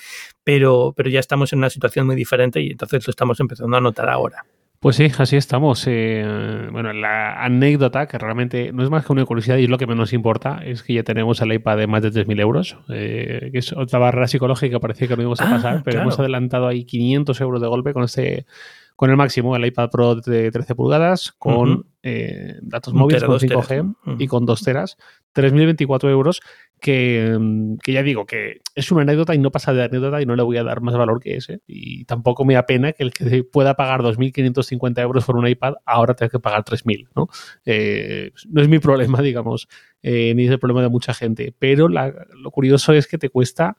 Pero, 0.44 0.92
pero 0.96 1.08
ya 1.08 1.20
estamos 1.20 1.52
en 1.52 1.60
una 1.60 1.70
situación 1.70 2.06
muy 2.06 2.16
diferente 2.16 2.60
y 2.60 2.70
entonces 2.72 3.06
lo 3.06 3.10
estamos 3.10 3.40
empezando 3.40 3.76
a 3.76 3.80
notar 3.80 4.08
ahora. 4.10 4.44
Pues 4.86 4.94
sí, 4.94 5.10
así 5.18 5.34
estamos. 5.34 5.82
Eh, 5.88 6.24
bueno, 6.70 6.92
la 6.92 7.42
anécdota, 7.42 8.06
que 8.06 8.18
realmente 8.18 8.70
no 8.72 8.84
es 8.84 8.88
más 8.88 9.04
que 9.04 9.12
una 9.12 9.24
curiosidad 9.24 9.56
y 9.56 9.64
es 9.64 9.68
lo 9.68 9.78
que 9.78 9.86
menos 9.88 10.12
importa, 10.12 10.60
es 10.64 10.84
que 10.84 10.94
ya 10.94 11.02
tenemos 11.02 11.40
el 11.40 11.52
iPad 11.52 11.78
de 11.78 11.86
más 11.88 12.02
de 12.02 12.12
3.000 12.12 12.40
euros, 12.40 12.78
eh, 12.90 13.48
que 13.50 13.58
es 13.58 13.72
otra 13.72 13.98
barrera 13.98 14.28
psicológica 14.28 14.78
parecía 14.78 15.08
que 15.08 15.16
no 15.16 15.22
íbamos 15.22 15.40
a 15.40 15.48
ah, 15.48 15.50
pasar, 15.50 15.82
pero 15.84 16.02
hemos 16.02 16.20
adelantado 16.20 16.68
ahí 16.68 16.84
500 16.84 17.40
euros 17.40 17.60
de 17.60 17.66
golpe 17.66 17.92
con 17.92 18.04
este 18.04 18.46
con 18.94 19.10
el 19.10 19.16
máximo, 19.16 19.56
el 19.56 19.66
iPad 19.66 19.90
Pro 19.90 20.14
de 20.14 20.52
13 20.52 20.76
pulgadas, 20.76 21.32
con 21.32 21.86
eh, 22.04 22.54
datos 22.62 22.94
móviles, 22.94 23.24
con 23.24 23.40
5G 23.40 23.96
y 24.20 24.28
con 24.28 24.46
2 24.46 24.62
teras, 24.62 24.98
3.024 25.34 26.10
euros, 26.10 26.42
que, 26.80 27.37
mm, 27.38 27.78
que, 27.78 27.92
ya 27.92 28.02
digo 28.02 28.26
que 28.26 28.61
es 28.75 28.90
una 28.92 29.02
anécdota 29.02 29.35
y 29.35 29.38
no 29.38 29.50
pasa 29.50 29.73
de 29.73 29.85
anécdota 29.85 30.21
y 30.21 30.26
no 30.26 30.37
le 30.37 30.42
voy 30.42 30.56
a 30.59 30.64
dar 30.64 30.80
más 30.80 30.95
valor 30.95 31.21
que 31.21 31.37
ese. 31.37 31.61
Y 31.66 32.04
tampoco 32.04 32.45
me 32.45 32.54
da 32.54 32.66
pena 32.66 32.92
que 32.92 33.02
el 33.02 33.12
que 33.12 33.45
pueda 33.45 33.75
pagar 33.75 34.02
2.550 34.02 35.00
euros 35.00 35.25
por 35.25 35.37
un 35.37 35.49
iPad 35.49 35.75
ahora 35.85 36.14
tenga 36.14 36.30
que 36.30 36.40
pagar 36.40 36.64
3.000, 36.64 37.09
¿no? 37.16 37.28
Eh, 37.64 38.33
no 38.49 38.62
es 38.62 38.68
mi 38.68 38.78
problema, 38.78 39.23
digamos, 39.23 39.68
eh, 40.02 40.35
ni 40.35 40.45
es 40.45 40.50
el 40.50 40.59
problema 40.59 40.83
de 40.83 40.88
mucha 40.88 41.14
gente. 41.14 41.54
Pero 41.59 41.88
lo 41.88 42.50
curioso 42.50 42.92
es 42.92 43.06
que 43.06 43.18
te 43.18 43.30
cuesta 43.30 43.78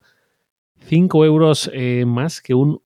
5 0.88 1.26
euros 1.26 1.72
más 2.06 2.42
que 2.42 2.54
un 2.54 2.82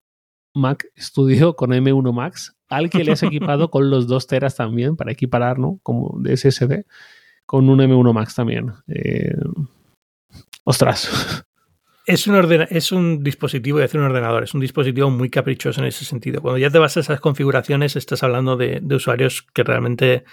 Mac 0.53 0.85
Studio 0.97 1.55
con 1.55 1.71
M1 1.71 2.13
Max, 2.13 2.57
al 2.67 2.89
que 2.89 3.03
le 3.03 3.13
has 3.13 3.23
equipado 3.23 3.69
con 3.71 3.89
los 3.89 4.07
2 4.07 4.27
teras 4.27 4.55
también, 4.55 4.95
para 4.97 5.11
equiparar, 5.11 5.59
¿no? 5.59 5.79
Como 5.83 6.19
de 6.19 6.35
SSD, 6.35 6.85
con 7.45 7.69
un 7.69 7.79
M1 7.79 8.13
Max 8.13 8.35
también. 8.35 8.73
Ostras. 10.63 11.45
Es 12.05 12.25
un, 12.27 12.35
es 12.69 12.91
un 12.91 13.23
dispositivo, 13.23 13.77
de 13.77 13.83
decir 13.83 13.99
un 13.99 14.07
ordenador, 14.07 14.43
es 14.43 14.53
un 14.53 14.59
dispositivo 14.59 15.09
muy 15.09 15.29
caprichoso 15.29 15.81
en 15.81 15.87
ese 15.87 16.03
sentido. 16.03 16.41
Cuando 16.41 16.57
ya 16.57 16.69
te 16.69 16.79
vas 16.79 16.97
a 16.97 17.01
esas 17.01 17.19
configuraciones, 17.19 17.95
estás 17.95 18.23
hablando 18.23 18.57
de, 18.57 18.81
usuarios 18.93 19.43
que 19.53 19.63
realmente 19.63 20.23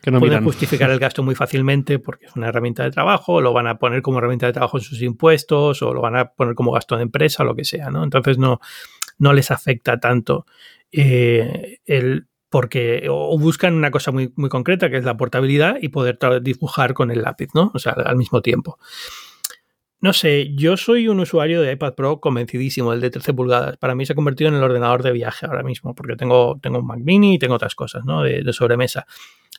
que 0.00 0.12
no 0.12 0.20
pueden 0.20 0.44
justificar 0.44 0.90
el 0.90 1.00
gasto 1.00 1.24
muy 1.24 1.34
fácilmente 1.34 1.98
porque 1.98 2.26
es 2.26 2.36
una 2.36 2.48
herramienta 2.48 2.84
de 2.84 2.92
trabajo, 2.92 3.40
lo 3.40 3.52
van 3.52 3.66
a 3.66 3.78
poner 3.78 4.00
como 4.00 4.18
herramienta 4.18 4.46
de 4.46 4.52
trabajo 4.52 4.78
en 4.78 4.84
sus 4.84 5.02
impuestos 5.02 5.82
o 5.82 5.92
lo 5.92 6.00
van 6.00 6.16
a 6.16 6.30
poner 6.30 6.54
como 6.54 6.70
gasto 6.70 6.96
de 6.96 7.02
empresa 7.02 7.42
o 7.42 7.46
lo 7.46 7.56
que 7.56 7.64
sea, 7.64 7.90
¿no? 7.90 8.04
Entonces 8.04 8.38
no, 8.38 8.60
no 9.18 9.32
les 9.32 9.50
afecta 9.50 9.98
tanto 9.98 10.46
eh, 10.92 11.78
el 11.84 12.26
porque 12.48 13.06
o 13.10 13.36
buscan 13.38 13.74
una 13.74 13.90
cosa 13.90 14.12
muy, 14.12 14.32
muy 14.36 14.50
concreta 14.50 14.90
que 14.90 14.98
es 14.98 15.04
la 15.04 15.16
portabilidad 15.16 15.78
y 15.80 15.88
poder 15.88 16.18
dibujar 16.42 16.94
con 16.94 17.10
el 17.10 17.22
lápiz, 17.22 17.48
¿no? 17.54 17.72
O 17.74 17.78
sea, 17.78 17.92
al 17.92 18.16
mismo 18.16 18.40
tiempo. 18.40 18.78
No 20.02 20.12
sé, 20.12 20.54
yo 20.54 20.76
soy 20.76 21.08
un 21.08 21.20
usuario 21.20 21.62
de 21.62 21.72
iPad 21.72 21.94
Pro 21.94 22.20
convencidísimo, 22.20 22.92
el 22.92 23.00
de 23.00 23.08
13 23.08 23.32
pulgadas. 23.32 23.78
Para 23.78 23.94
mí 23.94 24.04
se 24.04 24.12
ha 24.12 24.16
convertido 24.16 24.48
en 24.48 24.56
el 24.56 24.62
ordenador 24.62 25.02
de 25.02 25.12
viaje 25.12 25.46
ahora 25.46 25.62
mismo, 25.62 25.94
porque 25.94 26.16
tengo, 26.16 26.58
tengo 26.60 26.80
un 26.80 26.86
Mac 26.86 26.98
mini 26.98 27.36
y 27.36 27.38
tengo 27.38 27.54
otras 27.54 27.74
cosas, 27.74 28.04
¿no? 28.04 28.22
de 28.22 28.52
sobremesa 28.52 29.06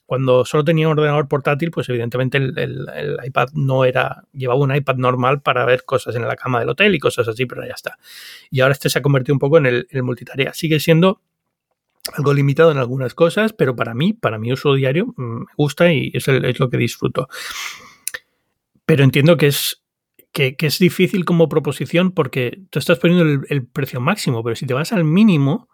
cuando 0.06 0.46
solo 0.46 0.64
tenía 0.64 0.88
un 0.88 0.98
ordenador 0.98 1.28
portátil, 1.28 1.72
pues 1.72 1.88
evidentemente 1.90 2.38
el, 2.38 3.18
iPad 3.24 3.50
no 3.54 3.86
era, 3.86 4.24
llevaba 4.34 4.60
un 4.60 4.76
iPad 4.76 4.98
normal 4.98 5.42
para 5.42 5.66
ver 5.66 5.86
cosas 5.86 6.16
en 6.16 6.28
la 6.28 6.36
cama 6.36 6.60
del 6.60 6.70
hotel 6.70 6.94
y 6.94 7.00
cosas 7.00 7.28
así, 7.28 7.46
pero 7.46 7.66
ya 7.66 7.74
está. 7.74 7.98
Y 8.52 8.62
ahora 8.62 8.74
este 8.74 8.90
se 8.90 9.00
ha 9.00 9.02
convertido 9.02 9.36
un 9.36 9.40
poco 9.40 9.58
en 9.58 9.66
el, 9.66 9.88
multitarea. 10.04 10.54
Sigue 10.54 10.80
siendo 10.80 11.22
algo 12.14 12.34
limitado 12.34 12.72
en 12.72 12.78
algunas 12.78 13.14
cosas, 13.14 13.54
pero 13.54 13.76
para 13.76 13.94
mí, 13.94 14.14
para 14.14 14.38
mi 14.38 14.52
uso 14.52 14.74
diario, 14.74 15.08
mm, 15.16 15.40
me 15.40 15.46
gusta 15.56 15.92
y 15.92 16.12
es 16.14 16.60
lo 16.60 16.70
que 16.70 16.78
disfruto. 16.78 17.30
Pero 18.86 19.06
entiendo 19.06 19.38
que 19.38 19.48
es 19.48 19.83
que, 20.34 20.56
es 20.60 20.80
difícil 20.80 21.24
como 21.24 21.48
proposición 21.48 22.12
porque 22.12 22.60
tú 22.70 22.80
estás 22.80 23.00
poniendo 23.00 23.24
el, 23.24 23.42
el, 23.50 23.66
precio 23.66 24.02
máximo, 24.02 24.44
pero 24.44 24.56
si 24.56 24.66
te 24.66 24.74
vas 24.74 24.92
al 24.92 25.06
mínimo, 25.06 25.70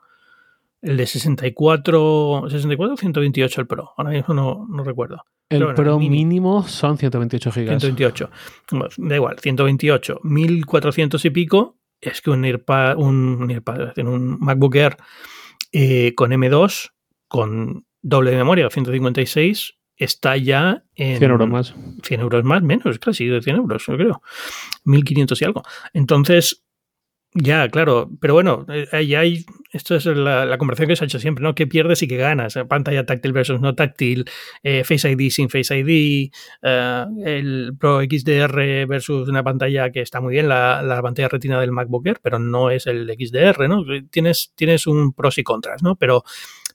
el 0.81 0.97
de 0.97 1.07
64, 1.07 2.45
64 2.49 2.93
o 2.93 2.97
128 2.97 3.61
el 3.61 3.67
Pro. 3.67 3.91
Ahora 3.97 4.11
mismo 4.11 4.33
no, 4.33 4.67
no 4.69 4.83
recuerdo. 4.83 5.23
El 5.49 5.73
Pro 5.73 5.97
mínimo, 5.97 6.67
son 6.67 6.97
128 6.97 7.51
gigas. 7.51 7.81
128. 7.81 8.29
da 8.97 9.15
igual, 9.15 9.39
128, 9.39 10.19
1400 10.23 11.25
y 11.25 11.29
pico. 11.31 11.77
Es 12.01 12.21
que 12.21 12.29
un 12.29 12.45
AirPad, 12.45 12.97
un, 12.97 13.49
un, 13.97 14.07
un 14.07 14.39
MacBook 14.39 14.75
Air 14.75 14.97
eh, 15.71 16.13
con 16.15 16.31
M2, 16.31 16.91
con 17.27 17.85
doble 18.01 18.35
memoria, 18.35 18.69
156, 18.69 19.78
está 19.99 20.37
ya 20.37 20.83
en 20.95 21.19
100 21.19 21.31
euros 21.31 21.49
más. 21.49 21.75
100 22.03 22.21
euros 22.21 22.43
más, 22.43 22.63
menos, 22.63 22.97
casi 22.97 23.27
de 23.27 23.41
100 23.41 23.57
euros, 23.57 23.85
yo 23.85 23.97
creo. 23.97 24.21
1500 24.85 25.41
y 25.41 25.45
algo. 25.45 25.61
Entonces, 25.93 26.63
ya, 27.35 27.69
claro, 27.69 28.09
pero 28.19 28.33
bueno, 28.33 28.65
eh, 28.69 28.87
ahí 28.91 29.13
hay, 29.13 29.45
esto 29.71 29.95
es 29.95 30.05
la, 30.07 30.57
conversación 30.57 30.87
que 30.87 30.95
se 30.95 31.03
ha 31.03 31.05
hecho 31.05 31.19
siempre, 31.19 31.43
¿no? 31.43 31.53
¿Qué 31.53 31.67
pierdes 31.67 32.01
y 32.01 32.07
qué 32.07 32.17
ganas? 32.17 32.57
Pantalla 32.67 33.05
táctil 33.05 33.33
versus 33.33 33.61
no 33.61 33.75
táctil, 33.75 34.25
eh, 34.63 34.83
Face 34.83 35.11
ID 35.11 35.29
sin 35.29 35.47
Face 35.47 35.77
ID, 35.77 36.31
eh, 36.63 37.05
el 37.23 37.73
Pro 37.79 38.01
XDR 38.01 38.87
versus 38.87 39.29
una 39.29 39.43
pantalla 39.43 39.91
que 39.91 40.01
está 40.01 40.21
muy 40.21 40.33
bien, 40.33 40.49
la, 40.49 40.99
pantalla 41.03 41.27
retina 41.27 41.61
del 41.61 41.71
MacBook 41.71 42.07
Air, 42.07 42.19
pero 42.23 42.39
no 42.39 42.71
es 42.71 42.87
el 42.87 43.07
XDR, 43.07 43.67
¿no? 43.69 43.83
Tienes, 44.09 44.53
tienes 44.55 44.87
un 44.87 45.13
pros 45.13 45.37
y 45.37 45.43
contras, 45.43 45.83
¿no? 45.83 45.97
Pero, 45.97 46.23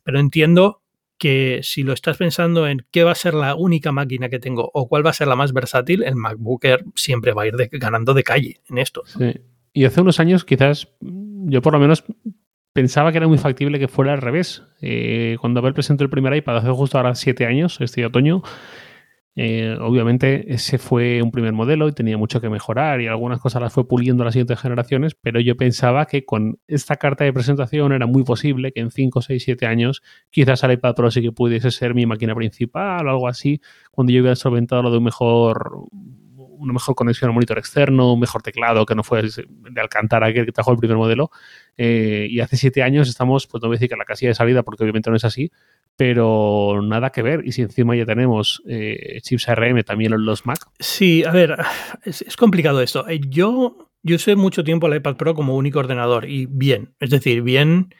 pero 0.04 0.20
entiendo 0.20 0.83
que 1.18 1.60
si 1.62 1.82
lo 1.82 1.92
estás 1.92 2.16
pensando 2.16 2.66
en 2.66 2.84
qué 2.90 3.04
va 3.04 3.12
a 3.12 3.16
ser 3.16 3.34
la 3.34 3.54
única 3.54 3.92
máquina 3.92 4.28
que 4.28 4.38
tengo 4.38 4.70
o 4.72 4.88
cuál 4.88 5.06
va 5.06 5.10
a 5.10 5.14
ser 5.14 5.28
la 5.28 5.36
más 5.36 5.52
versátil, 5.52 6.02
el 6.02 6.16
MacBook 6.16 6.64
Air 6.64 6.84
siempre 6.94 7.32
va 7.32 7.42
a 7.42 7.46
ir 7.46 7.54
ganando 7.72 8.14
de 8.14 8.22
calle 8.22 8.60
en 8.68 8.78
esto. 8.78 9.02
Y 9.72 9.84
hace 9.84 10.00
unos 10.00 10.20
años 10.20 10.44
quizás 10.44 10.88
yo 11.00 11.62
por 11.62 11.72
lo 11.72 11.78
menos 11.78 12.04
pensaba 12.72 13.12
que 13.12 13.18
era 13.18 13.28
muy 13.28 13.38
factible 13.38 13.78
que 13.78 13.88
fuera 13.88 14.12
al 14.12 14.20
revés. 14.20 14.62
Eh, 14.80 15.36
cuando 15.40 15.60
Apple 15.60 15.72
presentó 15.72 16.04
el 16.04 16.10
primer 16.10 16.34
iPad 16.34 16.58
hace 16.58 16.70
justo 16.70 16.98
ahora 16.98 17.14
siete 17.14 17.46
años, 17.46 17.80
este 17.80 18.04
otoño, 18.04 18.42
eh, 19.36 19.76
obviamente 19.80 20.54
ese 20.54 20.78
fue 20.78 21.20
un 21.20 21.32
primer 21.32 21.52
modelo 21.52 21.88
y 21.88 21.92
tenía 21.92 22.16
mucho 22.16 22.40
que 22.40 22.48
mejorar 22.48 23.00
y 23.00 23.08
algunas 23.08 23.40
cosas 23.40 23.62
las 23.62 23.72
fue 23.72 23.88
puliendo 23.88 24.22
las 24.22 24.34
siguientes 24.34 24.60
generaciones, 24.60 25.14
pero 25.14 25.40
yo 25.40 25.56
pensaba 25.56 26.06
que 26.06 26.24
con 26.24 26.60
esta 26.68 26.96
carta 26.96 27.24
de 27.24 27.32
presentación 27.32 27.92
era 27.92 28.06
muy 28.06 28.22
posible 28.22 28.72
que 28.72 28.80
en 28.80 28.92
5, 28.92 29.22
6, 29.22 29.42
7 29.42 29.66
años 29.66 30.02
quizás 30.30 30.62
el 30.62 30.72
iPad 30.72 30.94
Pro 30.94 31.10
sí 31.10 31.20
que 31.20 31.32
pudiese 31.32 31.72
ser 31.72 31.94
mi 31.94 32.06
máquina 32.06 32.34
principal 32.34 33.06
o 33.08 33.10
algo 33.10 33.28
así, 33.28 33.60
cuando 33.90 34.12
yo 34.12 34.20
hubiera 34.20 34.36
solventado 34.36 34.82
lo 34.82 34.90
de 34.92 34.98
un 34.98 35.04
mejor 35.04 35.88
una 36.56 36.72
mejor 36.72 36.94
conexión 36.94 37.28
al 37.28 37.34
monitor 37.34 37.58
externo, 37.58 38.12
un 38.12 38.20
mejor 38.20 38.42
teclado 38.42 38.86
que 38.86 38.94
no 38.94 39.02
fue 39.02 39.22
de 39.22 39.80
Alcantara 39.80 40.32
que 40.32 40.44
trajo 40.46 40.72
el 40.72 40.78
primer 40.78 40.96
modelo. 40.96 41.30
Eh, 41.76 42.26
y 42.30 42.40
hace 42.40 42.56
siete 42.56 42.82
años 42.82 43.08
estamos, 43.08 43.46
pues 43.46 43.62
no 43.62 43.68
voy 43.68 43.74
a 43.74 43.78
decir 43.78 43.88
que 43.88 43.96
la 43.96 44.04
casilla 44.04 44.30
de 44.30 44.34
salida, 44.34 44.62
porque 44.62 44.84
obviamente 44.84 45.10
no 45.10 45.16
es 45.16 45.24
así, 45.24 45.50
pero 45.96 46.80
nada 46.82 47.10
que 47.10 47.22
ver. 47.22 47.42
Y 47.44 47.52
si 47.52 47.62
encima 47.62 47.96
ya 47.96 48.06
tenemos 48.06 48.62
eh, 48.66 49.20
chips 49.22 49.48
ARM 49.48 49.82
también 49.84 50.12
en 50.12 50.24
los 50.24 50.46
Mac. 50.46 50.58
Sí, 50.78 51.24
a 51.24 51.30
ver, 51.30 51.56
es, 52.04 52.36
complicado 52.36 52.80
esto. 52.80 53.08
Eh, 53.08 53.20
yo, 53.28 53.90
yo 54.02 54.16
usé 54.16 54.36
mucho 54.36 54.64
tiempo 54.64 54.86
el 54.86 54.96
iPad 54.96 55.16
Pro 55.16 55.34
como 55.34 55.56
único 55.56 55.78
ordenador 55.78 56.28
y 56.28 56.46
bien, 56.46 56.94
es 57.00 57.10
decir, 57.10 57.42
bien 57.42 57.94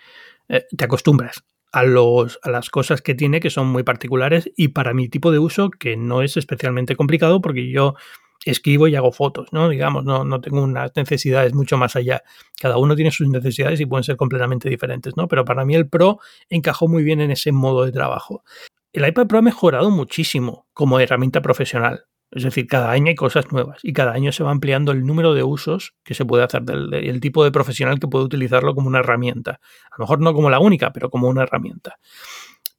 te 0.46 0.84
acostumbras. 0.84 1.44
A, 1.72 1.82
los, 1.82 2.38
a 2.44 2.50
las 2.50 2.70
cosas 2.70 3.02
que 3.02 3.16
tiene 3.16 3.40
que 3.40 3.50
son 3.50 3.66
muy 3.66 3.82
particulares 3.82 4.48
y 4.56 4.68
para 4.68 4.94
mi 4.94 5.08
tipo 5.08 5.32
de 5.32 5.40
uso 5.40 5.70
que 5.70 5.96
no 5.96 6.22
es 6.22 6.36
especialmente 6.36 6.94
complicado 6.94 7.40
porque 7.40 7.68
yo 7.68 7.96
escribo 8.44 8.88
y 8.88 8.96
hago 8.96 9.12
fotos, 9.12 9.52
¿no? 9.52 9.68
Digamos, 9.68 10.04
no, 10.04 10.24
no 10.24 10.40
tengo 10.40 10.62
unas 10.62 10.92
necesidades 10.96 11.54
mucho 11.54 11.76
más 11.76 11.96
allá. 11.96 12.22
Cada 12.60 12.76
uno 12.76 12.94
tiene 12.94 13.10
sus 13.10 13.28
necesidades 13.28 13.80
y 13.80 13.86
pueden 13.86 14.04
ser 14.04 14.16
completamente 14.16 14.68
diferentes, 14.68 15.16
¿no? 15.16 15.28
Pero 15.28 15.44
para 15.44 15.64
mí 15.64 15.74
el 15.74 15.88
Pro 15.88 16.18
encajó 16.48 16.88
muy 16.88 17.02
bien 17.02 17.20
en 17.20 17.30
ese 17.30 17.52
modo 17.52 17.84
de 17.84 17.92
trabajo. 17.92 18.44
El 18.92 19.06
iPad 19.06 19.26
Pro 19.26 19.38
ha 19.38 19.42
mejorado 19.42 19.90
muchísimo 19.90 20.66
como 20.72 21.00
herramienta 21.00 21.40
profesional. 21.42 22.04
Es 22.30 22.42
decir, 22.42 22.66
cada 22.66 22.90
año 22.90 23.08
hay 23.08 23.14
cosas 23.14 23.52
nuevas 23.52 23.78
y 23.82 23.92
cada 23.92 24.12
año 24.12 24.32
se 24.32 24.42
va 24.42 24.50
ampliando 24.50 24.90
el 24.90 25.06
número 25.06 25.34
de 25.34 25.44
usos 25.44 25.94
que 26.02 26.14
se 26.14 26.24
puede 26.24 26.42
hacer 26.42 26.62
del 26.62 26.92
el 26.92 27.20
tipo 27.20 27.44
de 27.44 27.52
profesional 27.52 28.00
que 28.00 28.08
puede 28.08 28.24
utilizarlo 28.24 28.74
como 28.74 28.88
una 28.88 28.98
herramienta. 28.98 29.60
A 29.90 29.94
lo 29.98 30.02
mejor 30.02 30.20
no 30.20 30.34
como 30.34 30.50
la 30.50 30.58
única, 30.58 30.92
pero 30.92 31.10
como 31.10 31.28
una 31.28 31.44
herramienta 31.44 31.96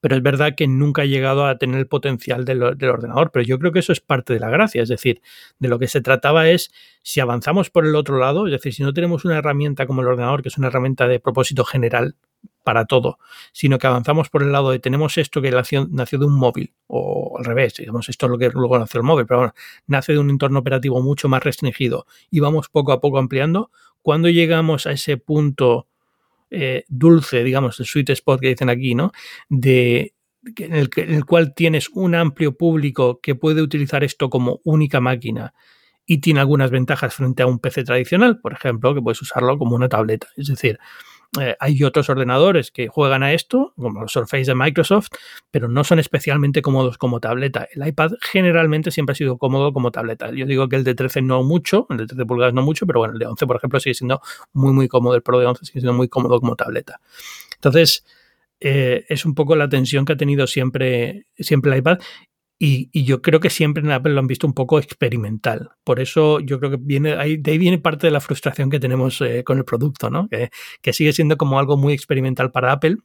pero 0.06 0.18
es 0.18 0.22
verdad 0.22 0.54
que 0.56 0.68
nunca 0.68 1.02
ha 1.02 1.06
llegado 1.06 1.48
a 1.48 1.58
tener 1.58 1.80
el 1.80 1.88
potencial 1.88 2.46
del, 2.46 2.62
ordenador, 2.62 3.32
pero 3.32 3.44
yo 3.44 3.58
creo 3.58 3.72
que 3.72 3.80
eso 3.80 3.92
es 3.92 4.02
parte 4.02 4.36
de 4.36 4.40
la 4.40 4.52
gracia, 4.52 4.84
es 4.84 4.88
decir, 4.88 5.20
de 5.58 5.68
lo 5.68 5.80
que 5.80 5.88
se 5.88 6.00
trataba 6.00 6.48
es 6.48 6.72
si 7.02 7.22
avanzamos 7.22 7.72
por 7.72 7.88
el 7.88 7.96
otro 7.96 8.20
lado, 8.20 8.46
es 8.46 8.52
decir, 8.52 8.72
si 8.72 8.84
no 8.84 8.94
tenemos 8.94 9.26
una 9.26 9.40
herramienta 9.40 9.88
como 9.88 10.02
el 10.02 10.08
ordenador, 10.08 10.44
que 10.44 10.50
es 10.50 10.60
una 10.60 10.68
herramienta 10.68 11.08
de 11.08 11.20
propósito 11.20 11.66
general 11.66 12.18
para 12.62 12.86
todo, 12.86 13.18
sino 13.52 13.80
que 13.80 13.88
avanzamos 13.88 14.30
por 14.30 14.44
el 14.44 14.52
lado 14.52 14.70
de 14.70 14.78
tenemos 14.78 15.18
esto 15.18 15.42
que 15.42 15.50
nació, 15.50 15.88
nació 15.90 16.20
de 16.20 16.26
un 16.26 16.38
móvil, 16.38 16.76
o 16.86 17.40
al 17.40 17.46
revés, 17.46 17.74
digamos, 17.74 18.08
esto 18.08 18.28
es 18.28 18.30
lo 18.30 18.38
que 18.38 18.52
luego 18.52 18.78
nació 18.78 19.00
el 19.00 19.08
móvil, 19.08 19.26
pero 19.26 19.40
bueno, 19.40 19.54
nace 19.88 20.14
de 20.14 20.20
un 20.20 20.30
entorno 20.30 20.60
operativo 20.60 21.02
mucho 21.02 21.30
más 21.30 21.44
restringido 21.44 22.06
y 22.30 22.42
vamos 22.42 22.70
poco 22.70 22.92
a 22.92 23.02
poco 23.02 23.18
ampliando, 23.18 23.72
cuando 24.04 24.30
llegamos 24.30 24.86
a 24.86 24.92
ese 24.92 25.18
punto 25.18 25.88
eh, 26.56 26.86
dulce, 26.88 27.44
digamos, 27.44 27.80
el 27.80 27.86
sweet 27.86 28.10
spot 28.12 28.40
que 28.40 28.50
dicen 28.50 28.70
aquí, 28.70 28.96
¿no? 28.96 29.12
De, 29.50 30.14
en 30.58 30.74
el, 30.74 30.90
en 30.96 31.14
el 31.14 31.26
cual 31.26 31.54
tienes 31.54 31.90
un 31.90 32.16
amplio 32.16 32.56
público 32.56 33.20
que 33.22 33.36
puede 33.36 33.62
utilizar 33.62 34.04
esto 34.04 34.30
como 34.30 34.62
única 34.64 35.00
máquina 35.02 35.54
y 36.06 36.20
tiene 36.20 36.40
algunas 36.40 36.72
ventajas 36.72 37.14
frente 37.16 37.44
a 37.44 37.48
un 37.48 37.60
PC 37.60 37.84
tradicional, 37.84 38.40
por 38.40 38.54
ejemplo, 38.54 38.94
que 38.94 39.02
puedes 39.02 39.22
usarlo 39.22 39.58
como 39.58 39.76
una 39.76 39.90
tableta. 39.90 40.28
Es 40.38 40.48
decir, 40.48 40.80
eh, 41.40 41.56
hay 41.60 41.84
otros 41.84 42.10
ordenadores 42.10 42.72
que 42.72 42.88
juegan 42.88 43.24
a 43.24 43.34
esto, 43.34 43.74
como 43.76 44.02
los 44.02 44.12
Surface 44.12 44.46
de 44.46 44.56
Microsoft, 44.56 45.10
pero 45.52 45.68
no 45.68 45.84
son 45.84 46.00
especialmente 46.00 46.62
cómodos 46.62 46.98
como 46.98 47.20
tableta. 47.20 47.68
El 47.74 47.88
iPad 47.88 48.14
generalmente 48.22 48.92
siempre 48.92 49.14
ha 49.14 49.16
sido 49.16 49.38
cómodo 49.38 49.74
como 49.74 49.92
tableta. 49.92 50.32
Yo 50.32 50.46
digo 50.46 50.70
que 50.70 50.76
el 50.76 50.84
de 50.84 50.96
13 50.96 51.22
no 51.22 51.44
mucho, 51.44 51.88
el 51.90 51.98
de 51.98 52.08
13 52.08 52.26
pulgadas 52.26 52.54
no 52.54 52.62
mucho, 52.62 52.86
pero 52.86 53.00
bueno, 53.00 53.14
el 53.14 53.20
de 53.20 53.28
11, 53.28 53.48
por 53.48 53.58
ejemplo, 53.58 53.80
sigue 53.80 53.94
siendo 53.94 54.22
muy, 54.54 54.74
muy 54.74 54.88
cómodo. 54.88 55.16
El 55.16 55.22
Pro 55.22 55.40
de 55.40 55.46
11 55.46 55.66
sigue 55.66 55.82
siendo 55.82 55.94
muy 55.94 56.08
cómodo 56.08 56.40
como 56.40 56.56
tableta. 56.56 57.00
Entonces, 57.56 58.06
eh, 58.60 59.06
es 59.10 59.26
un 59.26 59.36
poco 59.36 59.56
la 59.56 59.70
tensión 59.70 60.06
que 60.06 60.14
ha 60.14 60.18
tenido 60.18 60.48
siempre, 60.48 61.28
siempre 61.38 61.72
el 61.72 61.80
iPad 61.80 62.00
y, 62.58 63.04
yo 63.04 63.22
creo 63.22 63.42
que 63.42 63.50
siempre 63.50 63.84
en 63.84 63.92
Apple 63.92 64.14
lo 64.14 64.20
han 64.22 64.28
visto 64.28 64.48
un 64.48 64.54
poco 64.54 64.80
experimental. 64.80 65.72
Por 65.84 66.00
eso 66.00 66.40
yo 66.40 66.60
creo 66.60 66.72
que 66.72 66.78
viene 66.80 67.10
de 67.10 67.52
ahí 67.52 67.58
viene 67.58 67.80
parte 67.80 68.08
de 68.08 68.12
la 68.12 68.22
frustración 68.22 68.70
que 68.70 68.80
tenemos 68.80 69.20
eh, 69.22 69.44
con 69.44 69.58
el 69.58 69.66
producto, 69.66 70.10
¿no? 70.10 70.30
Que, 70.30 70.50
sigue 70.94 71.12
siendo 71.12 71.38
como 71.38 71.60
algo 71.60 71.76
muy 71.76 71.94
experimental 71.94 72.52
para 72.52 72.72
Apple. 72.72 72.98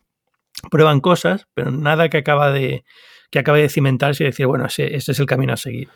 Prueban 0.70 1.00
cosas, 1.00 1.48
pero 1.54 1.70
nada 1.70 2.08
que 2.08 2.18
acaba 2.18 2.52
de 2.52 2.84
que 3.30 3.38
acabe 3.38 3.62
de 3.62 3.68
cimentarse 3.68 4.24
y 4.24 4.26
decir, 4.26 4.46
bueno, 4.46 4.66
ese, 4.66 4.94
es 4.94 5.18
el 5.18 5.26
camino 5.26 5.52
a 5.52 5.56
seguir. 5.56 5.88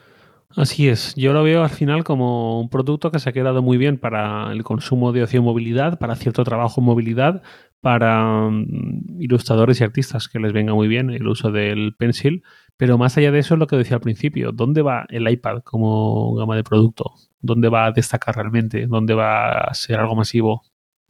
Así 0.57 0.89
es, 0.89 1.15
yo 1.17 1.33
lo 1.33 1.43
veo 1.43 1.65
al 1.65 1.71
final 1.71 2.05
como 2.05 2.61
un 2.61 2.69
producto 2.69 3.11
que 3.11 3.19
se 3.19 3.29
ha 3.29 3.33
quedado 3.33 3.61
muy 3.61 3.77
bien 3.77 3.99
para 3.99 4.53
el 4.53 4.63
consumo 4.63 5.13
de 5.13 5.25
ocio 5.25 5.41
y 5.41 5.43
movilidad, 5.43 5.99
para 5.99 6.15
cierto 6.15 6.45
trabajo 6.45 6.81
en 6.81 6.85
movilidad, 6.85 7.43
para 7.81 8.49
mm, 8.49 9.21
ilustradores 9.21 9.81
y 9.81 9.85
artistas 9.85 10.29
que 10.29 10.39
les 10.39 10.53
venga 10.53 10.73
muy 10.73 10.87
bien 10.87 11.11
el 11.11 11.27
uso 11.27 11.51
del 11.51 11.95
pencil 11.97 12.45
pero 12.77 12.99
más 12.99 13.17
allá 13.17 13.31
de 13.31 13.39
eso 13.39 13.55
es 13.55 13.61
lo 13.61 13.67
que 13.67 13.77
decía 13.77 13.97
al 13.97 14.03
principio, 14.03 14.53
¿dónde 14.53 14.83
va 14.83 15.07
el 15.09 15.29
iPad 15.29 15.63
como 15.63 16.35
gama 16.35 16.57
de 16.57 16.65
producto? 16.65 17.15
¿Dónde 17.41 17.69
va 17.69 17.87
a 17.87 17.93
destacar 17.93 18.35
realmente? 18.35 18.87
¿Dónde 18.87 19.15
va 19.15 19.53
a 19.53 19.75
ser 19.75 20.01
algo 20.01 20.17
masivo? 20.17 20.63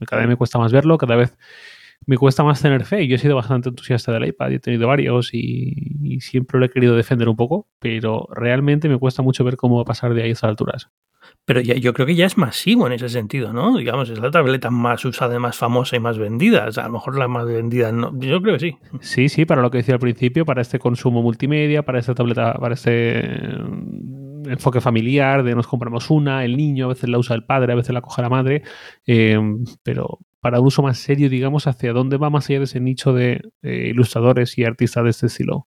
Cada 0.07 0.21
vez 0.21 0.29
me 0.29 0.37
cuesta 0.37 0.59
más 0.59 0.73
verlo, 0.73 0.99
cada 0.99 1.17
vez 1.17 1.37
me 2.07 2.17
cuesta 2.17 2.45
más 2.45 2.61
tener 2.61 2.85
fe. 2.85 3.07
Yo 3.07 3.17
he 3.17 3.19
sido 3.19 3.37
bastante 3.37 3.69
entusiasta 3.69 4.13
del 4.13 4.27
iPad, 4.27 4.53
he 4.53 4.59
tenido 4.59 4.89
varios 4.89 5.33
y, 5.33 6.19
siempre 6.21 6.59
lo 6.59 6.67
he 6.67 6.71
querido 6.71 6.97
defender 6.97 7.29
un 7.29 7.37
poco, 7.37 7.69
pero 7.81 8.29
realmente 8.31 8.89
me 8.89 8.99
cuesta 8.99 9.23
mucho 9.23 9.45
ver 9.45 9.57
cómo 9.57 9.77
va 9.77 9.83
a 9.83 9.87
pasar 9.87 10.15
de 10.15 10.23
ahí 10.23 10.31
a 10.31 10.33
esas 10.33 10.49
alturas 10.49 10.91
pero 11.45 11.61
ya, 11.61 11.75
yo 11.75 11.93
creo 11.93 12.07
que 12.07 12.15
ya 12.15 12.27
es 12.27 12.39
masivo 12.39 12.87
en 12.87 12.95
ese 12.95 13.09
sentido, 13.09 13.53
¿no? 13.53 13.77
Digamos, 13.77 14.09
es 14.09 14.19
la 14.19 14.31
tableta 14.31 14.71
más 14.71 15.05
usada, 15.05 15.39
más 15.39 15.57
famosa 15.57 15.97
y 15.97 16.01
más 16.01 16.19
vendida. 16.19 16.67
O 16.69 16.73
sea, 16.73 16.85
a 16.85 16.87
lo 16.87 16.95
mejor 16.95 17.19
la 17.19 17.29
más 17.29 17.47
vendida, 17.47 17.93
no, 17.93 18.13
yo 18.19 18.41
creo 18.41 18.55
que 18.55 18.61
sí. 18.61 18.79
Sí, 19.01 19.29
sí, 19.29 19.45
para 19.45 19.61
lo 19.61 19.71
que 19.71 19.79
decía 19.79 19.95
al 19.95 20.01
principio, 20.01 20.45
para 20.45 20.63
este 20.63 20.79
consumo 20.79 21.23
multimedia, 21.23 21.83
para 21.83 21.99
esta 21.99 22.15
tableta, 22.15 22.55
para 22.55 22.75
este 22.75 23.23
mm, 23.59 24.49
enfoque 24.51 24.81
familiar, 24.81 25.43
de 25.43 25.55
nos 25.55 25.67
compramos 25.67 26.09
una, 26.11 26.45
el 26.45 26.57
niño, 26.57 26.87
a 26.87 26.89
veces 26.89 27.11
la 27.11 27.19
usa 27.19 27.37
el 27.37 27.45
padre, 27.45 27.73
a 27.73 27.77
veces 27.77 27.93
la 27.93 28.01
coge 28.01 28.23
la 28.23 28.31
madre, 28.31 28.63
eh, 29.07 29.39
pero 29.83 30.21
para 30.45 30.61
un 30.61 30.67
uso 30.67 30.83
más 30.83 30.99
serio, 30.99 31.31
digamos, 31.31 31.67
¿hacia 31.67 31.95
dónde 31.95 32.19
va 32.19 32.29
más 32.29 32.51
allá 32.51 32.59
de 32.59 32.67
ese 32.67 32.79
nicho 32.79 33.15
de 33.15 33.41
ilustradores 33.63 34.59
y 34.59 34.65
artistas 34.65 35.03
de 35.03 35.09
este 35.09 35.27
estilo? 35.29 35.69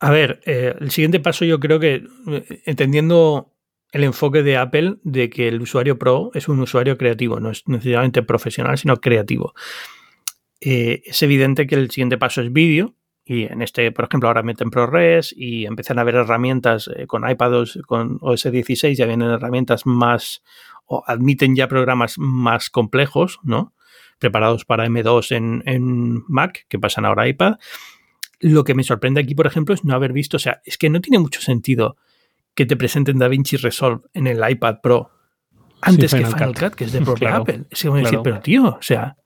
A 0.00 0.10
ver, 0.10 0.40
eh, 0.46 0.74
el 0.80 0.90
siguiente 0.90 1.20
paso 1.20 1.44
yo 1.44 1.60
creo 1.60 1.78
que, 1.78 2.06
eh, 2.28 2.62
entendiendo 2.64 3.54
el 3.92 4.04
enfoque 4.04 4.42
de 4.42 4.56
Apple 4.56 4.96
de 5.02 5.28
que 5.28 5.48
el 5.48 5.60
usuario 5.60 5.98
pro 5.98 6.30
es 6.32 6.48
un 6.48 6.58
usuario 6.60 6.96
creativo, 6.96 7.38
no 7.38 7.50
es 7.50 7.68
necesariamente 7.68 8.22
profesional, 8.22 8.78
sino 8.78 8.96
creativo. 8.96 9.52
Eh, 10.62 11.02
es 11.04 11.22
evidente 11.22 11.66
que 11.66 11.74
el 11.74 11.90
siguiente 11.90 12.16
paso 12.16 12.40
es 12.40 12.50
vídeo, 12.50 12.94
y 13.26 13.42
en 13.42 13.60
este, 13.60 13.92
por 13.92 14.06
ejemplo, 14.06 14.30
ahora 14.30 14.42
meten 14.42 14.70
ProRes 14.70 15.34
y 15.36 15.66
empiezan 15.66 15.98
a 15.98 16.04
ver 16.04 16.14
herramientas 16.14 16.88
con 17.08 17.28
iPadOS, 17.28 17.80
con 17.86 18.16
OS 18.22 18.50
16, 18.50 18.96
ya 18.96 19.04
vienen 19.04 19.28
herramientas 19.28 19.84
más, 19.84 20.42
o 20.86 21.04
admiten 21.06 21.54
ya 21.54 21.68
programas 21.68 22.14
más 22.16 22.70
complejos, 22.70 23.38
¿no? 23.42 23.74
Preparados 24.18 24.64
para 24.64 24.86
M2 24.86 25.36
en, 25.36 25.62
en 25.66 26.24
Mac, 26.28 26.66
que 26.68 26.78
pasan 26.78 27.04
ahora 27.04 27.24
a 27.24 27.28
iPad. 27.28 27.54
Lo 28.40 28.64
que 28.64 28.74
me 28.74 28.84
sorprende 28.84 29.20
aquí, 29.20 29.34
por 29.34 29.46
ejemplo, 29.46 29.74
es 29.74 29.84
no 29.84 29.94
haber 29.94 30.12
visto, 30.12 30.36
o 30.36 30.40
sea, 30.40 30.60
es 30.64 30.78
que 30.78 30.90
no 30.90 31.00
tiene 31.00 31.18
mucho 31.18 31.40
sentido 31.40 31.96
que 32.54 32.66
te 32.66 32.76
presenten 32.76 33.18
DaVinci 33.18 33.56
Resolve 33.56 34.02
en 34.14 34.26
el 34.26 34.48
iPad 34.48 34.80
Pro 34.82 35.10
antes 35.80 36.12
que 36.12 36.24
Final 36.24 36.54
Cut. 36.54 36.74
que 36.74 36.84
es 36.84 36.92
de 36.92 37.00
propia 37.04 37.36
Apple. 37.36 37.64
Es 37.70 37.82
que 37.82 37.90
decir, 37.90 38.20
pero 38.22 38.40
tío, 38.40 38.64
o 38.66 38.82
sea, 38.82 39.16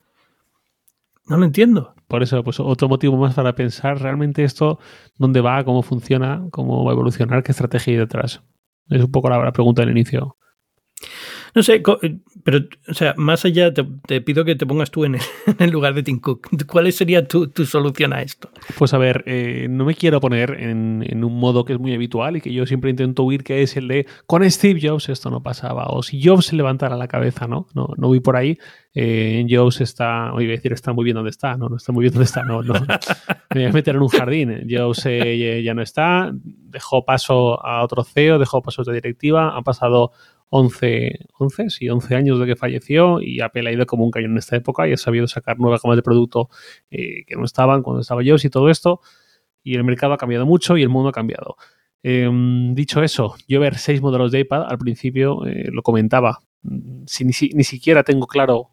no 1.25 1.37
lo 1.37 1.45
entiendo. 1.45 1.95
Por 2.07 2.21
eso, 2.21 2.43
pues 2.43 2.59
otro 2.59 2.87
motivo 2.87 3.17
más 3.17 3.33
para 3.33 3.55
pensar 3.55 3.99
realmente 3.99 4.43
esto, 4.43 4.79
dónde 5.17 5.41
va, 5.41 5.63
cómo 5.63 5.81
funciona, 5.81 6.45
cómo 6.51 6.83
va 6.83 6.91
a 6.91 6.93
evolucionar, 6.93 7.41
qué 7.41 7.51
estrategia 7.53 7.93
hay 7.93 7.97
detrás. 7.97 8.43
Es 8.87 9.01
un 9.01 9.11
poco 9.11 9.29
la, 9.29 9.43
la 9.43 9.51
pregunta 9.51 9.81
del 9.81 9.91
inicio. 9.91 10.37
No 11.55 11.61
sé, 11.61 11.83
eh, 12.01 12.17
pero, 12.43 12.59
o 12.87 12.93
sea, 12.93 13.13
más 13.15 13.45
allá, 13.45 13.71
te, 13.73 14.21
pido 14.21 14.43
que 14.43 14.55
te 14.55 14.65
pongas 14.65 14.89
tú 14.89 15.05
en 15.05 15.17
el, 15.59 15.69
lugar 15.71 15.93
de 15.93 16.01
Tim 16.01 16.19
Cook. 16.19 16.49
¿Cuál 16.65 16.91
sería 16.91 17.27
tu, 17.27 17.51
solución 17.65 18.13
a 18.13 18.21
esto? 18.21 18.49
Pues 18.77 18.93
a 18.93 18.97
ver, 18.97 19.23
eh, 19.27 19.67
no 19.69 19.85
me 19.85 19.93
quiero 19.93 20.19
poner 20.19 20.51
en, 20.59 21.23
un 21.23 21.39
modo 21.39 21.63
que 21.63 21.73
es 21.73 21.79
muy 21.79 21.93
habitual 21.93 22.37
y 22.37 22.41
que 22.41 22.51
yo 22.51 22.65
siempre 22.65 22.89
intento 22.89 23.23
huir, 23.23 23.43
que 23.43 23.61
es 23.61 23.77
el 23.77 23.87
de 23.87 24.07
con 24.25 24.49
Steve 24.49 24.79
Jobs 24.81 25.09
esto 25.09 25.29
no 25.29 25.43
pasaba, 25.43 25.85
o 25.87 26.01
si 26.01 26.21
Jobs 26.23 26.47
se 26.47 26.55
levantara 26.55 26.97
la 26.97 27.07
cabeza, 27.07 27.47
¿no? 27.47 27.67
No, 27.73 27.89
no 27.97 28.07
voy 28.07 28.19
por 28.19 28.35
ahí. 28.35 28.57
Eh, 28.95 29.45
Jobs 29.49 29.81
está, 29.81 30.33
oye, 30.33 30.47
a 30.47 30.51
decir, 30.51 30.73
está 30.73 30.91
muy 30.91 31.05
bien 31.05 31.15
donde 31.15 31.29
está, 31.29 31.55
no, 31.55 31.69
no 31.69 31.77
está 31.77 31.91
muy 31.91 32.03
bien 32.03 32.13
donde 32.13 32.25
está, 32.25 32.43
no, 32.43 32.63
no. 32.63 32.73
Me 33.53 33.61
voy 33.61 33.65
a 33.65 33.71
meter 33.71 33.95
en 33.95 34.01
un 34.01 34.07
jardín. 34.07 34.67
Jobs 34.69 35.03
ya 35.03 35.73
no 35.73 35.81
está, 35.83 36.31
dejó 36.33 37.05
paso 37.05 37.63
a 37.63 37.83
otro 37.83 38.03
CEO, 38.03 38.39
dejó 38.39 38.61
paso 38.61 38.83
de 38.83 38.93
directiva, 38.93 39.55
han 39.55 39.63
pasado 39.63 40.11
11, 40.55 41.29
11, 41.39 41.69
sí, 41.71 41.89
11 41.89 42.15
años 42.15 42.39
de 42.39 42.45
que 42.45 42.55
falleció 42.55 43.19
y 43.19 43.41
Apple 43.41 43.67
ha 43.67 43.73
ido 43.73 43.87
como 43.87 44.03
un 44.05 44.11
cañón 44.11 44.33
en 44.33 44.37
esta 44.37 44.55
época 44.55 44.87
y 44.87 44.93
ha 44.93 44.97
sabido 44.97 45.27
sacar 45.27 45.57
nuevas 45.57 45.81
gamas 45.81 45.95
de 45.95 46.03
producto 46.03 46.47
eh, 46.91 47.25
que 47.25 47.35
no 47.35 47.43
estaban 47.43 47.81
cuando 47.81 48.01
estaba 48.01 48.21
yo 48.21 48.35
y 48.41 48.49
todo 48.49 48.69
esto. 48.69 49.01
Y 49.63 49.75
el 49.75 49.83
mercado 49.83 50.13
ha 50.13 50.17
cambiado 50.17 50.45
mucho 50.45 50.77
y 50.77 50.83
el 50.83 50.89
mundo 50.89 51.09
ha 51.09 51.11
cambiado. 51.11 51.55
Em, 52.03 52.75
dicho 52.75 53.01
eso, 53.01 53.33
yo 53.47 53.59
ver 53.59 53.79
seis 53.79 53.99
modelos 53.99 54.31
de 54.31 54.41
iPad, 54.41 54.65
al 54.69 54.77
principio 54.77 55.43
eh, 55.47 55.69
lo 55.71 55.81
comentaba, 55.81 56.43
si, 57.07 57.25
ni, 57.25 57.63
siquiera 57.63 58.03
tengo 58.03 58.27
claro 58.27 58.69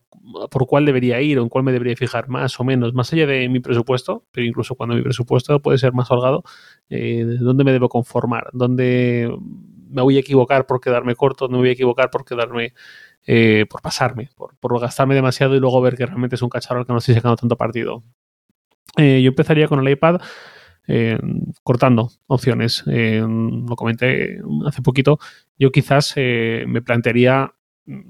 por 0.50 0.66
cuál 0.66 0.84
debería 0.84 1.22
ir 1.22 1.38
o 1.38 1.42
en 1.42 1.48
cuál 1.48 1.64
me 1.64 1.72
debería 1.72 1.96
fijar 1.96 2.28
más 2.28 2.60
o 2.60 2.64
menos, 2.64 2.92
más 2.92 3.10
allá 3.12 3.26
de 3.26 3.48
mi 3.48 3.60
presupuesto, 3.60 4.26
pero 4.32 4.46
incluso 4.46 4.74
cuando 4.74 4.96
mi 4.96 5.02
presupuesto 5.02 5.60
puede 5.62 5.78
ser 5.78 5.94
más 5.94 6.10
holgado, 6.10 6.44
eh, 6.90 7.24
¿dónde 7.40 7.64
me 7.64 7.72
debo 7.72 7.88
conformar? 7.88 8.50
¿Dónde 8.52 9.30
me 9.90 10.02
voy 10.02 10.16
a 10.16 10.20
equivocar 10.20 10.66
por 10.66 10.80
quedarme 10.80 11.14
corto, 11.14 11.48
me 11.48 11.58
voy 11.58 11.70
a 11.70 11.72
equivocar 11.72 12.10
por 12.10 12.24
quedarme, 12.24 12.74
eh, 13.26 13.66
por 13.68 13.82
pasarme, 13.82 14.30
por, 14.36 14.80
gastarme 14.80 15.14
demasiado 15.14 15.54
y 15.54 15.60
luego 15.60 15.80
ver 15.80 15.96
que 15.96 16.06
realmente 16.06 16.36
es 16.36 16.42
un 16.42 16.48
cacharro 16.48 16.80
al 16.80 16.86
que 16.86 16.92
no 16.92 16.98
estoy 16.98 17.14
sacando 17.14 17.36
tanto 17.36 17.56
partido. 17.56 18.02
Eh, 18.96 19.20
yo 19.22 19.28
empezaría 19.28 19.68
con 19.68 19.80
el 19.80 19.92
iPad 19.92 20.20
eh, 20.88 21.18
cortando 21.62 22.10
opciones. 22.26 22.84
lo 22.86 23.76
comenté 23.76 24.40
hace 24.66 24.82
poquito. 24.82 25.18
Yo 25.58 25.70
quizás 25.70 26.14
me 26.16 26.82
plantearía 26.82 27.52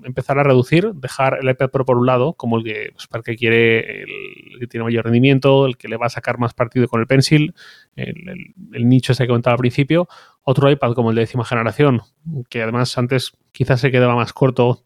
empezar 0.04 0.38
a 0.38 0.42
reducir, 0.42 0.92
dejar 0.94 1.38
el 1.40 1.48
iPad 1.48 1.70
Pro 1.70 1.84
por 1.84 1.96
un 1.96 2.06
lado, 2.06 2.34
como 2.34 2.58
el 2.58 2.64
que, 2.64 2.90
pues, 2.92 3.06
para 3.06 3.20
el 3.20 3.24
que 3.24 3.36
quiere, 3.36 4.02
el, 4.02 4.58
que 4.58 4.66
tiene 4.66 4.84
mayor 4.84 5.04
rendimiento, 5.04 5.66
el 5.66 5.76
que 5.76 5.88
le 5.88 5.96
va 5.96 6.06
a 6.06 6.10
sacar 6.10 6.38
más 6.38 6.54
partido 6.54 6.88
con 6.88 7.00
el 7.00 7.06
Pencil, 7.06 7.54
el, 7.96 8.54
nicho 8.88 9.12
ese 9.12 9.24
que 9.24 9.28
comentaba 9.28 9.54
al 9.54 9.58
principio, 9.58 10.08
otro 10.42 10.70
iPad 10.70 10.94
como 10.94 11.10
el 11.10 11.16
de 11.16 11.22
décima 11.22 11.44
generación, 11.44 12.02
que 12.48 12.62
además 12.62 12.96
antes 12.98 13.32
quizás 13.52 13.80
se 13.80 13.90
quedaba 13.90 14.14
más 14.14 14.32
corto, 14.32 14.84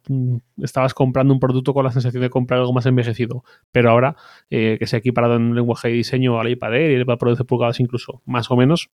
estabas 0.62 0.94
comprando 0.94 1.34
un 1.34 1.40
producto 1.40 1.74
con 1.74 1.84
la 1.84 1.92
sensación 1.92 2.22
de 2.22 2.30
comprar 2.30 2.60
algo 2.60 2.72
más 2.72 2.86
envejecido, 2.86 3.44
pero 3.72 3.90
ahora 3.90 4.16
eh, 4.50 4.76
que 4.78 4.86
se 4.86 4.96
ha 4.96 4.98
equiparado 5.00 5.36
en 5.36 5.54
lenguaje 5.54 5.88
de 5.88 5.94
diseño 5.94 6.40
al 6.40 6.48
iPad 6.48 6.74
Air 6.74 6.90
y 6.90 6.94
el 6.94 7.02
iPad 7.02 7.18
Pro 7.18 7.34
de 7.34 7.44
pulgadas 7.44 7.80
incluso, 7.80 8.22
más 8.24 8.50
o 8.50 8.56
menos, 8.56 8.90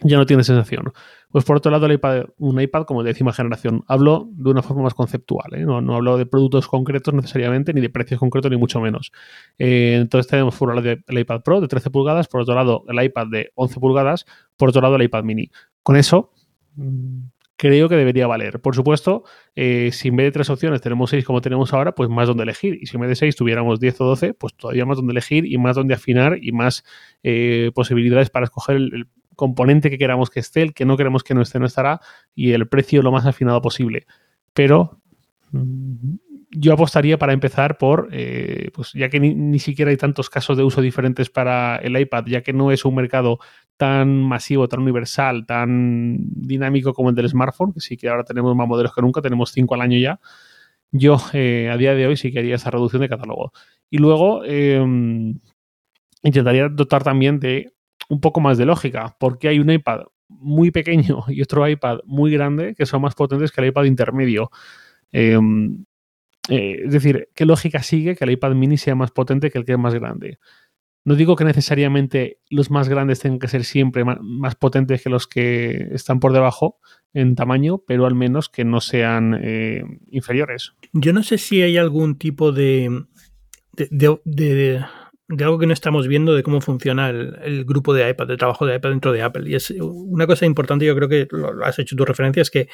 ya 0.00 0.16
no 0.16 0.26
tiene 0.26 0.44
sensación. 0.44 0.92
Pues 1.30 1.44
por 1.44 1.56
otro 1.56 1.70
lado, 1.70 1.86
el 1.86 1.92
iPad, 1.92 2.26
un 2.38 2.60
iPad 2.60 2.84
como 2.84 3.02
de 3.02 3.10
décima 3.10 3.32
generación. 3.32 3.84
Hablo 3.88 4.28
de 4.30 4.50
una 4.50 4.62
forma 4.62 4.84
más 4.84 4.94
conceptual, 4.94 5.54
¿eh? 5.54 5.64
no, 5.64 5.94
hablo 5.94 6.16
de 6.16 6.24
productos 6.24 6.68
concretos 6.68 7.12
necesariamente, 7.14 7.74
ni 7.74 7.80
de 7.80 7.90
precios 7.90 8.20
concretos, 8.20 8.50
ni 8.50 8.56
mucho 8.56 8.80
menos. 8.80 9.12
Eh, 9.58 9.98
entonces 10.00 10.30
tenemos 10.30 10.56
por 10.56 10.70
un 10.70 10.76
lado 10.76 10.96
el 11.06 11.18
iPad 11.18 11.42
Pro 11.42 11.60
de 11.60 11.68
13 11.68 11.90
pulgadas, 11.90 12.28
por 12.28 12.42
otro 12.42 12.54
lado 12.54 12.84
el 12.88 13.02
iPad 13.02 13.26
de 13.26 13.50
11 13.54 13.80
pulgadas, 13.80 14.24
por 14.56 14.68
otro 14.68 14.80
lado 14.80 14.96
el 14.96 15.02
iPad 15.02 15.24
mini. 15.24 15.50
Con 15.82 15.96
eso, 15.96 16.32
creo 17.56 17.88
que 17.88 17.96
debería 17.96 18.28
valer. 18.28 18.60
Por 18.60 18.76
supuesto, 18.76 19.24
eh, 19.56 19.90
si 19.92 20.08
en 20.08 20.16
vez 20.16 20.26
de 20.28 20.32
tres 20.32 20.48
opciones 20.48 20.80
tenemos 20.80 21.10
seis 21.10 21.24
como 21.24 21.40
tenemos 21.40 21.74
ahora, 21.74 21.94
pues 21.94 22.08
más 22.08 22.28
donde 22.28 22.44
elegir. 22.44 22.78
Y 22.80 22.86
si 22.86 22.96
en 22.96 23.00
vez 23.00 23.10
de 23.10 23.16
seis 23.16 23.34
tuviéramos 23.34 23.80
10 23.80 24.00
o 24.00 24.04
12, 24.04 24.34
pues 24.34 24.54
todavía 24.54 24.86
más 24.86 24.96
donde 24.96 25.10
elegir 25.10 25.44
y 25.44 25.58
más 25.58 25.74
donde 25.74 25.94
afinar 25.94 26.38
y 26.40 26.52
más 26.52 26.84
posibilidades 27.74 28.30
para 28.30 28.44
escoger 28.44 28.76
el, 28.76 29.08
componente 29.38 29.88
que 29.88 29.98
queramos 29.98 30.30
que 30.30 30.40
esté, 30.40 30.62
el 30.62 30.74
que 30.74 30.84
no 30.84 30.96
queremos 30.96 31.22
que 31.22 31.32
no 31.32 31.42
esté 31.42 31.60
no 31.60 31.66
estará 31.66 32.00
y 32.34 32.52
el 32.52 32.66
precio 32.66 33.02
lo 33.02 33.12
más 33.12 33.24
afinado 33.24 33.62
posible. 33.62 34.04
Pero 34.52 35.00
mm, 35.52 36.16
yo 36.50 36.72
apostaría 36.72 37.18
para 37.18 37.32
empezar 37.32 37.78
por, 37.78 38.08
eh, 38.10 38.72
pues 38.74 38.92
ya 38.94 39.08
que 39.08 39.20
ni, 39.20 39.58
siquiera 39.60 39.92
hay 39.92 39.96
tantos 39.96 40.28
casos 40.28 40.56
de 40.56 40.64
uso 40.64 40.80
diferentes 40.80 41.30
para 41.30 41.76
el 41.76 41.96
iPad, 41.96 42.24
ya 42.26 42.42
que 42.42 42.52
no 42.52 42.72
es 42.72 42.84
un 42.84 42.96
mercado 42.96 43.38
tan 43.76 44.22
masivo, 44.24 44.66
tan 44.66 44.80
universal, 44.80 45.46
tan 45.46 46.16
dinámico 46.18 46.92
como 46.92 47.10
el 47.10 47.14
del 47.14 47.28
smartphone, 47.28 47.72
que 47.72 47.80
sí 47.80 47.96
que 47.96 48.08
ahora 48.08 48.24
tenemos 48.24 48.56
más 48.56 48.66
modelos 48.66 48.92
que 48.92 49.02
nunca, 49.02 49.22
tenemos 49.22 49.52
cinco 49.52 49.76
al 49.76 49.82
año 49.82 49.98
ya. 49.98 50.18
Yo 50.90 51.18
eh, 51.32 51.70
a 51.72 51.76
día 51.76 51.94
de 51.94 52.08
hoy 52.08 52.16
sí 52.16 52.32
que 52.32 52.40
haría 52.40 52.56
esa 52.56 52.72
reducción 52.72 53.02
de 53.02 53.08
catálogo. 53.08 53.52
Y 53.88 53.98
luego 53.98 54.42
em, 54.44 55.38
intentaría 56.24 56.68
dotar 56.68 57.04
también 57.04 57.38
de 57.38 57.72
un 58.08 58.20
poco 58.20 58.40
más 58.40 58.58
de 58.58 58.66
lógica, 58.66 59.16
porque 59.18 59.48
hay 59.48 59.58
un 59.58 59.70
iPad 59.70 60.02
muy 60.28 60.70
pequeño 60.70 61.24
y 61.28 61.42
otro 61.42 61.68
iPad 61.68 61.98
muy 62.04 62.32
grande 62.32 62.74
que 62.74 62.86
son 62.86 63.02
más 63.02 63.14
potentes 63.14 63.52
que 63.52 63.60
el 63.60 63.68
iPad 63.68 63.84
intermedio. 63.84 64.50
Em, 65.12 65.84
eh, 66.48 66.82
es 66.86 66.92
decir, 66.92 67.28
¿qué 67.34 67.44
lógica 67.44 67.82
sigue 67.82 68.16
que 68.16 68.24
el 68.24 68.32
iPad 68.32 68.54
mini 68.54 68.78
sea 68.78 68.94
más 68.94 69.10
potente 69.10 69.50
que 69.50 69.58
el 69.58 69.64
que 69.64 69.72
es 69.72 69.78
más 69.78 69.94
grande? 69.94 70.38
No 71.04 71.14
digo 71.14 71.36
que 71.36 71.44
necesariamente 71.44 72.40
los 72.50 72.70
más 72.70 72.88
grandes 72.88 73.20
tengan 73.20 73.38
que 73.38 73.48
ser 73.48 73.64
siempre 73.64 74.04
más, 74.04 74.54
potentes 74.56 75.02
que 75.02 75.08
los 75.08 75.26
que 75.26 75.88
están 75.92 76.20
por 76.20 76.32
debajo 76.32 76.80
en 77.14 77.34
tamaño, 77.34 77.78
pero 77.86 78.04
al 78.04 78.14
menos 78.14 78.50
que 78.50 78.64
no 78.64 78.82
sean 78.82 79.38
eh, 79.40 79.82
inferiores. 80.10 80.74
Yo 80.92 81.14
no 81.14 81.22
sé 81.22 81.38
si 81.38 81.62
hay 81.62 81.78
algún 81.78 82.18
tipo 82.18 82.52
de, 82.52 83.04
algo 85.28 85.58
que 85.58 85.66
no 85.66 85.74
estamos 85.74 86.08
viendo 86.08 86.34
de 86.34 86.42
cómo 86.42 86.60
funciona 86.60 87.10
el, 87.10 87.64
grupo 87.64 87.92
de 87.92 88.08
iPad, 88.08 88.26
de 88.26 88.36
trabajo 88.36 88.64
de 88.66 88.76
iPad 88.76 88.90
dentro 88.90 89.12
de 89.12 89.22
Apple. 89.22 89.48
Y 89.48 89.54
es 89.54 89.70
una 89.70 90.26
cosa 90.26 90.46
importante, 90.46 90.86
yo 90.86 90.96
creo 90.96 91.08
que 91.08 91.28
lo, 91.30 91.64
has 91.64 91.78
hecho 91.78 91.96
tu 91.96 92.04
referencia, 92.04 92.40
es 92.40 92.50
que 92.50 92.68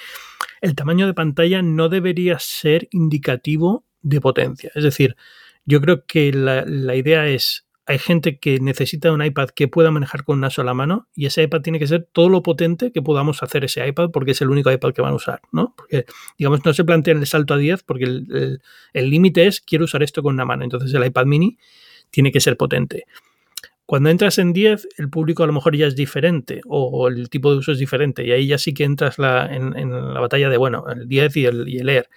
el 0.61 0.75
tamaño 0.75 1.07
de 1.07 1.15
pantalla 1.15 1.63
no 1.63 1.89
debería 1.89 2.39
ser 2.39 2.89
indicativo 2.93 3.85
de 4.03 4.21
potencia. 4.21 4.71
Es 4.75 4.85
decir, 4.85 5.17
yo 5.65 5.81
creo 5.81 6.05
que 6.07 6.33
la, 6.33 6.65
la 6.65 6.95
idea 6.95 7.27
es, 7.27 7.67
hay 7.87 7.99
gente 7.99 8.39
que 8.39 8.61
necesita 8.61 9.11
un 9.11 9.23
iPad 9.23 9.49
que 9.49 9.67
pueda 9.67 9.91
manejar 9.91 10.25
con 10.25 10.39
una 10.39 10.49
sola 10.49 10.75
mano 10.75 11.09
y 11.15 11.27
ese 11.27 11.43
iPad 11.43 11.61
tiene 11.61 11.79
que 11.81 11.87
ser 11.89 12.09
todo 12.13 12.29
lo 12.29 12.43
potente 12.43 12.93
que 12.93 13.03
podamos 13.03 13.43
hacer 13.43 13.65
ese 13.65 13.87
iPad 13.87 14.11
porque 14.11 14.31
es 14.31 14.41
el 14.41 14.51
único 14.51 14.71
iPad 14.71 14.93
que 14.93 15.03
van 15.03 15.13
a 15.13 15.17
usar, 15.17 15.41
¿no? 15.51 15.75
Porque, 15.77 16.07
digamos, 16.39 16.65
no 16.65 16.73
se 16.73 16.85
plantea 16.85 17.15
el 17.15 17.27
salto 17.27 17.55
a 17.55 17.59
10 17.59 17.83
porque 17.83 18.05
el 18.05 19.11
límite 19.11 19.47
es 19.47 19.61
quiero 19.61 19.85
usar 19.87 20.03
esto 20.05 20.23
con 20.23 20.35
una 20.35 20.45
mano. 20.45 20.63
Entonces 20.63 20.95
el 20.95 21.05
iPad 21.05 21.27
mini 21.27 21.59
tiene 22.15 22.31
que 22.31 22.41
ser 22.41 22.57
potente. 22.57 23.07
Cuando 23.87 24.09
entras 24.09 24.39
en 24.39 24.53
10, 24.53 24.89
el 24.99 25.11
público 25.11 25.43
a 25.43 25.47
lo 25.47 25.53
mejor 25.53 25.77
ya 25.77 25.87
es 25.87 25.97
diferente 25.97 26.61
o 26.67 27.09
el 27.09 27.29
tipo 27.29 27.51
de 27.51 27.59
uso 27.59 27.73
es 27.73 27.79
diferente 27.79 28.25
y 28.25 28.31
ahí 28.31 28.47
ya 28.47 28.57
sí 28.57 28.73
que 28.73 28.85
entras 28.85 29.17
en, 29.19 30.15
la 30.15 30.21
batalla 30.21 30.49
de, 30.49 30.57
bueno, 30.57 30.85
el 30.89 31.09
10 31.09 31.37
y 31.37 31.45
el, 31.45 31.69
y 31.69 31.79
Air. 31.81 32.09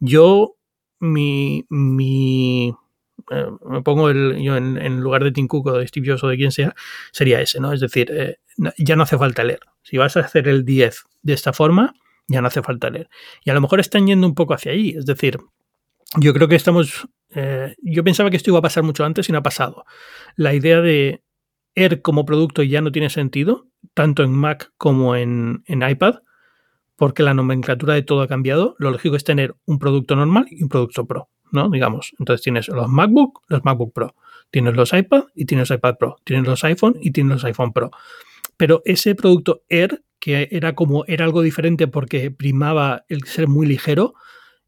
Yo, 0.00 0.56
mi, 0.98 1.64
mi 1.68 2.74
eh, 3.30 3.46
me 3.68 3.82
pongo 3.82 4.08
el, 4.08 4.42
yo 4.42 4.56
en, 4.56 5.00
lugar 5.00 5.22
de 5.22 5.32
Tim 5.32 5.46
Cook 5.46 5.66
o 5.66 5.78
de 5.78 5.86
Steve 5.86 6.16
o 6.20 6.28
de 6.28 6.36
quien 6.36 6.50
sea, 6.50 6.74
sería 7.12 7.40
ese, 7.40 7.60
¿no? 7.60 7.72
Es 7.72 7.80
decir, 7.80 8.10
eh, 8.10 8.38
ya 8.78 8.96
no 8.96 9.02
hace 9.04 9.18
falta 9.18 9.44
leer. 9.44 9.60
Si 9.82 9.98
vas 9.98 10.16
a 10.16 10.20
hacer 10.20 10.48
el 10.48 10.64
10 10.64 11.04
de 11.22 11.32
esta 11.34 11.52
forma, 11.52 11.94
ya 12.26 12.40
no 12.40 12.48
hace 12.48 12.62
falta 12.62 12.90
leer. 12.90 13.08
Y 13.44 13.50
a 13.50 13.54
lo 13.54 13.60
mejor 13.60 13.80
están 13.80 14.06
yendo 14.06 14.26
un 14.26 14.34
poco 14.34 14.54
hacia 14.54 14.72
ahí. 14.72 14.90
Es 14.96 15.06
decir, 15.06 15.38
yo 16.18 16.32
creo 16.34 16.48
que 16.48 16.56
estamos 16.56 17.08
eh, 17.34 17.74
yo 17.82 18.04
pensaba 18.04 18.30
que 18.30 18.36
esto 18.36 18.50
iba 18.50 18.58
a 18.58 18.62
pasar 18.62 18.82
mucho 18.82 19.04
antes 19.04 19.28
y 19.28 19.32
no 19.32 19.38
ha 19.38 19.42
pasado. 19.42 19.84
La 20.36 20.54
idea 20.54 20.80
de 20.80 21.22
Air 21.74 22.02
como 22.02 22.26
producto 22.26 22.62
ya 22.62 22.80
no 22.80 22.92
tiene 22.92 23.08
sentido, 23.08 23.66
tanto 23.94 24.22
en 24.22 24.32
Mac 24.32 24.72
como 24.76 25.16
en, 25.16 25.62
iPad, 25.66 26.16
porque 26.96 27.22
la 27.22 27.34
nomenclatura 27.34 27.94
de 27.94 28.02
todo 28.02 28.22
ha 28.22 28.28
cambiado. 28.28 28.76
Lo 28.78 28.90
lógico 28.90 29.16
es 29.16 29.24
tener 29.24 29.54
un 29.64 29.78
producto 29.78 30.14
normal 30.14 30.46
y 30.50 30.62
un 30.62 30.68
producto 30.68 31.06
Pro, 31.06 31.30
¿no? 31.50 31.70
Digamos. 31.70 32.12
Entonces 32.18 32.42
tienes 32.42 32.68
los 32.68 32.88
MacBook, 32.88 33.40
los 33.48 33.64
MacBook 33.64 33.92
Pro. 33.94 34.14
Tienes 34.50 34.74
los 34.74 34.92
iPad 34.92 35.24
y 35.34 35.46
tienes 35.46 35.70
los 35.70 35.78
iPad 35.78 35.96
Pro. 35.96 36.16
Tienes 36.24 36.46
los 36.46 36.62
iPhone 36.64 36.96
y 37.00 37.10
tienes 37.12 37.32
los 37.32 37.44
iPhone 37.44 37.72
Pro. 37.72 37.90
Pero 38.58 38.82
ese 38.84 39.14
producto 39.14 39.62
Air, 39.70 40.04
que 40.20 40.48
era 40.52 40.74
como 40.74 41.04
era 41.06 41.24
algo 41.24 41.40
diferente 41.40 41.88
porque 41.88 42.30
primaba 42.30 43.04
el 43.08 43.24
ser 43.24 43.48
muy 43.48 43.66
ligero, 43.66 44.14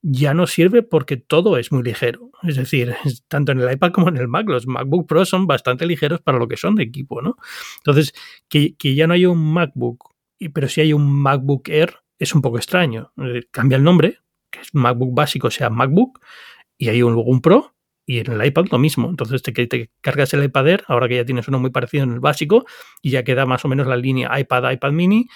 ya 0.07 0.35
no 0.35 0.47
sirve 0.47 0.83
porque 0.83 1.17
todo 1.17 1.57
es 1.57 1.73
muy 1.73 1.83
ligero. 1.83 2.31
Es 2.43 2.57
decir, 2.57 2.95
tanto 3.29 3.53
en 3.53 3.61
el 3.61 3.73
iPad 3.73 3.91
como 3.93 4.11
en 4.11 4.19
el 4.19 4.29
Mac, 4.29 4.47
los 4.47 4.67
MacBook 4.67 5.09
Pro 5.09 5.25
son 5.25 5.47
bastante 5.47 5.87
ligeros 5.87 6.21
para 6.21 6.39
lo 6.39 6.47
que 6.47 6.59
son 6.59 6.75
de 6.75 6.83
equipo, 6.83 7.23
¿no? 7.23 7.37
Entonces, 7.79 8.13
que, 8.49 8.75
ya 8.79 9.07
no 9.07 9.15
haya 9.15 9.31
un 9.31 9.53
MacBook, 9.53 10.11
pero 10.53 10.69
si 10.69 10.83
hay 10.83 10.93
un 10.93 11.11
MacBook 11.11 11.69
Air, 11.71 12.01
es 12.19 12.35
un 12.35 12.43
poco 12.43 12.59
extraño. 12.59 13.13
Cambia 13.51 13.77
el 13.77 13.83
nombre, 13.83 14.19
que 14.51 14.61
es 14.61 14.75
MacBook 14.75 15.15
básico, 15.15 15.51
sea 15.51 15.71
MacBook, 15.71 16.21
y 16.77 16.91
hay 16.91 17.03
un, 17.03 17.15
luego 17.15 17.31
un 17.31 17.41
Pro, 17.41 17.75
y 18.05 18.19
en 18.19 18.31
el 18.31 18.45
iPad 18.45 18.67
lo 18.71 18.79
mismo. 18.79 19.09
Entonces 19.09 19.43
te, 19.43 19.91
cargas 20.03 20.35
el 20.35 20.45
iPad 20.45 20.69
Air, 20.69 20.85
ahora 20.87 21.09
que 21.09 21.17
ya 21.17 21.25
tienes 21.25 21.49
uno 21.49 21.59
muy 21.61 21.71
parecido 21.71 22.05
en 22.05 22.13
el 22.13 22.21
básico, 22.21 22.67
y 23.01 23.09
ya 23.09 23.25
queda 23.25 23.47
más 23.47 23.65
o 23.65 23.69
menos 23.69 23.87
la 23.87 23.97
línea 23.97 24.39
iPad, 24.39 24.71
iPad 24.71 24.93
mini, 24.93 25.29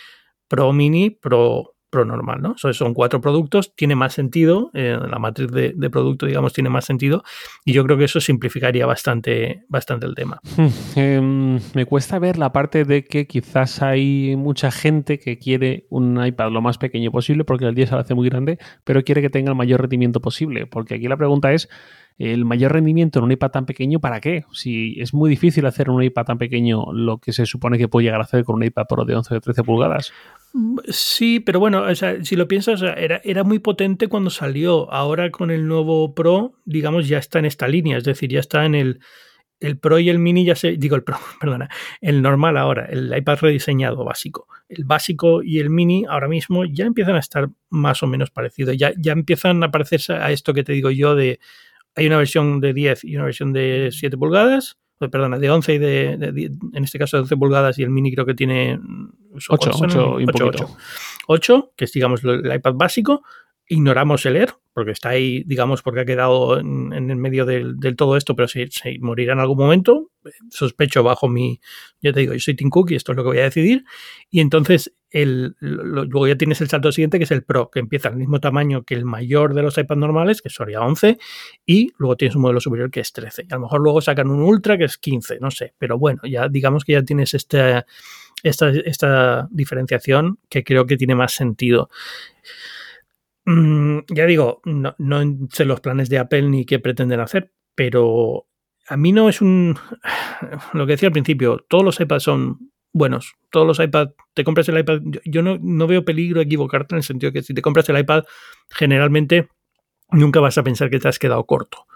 Pro 0.47 0.75
mini, 0.75 1.09
Pro, 1.09 1.75
Pro 1.91 2.05
normal, 2.05 2.43
¿no? 2.43 2.55
son 2.59 2.93
cuatro 2.95 3.21
productos, 3.21 3.75
tiene 3.75 3.95
más 3.95 4.13
sentido, 4.13 4.71
eh, 4.75 4.99
la 5.09 5.19
matriz 5.19 5.51
de, 5.51 5.91
producto, 5.91 6.27
digamos, 6.27 6.53
tiene 6.53 6.69
más 6.69 6.85
sentido, 6.85 7.23
y 7.65 7.73
yo 7.73 7.85
creo 7.85 7.97
que 7.97 8.05
eso 8.05 8.21
simplificaría 8.21 8.85
bastante, 8.85 9.65
bastante 9.69 10.07
el 10.07 10.15
tema. 10.15 10.41
Hmm, 10.57 10.69
em, 10.97 11.61
me 11.75 11.87
cuesta 11.87 12.19
ver 12.19 12.39
la 12.39 12.53
parte 12.53 12.85
de 12.85 13.05
que 13.05 13.27
quizás 13.27 13.83
hay 13.83 14.37
mucha 14.37 14.71
gente 14.71 15.19
que 15.19 15.39
quiere 15.39 15.87
un 15.89 16.25
iPad 16.25 16.51
lo 16.51 16.61
más 16.61 16.79
pequeño 16.79 17.11
posible, 17.11 17.45
porque 17.45 17.65
el 17.65 17.75
día 17.75 17.87
se 17.87 17.95
lo 17.95 18.01
hace 18.01 18.15
muy 18.15 18.29
grande, 18.29 18.59
pero 18.85 19.03
quiere 19.03 19.23
que 19.23 19.31
tenga 19.31 19.51
el 19.51 19.57
mayor 19.57 19.81
rendimiento 19.81 20.21
posible, 20.21 20.67
porque 20.67 20.97
aquí 20.97 21.09
la 21.09 21.17
pregunta 21.17 21.53
es, 21.53 21.69
el 22.19 22.45
mayor 22.45 22.73
rendimiento 22.73 23.21
en 23.21 23.27
un 23.27 23.33
iPad 23.33 23.51
tan 23.51 23.67
pequeño, 23.67 24.01
¿para 24.01 24.21
qué? 24.21 24.45
Si 24.53 25.01
es 25.01 25.15
muy 25.15 25.31
difícil 25.31 25.65
hacer 25.67 25.87
en 25.87 25.95
un 25.95 26.03
iPad 26.03 26.25
tan 26.25 26.39
pequeño 26.39 26.93
lo 26.93 27.19
que 27.19 27.33
se 27.33 27.47
supone 27.47 27.79
que 27.79 27.87
puede 27.87 28.07
llegar 28.07 28.21
a 28.21 28.25
hacer 28.25 28.45
con 28.45 28.57
un 28.57 28.65
iPad 28.65 28.87
Pro 28.89 29.05
de 29.05 29.15
11 29.15 29.37
o 29.37 29.41
13 29.41 29.63
pulgadas. 29.63 30.13
Sí, 30.89 31.41
pero 31.41 31.61
bueno, 31.61 31.85
si 31.95 32.37
lo 32.37 32.49
piensas, 32.49 32.83
era, 32.83 33.21
era, 33.23 33.45
muy 33.45 33.59
potente 33.59 34.09
cuando 34.09 34.31
salió. 34.31 34.91
Ahora 34.93 35.31
con 35.31 35.51
el 35.51 35.67
nuevo 35.67 36.15
Pro, 36.15 36.55
digamos, 36.65 37.07
ya 37.07 37.19
está 37.19 37.39
en 37.39 37.45
esta 37.45 37.69
línea, 37.69 37.99
es 37.99 38.05
decir, 38.05 38.31
ya 38.31 38.41
está 38.41 38.65
en 38.65 38.75
el, 38.75 39.01
el 39.61 39.79
Pro 39.79 39.99
y 39.99 40.09
el 40.09 40.19
Mini, 40.19 40.45
ya 40.45 40.55
se, 40.55 40.73
digo 40.73 40.97
el 40.97 41.05
Pro, 41.05 41.19
perdona, 41.41 41.69
el 42.01 42.23
normal 42.23 42.57
ahora, 42.57 42.87
el 42.87 43.15
iPad 43.17 43.39
rediseñado 43.41 44.05
básico. 44.05 44.47
El 44.69 44.85
básico 44.85 45.43
y 45.43 45.59
el 45.59 45.71
Mini 45.71 46.05
ahora 46.09 46.29
mismo 46.29 46.65
ya 46.65 46.87
empiezan 46.87 47.17
a 47.17 47.21
estar 47.21 47.49
más 47.71 48.03
o 48.03 48.07
menos 48.07 48.31
parecidos, 48.31 48.77
ya, 48.77 48.93
ya 48.97 49.13
empiezan 49.13 49.63
a 49.63 49.71
parecerse 49.71 50.15
a 50.15 50.31
esto 50.31 50.55
que 50.55 50.65
te 50.65 50.73
digo 50.73 50.91
yo 50.91 51.15
de, 51.15 51.41
hay 51.95 52.07
una 52.07 52.19
versión 52.19 52.61
de 52.61 52.73
10 52.73 53.05
y 53.05 53.17
una 53.17 53.25
versión 53.25 53.53
de 53.53 53.91
7 53.93 54.17
pulgadas, 54.17 54.79
perdona, 54.99 55.39
de 55.39 55.51
11 55.51 55.75
y 55.75 55.79
de, 55.79 56.13
en 56.73 56.85
este 56.85 56.99
caso 56.99 57.17
de 57.17 57.23
12 57.23 57.37
pulgadas 57.37 57.79
y 57.79 57.83
el 57.83 57.91
mini 57.91 58.13
creo 58.13 58.27
que 58.27 58.35
tiene 58.35 58.81
8, 59.49 59.71
8, 59.81 60.17
8, 60.27 60.77
8, 61.27 61.73
que 61.77 61.85
es 61.85 61.93
digamos 61.93 62.23
el 62.25 62.53
iPad 62.55 62.75
básico, 62.75 63.23
ignoramos 63.69 64.25
el 64.27 64.37
Air, 64.37 64.55
porque 64.73 64.93
está 64.93 65.11
ahí, 65.11 65.43
digamos, 65.45 65.83
porque 65.83 66.01
ha 66.01 66.05
quedado 66.05 66.59
en, 66.59 66.93
el 66.93 67.17
medio 67.17 67.45
del, 67.45 67.77
todo 67.97 68.17
esto, 68.17 68.35
pero 68.35 68.49
se, 68.49 68.69
morirá 69.01 69.35
en 69.35 69.41
algún 69.41 69.59
momento. 69.59 70.11
Sospecho 70.51 71.03
bajo 71.03 71.29
mi, 71.29 71.61
ya 72.01 72.13
te 72.13 72.21
digo, 72.21 72.33
yo 72.33 72.41
soy 72.41 72.55
Tim 72.55 72.71
Cook 72.71 72.91
y 72.91 72.95
esto 72.95 73.13
es 73.13 73.17
lo 73.17 73.25
que 73.25 73.29
voy 73.29 73.39
a 73.39 73.45
decidir. 73.45 73.85
Y 74.31 74.41
entonces 74.41 74.95
el, 75.11 75.57
luego 75.61 76.29
ya 76.29 76.37
tienes 76.37 76.61
el 76.61 76.69
salto 76.69 76.93
siguiente, 76.93 77.19
que 77.19 77.25
es 77.25 77.31
el 77.31 77.43
Pro, 77.43 77.71
que 77.71 77.81
empieza 77.81 78.09
al 78.09 78.17
mismo 78.17 78.41
tamaño 78.41 78.85
que 78.85 78.95
el 78.95 79.05
mayor 79.05 79.55
de 79.55 79.63
los 79.63 79.77
iPads 79.77 79.99
normales, 79.99 80.43
que 80.43 80.51
sería 80.51 80.81
11, 80.81 81.19
y 81.67 81.93
luego 81.99 82.17
tienes 82.17 82.37
un 82.37 82.43
modelo 82.43 82.61
superior 82.61 82.91
que 82.91 83.01
es 83.01 83.13
13. 83.13 83.47
Y 83.49 83.53
a 83.53 83.57
lo 83.57 83.63
mejor 83.63 83.81
luego 83.81 84.01
sacan 84.01 84.31
un 84.31 84.43
Ultra 84.43 84.79
que 84.79 84.85
es 84.85 84.97
15, 84.97 85.39
no 85.41 85.51
sé, 85.51 85.75
pero 85.79 85.99
bueno, 85.99 86.21
ya 86.25 86.49
digamos 86.49 86.85
que 86.85 86.93
ya 86.93 87.03
tienes 87.03 87.35
este, 87.35 87.85
esta, 88.43 88.71
esta 88.71 89.49
diferenciación 89.51 90.39
que 90.49 90.65
creo 90.65 90.87
que 90.87 90.97
tiene 90.97 91.15
más 91.15 91.33
sentido. 91.33 91.91
Mm, 93.45 94.01
ya 94.09 94.27
digo, 94.27 94.61
no, 94.65 94.95
sé 95.51 95.65
los 95.65 95.81
planes 95.81 96.09
de 96.09 96.19
Apple 96.19 96.43
ni 96.43 96.67
qué 96.67 96.79
pretenden 96.79 97.21
hacer, 97.21 97.53
pero 97.75 98.47
a 98.89 98.97
mí 98.97 99.13
no 99.13 99.29
es 99.29 99.41
un... 99.41 99.77
Lo 100.75 100.87
que 100.87 100.93
decía 100.93 101.09
al 101.09 101.13
principio, 101.13 101.65
todos 101.69 101.85
los 101.85 101.99
iPads 102.01 102.23
son 102.23 102.71
buenos. 102.93 103.35
Todos 103.51 103.67
los 103.67 103.81
iPads, 103.81 104.13
te 104.35 104.45
compras 104.45 104.69
el 104.69 104.79
iPad, 104.79 105.01
yo, 105.25 105.43
no, 105.43 105.59
no, 105.61 105.87
veo 105.87 106.05
peligro 106.05 106.41
equivocarte 106.41 106.95
en 106.95 106.99
el 106.99 107.05
sentido 107.05 107.33
que 107.33 107.43
si 107.43 107.55
te 107.55 107.63
compras 107.63 107.89
el 107.89 107.99
iPad, 107.99 108.25
generalmente 108.71 109.49
nunca 110.11 110.41
vas 110.41 110.59
a 110.59 110.63
pensar 110.63 110.91
que 110.91 110.99
te 110.99 111.09
has 111.09 111.19
quedado 111.19 111.45
corto. 111.47 111.87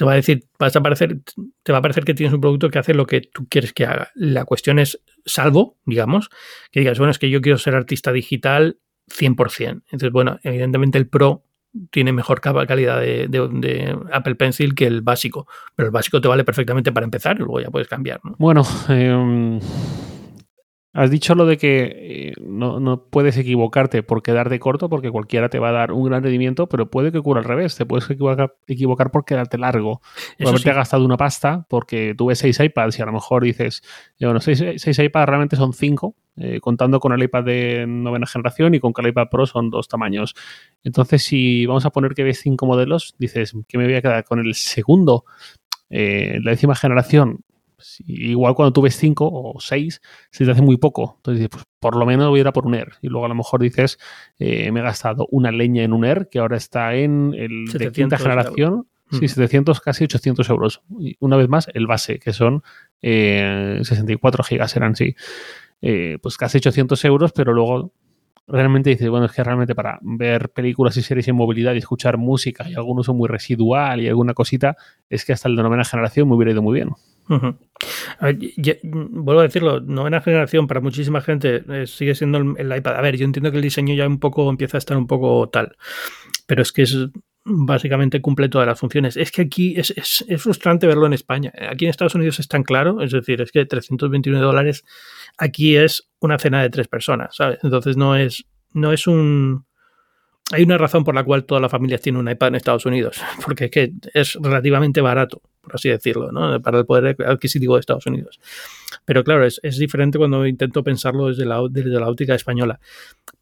Te 0.00 0.06
va 0.06 0.12
a 0.12 0.14
decir, 0.14 0.46
vas 0.58 0.74
a 0.74 0.80
parecer, 0.80 1.18
te 1.62 1.72
va 1.72 1.78
a 1.78 1.82
parecer 1.82 2.06
que 2.06 2.14
tienes 2.14 2.32
un 2.32 2.40
producto 2.40 2.70
que 2.70 2.78
hace 2.78 2.94
lo 2.94 3.04
que 3.04 3.20
tú 3.20 3.46
quieres 3.50 3.74
que 3.74 3.84
haga. 3.84 4.08
La 4.14 4.46
cuestión 4.46 4.78
es, 4.78 4.98
salvo, 5.26 5.76
digamos, 5.84 6.30
que 6.72 6.80
digas, 6.80 6.96
bueno, 6.96 7.10
es 7.10 7.18
que 7.18 7.28
yo 7.28 7.42
quiero 7.42 7.58
ser 7.58 7.74
artista 7.74 8.10
digital 8.10 8.78
100%. 9.08 9.68
Entonces, 9.68 10.10
bueno, 10.10 10.40
evidentemente 10.42 10.96
el 10.96 11.06
Pro 11.06 11.44
tiene 11.90 12.14
mejor 12.14 12.40
calidad 12.40 12.98
de, 12.98 13.94
Apple 14.10 14.36
Pencil 14.36 14.74
que 14.74 14.86
el 14.86 15.02
básico, 15.02 15.46
pero 15.76 15.88
el 15.88 15.92
básico 15.92 16.18
te 16.18 16.28
vale 16.28 16.44
perfectamente 16.44 16.92
para 16.92 17.04
empezar 17.04 17.36
y 17.36 17.40
luego 17.40 17.60
ya 17.60 17.68
puedes 17.68 17.86
cambiar. 17.86 18.22
Bueno, 18.38 18.62
em, 18.88 19.60
Has 20.92 21.08
dicho 21.08 21.36
lo 21.36 21.46
de 21.46 21.56
que 21.56 22.30
eh, 22.30 22.34
no, 22.40 23.04
puedes 23.10 23.36
equivocarte 23.36 24.02
por 24.02 24.22
quedarte 24.22 24.58
corto, 24.58 24.88
porque 24.88 25.10
cualquiera 25.10 25.48
te 25.48 25.60
va 25.60 25.68
a 25.68 25.72
dar 25.72 25.92
un 25.92 26.04
gran 26.04 26.22
rendimiento, 26.24 26.68
pero 26.68 26.90
puede 26.90 27.12
que 27.12 27.18
ocurra 27.18 27.40
al 27.40 27.44
revés. 27.44 27.76
Te 27.76 27.86
puedes 27.86 28.10
equivocar, 28.10 28.56
equivocar 28.66 29.12
por 29.12 29.24
quedarte 29.24 29.56
largo. 29.56 30.00
Por 30.36 30.48
haberte 30.48 30.72
gastado 30.72 31.04
una 31.04 31.16
pasta, 31.16 31.64
porque 31.68 32.14
tuve 32.18 32.34
seis 32.34 32.58
iPads 32.58 32.98
y 32.98 33.02
a 33.02 33.06
lo 33.06 33.12
mejor 33.12 33.44
dices, 33.44 33.82
bueno, 34.20 34.40
seis, 34.40 34.64
seis 34.78 34.98
iPads 34.98 35.28
realmente 35.28 35.54
son 35.54 35.72
cinco, 35.72 36.16
eh, 36.36 36.58
contando 36.60 36.98
con 36.98 37.12
el 37.12 37.22
iPad 37.22 37.44
de 37.44 37.84
novena 37.86 38.26
generación 38.26 38.74
y 38.74 38.80
con 38.80 38.92
que 38.92 39.02
el 39.02 39.08
iPad 39.08 39.28
Pro 39.30 39.46
son 39.46 39.70
dos 39.70 39.86
tamaños. 39.86 40.34
Entonces, 40.82 41.22
si 41.22 41.66
vamos 41.66 41.86
a 41.86 41.90
poner 41.90 42.14
que 42.14 42.24
ves 42.24 42.40
cinco 42.40 42.66
modelos, 42.66 43.14
dices 43.16 43.54
que 43.68 43.78
me 43.78 43.84
voy 43.84 43.94
a 43.94 44.02
quedar 44.02 44.24
con 44.24 44.40
el 44.40 44.54
segundo, 44.54 45.24
eh, 45.88 46.40
la 46.42 46.50
décima 46.50 46.74
generación 46.74 47.44
igual 48.06 48.54
cuando 48.54 48.72
tú 48.72 48.82
ves 48.82 48.96
5 48.96 49.28
o 49.32 49.60
6, 49.60 50.00
se 50.30 50.44
te 50.44 50.50
hace 50.50 50.62
muy 50.62 50.76
poco. 50.76 51.14
Entonces 51.18 51.40
dices, 51.40 51.50
pues 51.50 51.64
por 51.78 51.96
lo 51.96 52.06
menos 52.06 52.28
voy 52.28 52.40
a 52.40 52.42
ir 52.42 52.48
a 52.48 52.52
por 52.52 52.66
un 52.66 52.74
Air. 52.74 52.92
Y 53.02 53.08
luego 53.08 53.26
a 53.26 53.28
lo 53.28 53.34
mejor 53.34 53.60
dices, 53.60 53.98
eh, 54.38 54.70
me 54.72 54.80
he 54.80 54.82
gastado 54.82 55.26
una 55.30 55.50
leña 55.50 55.82
en 55.82 55.92
un 55.92 56.04
Air 56.04 56.28
que 56.30 56.38
ahora 56.38 56.56
está 56.56 56.94
en 56.94 57.34
el 57.36 57.66
de 57.72 57.92
quinta 57.92 58.18
generación. 58.18 58.86
Sí, 59.10 59.26
700, 59.26 59.78
mm. 59.78 59.80
casi 59.84 60.04
800 60.04 60.48
euros. 60.50 60.82
Y 61.00 61.16
una 61.18 61.36
vez 61.36 61.48
más, 61.48 61.68
el 61.74 61.88
base, 61.88 62.20
que 62.20 62.32
son 62.32 62.62
64 63.02 64.42
eh, 64.42 64.46
gigas, 64.46 64.76
eran 64.76 64.94
sí. 64.94 65.16
Eh, 65.82 66.18
pues 66.22 66.36
casi 66.36 66.58
800 66.58 67.04
euros, 67.06 67.32
pero 67.32 67.52
luego 67.52 67.92
realmente 68.46 68.90
dices, 68.90 69.08
bueno, 69.08 69.26
es 69.26 69.32
que 69.32 69.42
realmente 69.42 69.74
para 69.74 69.98
ver 70.02 70.50
películas 70.50 70.96
y 70.96 71.02
series 71.02 71.28
en 71.28 71.36
movilidad 71.36 71.74
y 71.74 71.78
escuchar 71.78 72.18
música 72.18 72.68
y 72.68 72.74
algún 72.74 72.98
uso 72.98 73.14
muy 73.14 73.28
residual 73.28 74.00
y 74.00 74.08
alguna 74.08 74.34
cosita, 74.34 74.76
es 75.08 75.24
que 75.24 75.32
hasta 75.32 75.48
el 75.48 75.56
de 75.56 75.62
novena 75.62 75.84
generación 75.84 76.28
me 76.28 76.34
hubiera 76.34 76.52
ido 76.52 76.62
muy 76.62 76.74
bien 76.74 76.90
vuelvo 78.82 79.40
a 79.40 79.44
decirlo, 79.44 79.80
novena 79.80 80.20
generación 80.20 80.66
para 80.66 80.80
muchísima 80.80 81.20
gente 81.20 81.64
eh, 81.68 81.86
sigue 81.86 82.14
siendo 82.14 82.38
el, 82.38 82.76
iPad. 82.76 82.96
A 82.96 83.00
ver, 83.00 83.16
yo 83.16 83.24
entiendo 83.24 83.50
que 83.50 83.58
el 83.58 83.62
diseño 83.62 83.94
ya 83.94 84.06
un 84.06 84.18
poco 84.18 84.48
empieza 84.50 84.76
a 84.76 84.80
estar 84.80 84.96
un 84.96 85.06
poco 85.06 85.48
tal, 85.48 85.76
pero 86.46 86.62
es 86.62 86.72
que 86.72 86.82
es 86.82 86.96
básicamente 87.44 88.20
cumple 88.20 88.48
todas 88.48 88.66
las 88.66 88.78
funciones. 88.78 89.16
Es 89.16 89.32
que 89.32 89.42
aquí 89.42 89.74
es, 89.76 89.94
es, 89.96 90.24
frustrante 90.42 90.86
verlo 90.86 91.06
en 91.06 91.14
España. 91.14 91.52
Aquí 91.70 91.84
en 91.86 91.90
Estados 91.90 92.14
Unidos 92.14 92.38
es 92.38 92.48
tan 92.48 92.62
claro, 92.62 93.00
es 93.00 93.12
decir, 93.12 93.40
es 93.40 93.50
que 93.50 93.64
329 93.64 94.44
dólares 94.44 94.84
aquí 95.38 95.76
es 95.76 96.08
una 96.20 96.38
cena 96.38 96.62
de 96.62 96.70
tres 96.70 96.88
personas, 96.88 97.34
¿sabes? 97.36 97.58
Entonces 97.62 97.96
no 97.96 98.16
es, 98.16 98.44
no 98.72 98.92
es 98.92 99.06
un 99.06 99.64
hay 100.52 100.64
una 100.64 100.78
razón 100.78 101.04
por 101.04 101.14
la 101.14 101.24
cual 101.24 101.44
todas 101.44 101.62
las 101.62 101.70
familias 101.70 102.00
tienen 102.00 102.20
un 102.20 102.28
iPad 102.28 102.48
en 102.48 102.54
Estados 102.56 102.86
Unidos, 102.86 103.20
porque 103.44 103.66
es 103.66 103.70
que 103.70 103.92
es 104.14 104.34
relativamente 104.34 105.00
barato, 105.00 105.42
por 105.60 105.76
así 105.76 105.88
decirlo, 105.88 106.32
¿no? 106.32 106.60
para 106.60 106.78
el 106.78 106.86
poder 106.86 107.16
adquisitivo 107.24 107.74
de 107.74 107.80
Estados 107.80 108.06
Unidos. 108.06 108.40
Pero 109.04 109.22
claro, 109.24 109.46
es, 109.46 109.60
diferente 109.78 110.18
cuando 110.18 110.46
intento 110.46 110.82
pensarlo 110.82 111.28
desde 111.28 111.44
la, 111.46 111.60
desde 111.70 111.90
la 111.90 112.08
óptica 112.08 112.34
española. 112.34 112.80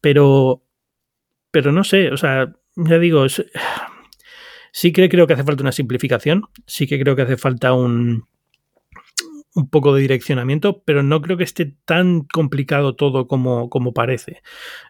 Pero, 0.01 0.63
pero 1.51 1.71
no 1.71 1.83
sé, 1.83 2.11
o 2.11 2.17
sea, 2.17 2.53
ya 2.75 2.99
digo, 2.99 3.25
sí 4.71 4.91
que 4.91 5.09
creo 5.09 5.27
que 5.27 5.33
hace 5.33 5.43
falta 5.43 5.63
una 5.63 5.71
simplificación, 5.71 6.43
sí 6.65 6.87
que 6.87 6.99
creo 6.99 7.15
que 7.15 7.23
hace 7.23 7.37
falta 7.37 7.73
un, 7.73 8.25
un 9.55 9.69
poco 9.69 9.95
de 9.95 10.01
direccionamiento, 10.01 10.83
pero 10.83 11.01
no 11.01 11.21
creo 11.21 11.37
que 11.37 11.43
esté 11.43 11.75
tan 11.85 12.21
complicado 12.21 12.95
todo 12.95 13.27
como, 13.27 13.69
como 13.69 13.93
parece. 13.93 14.41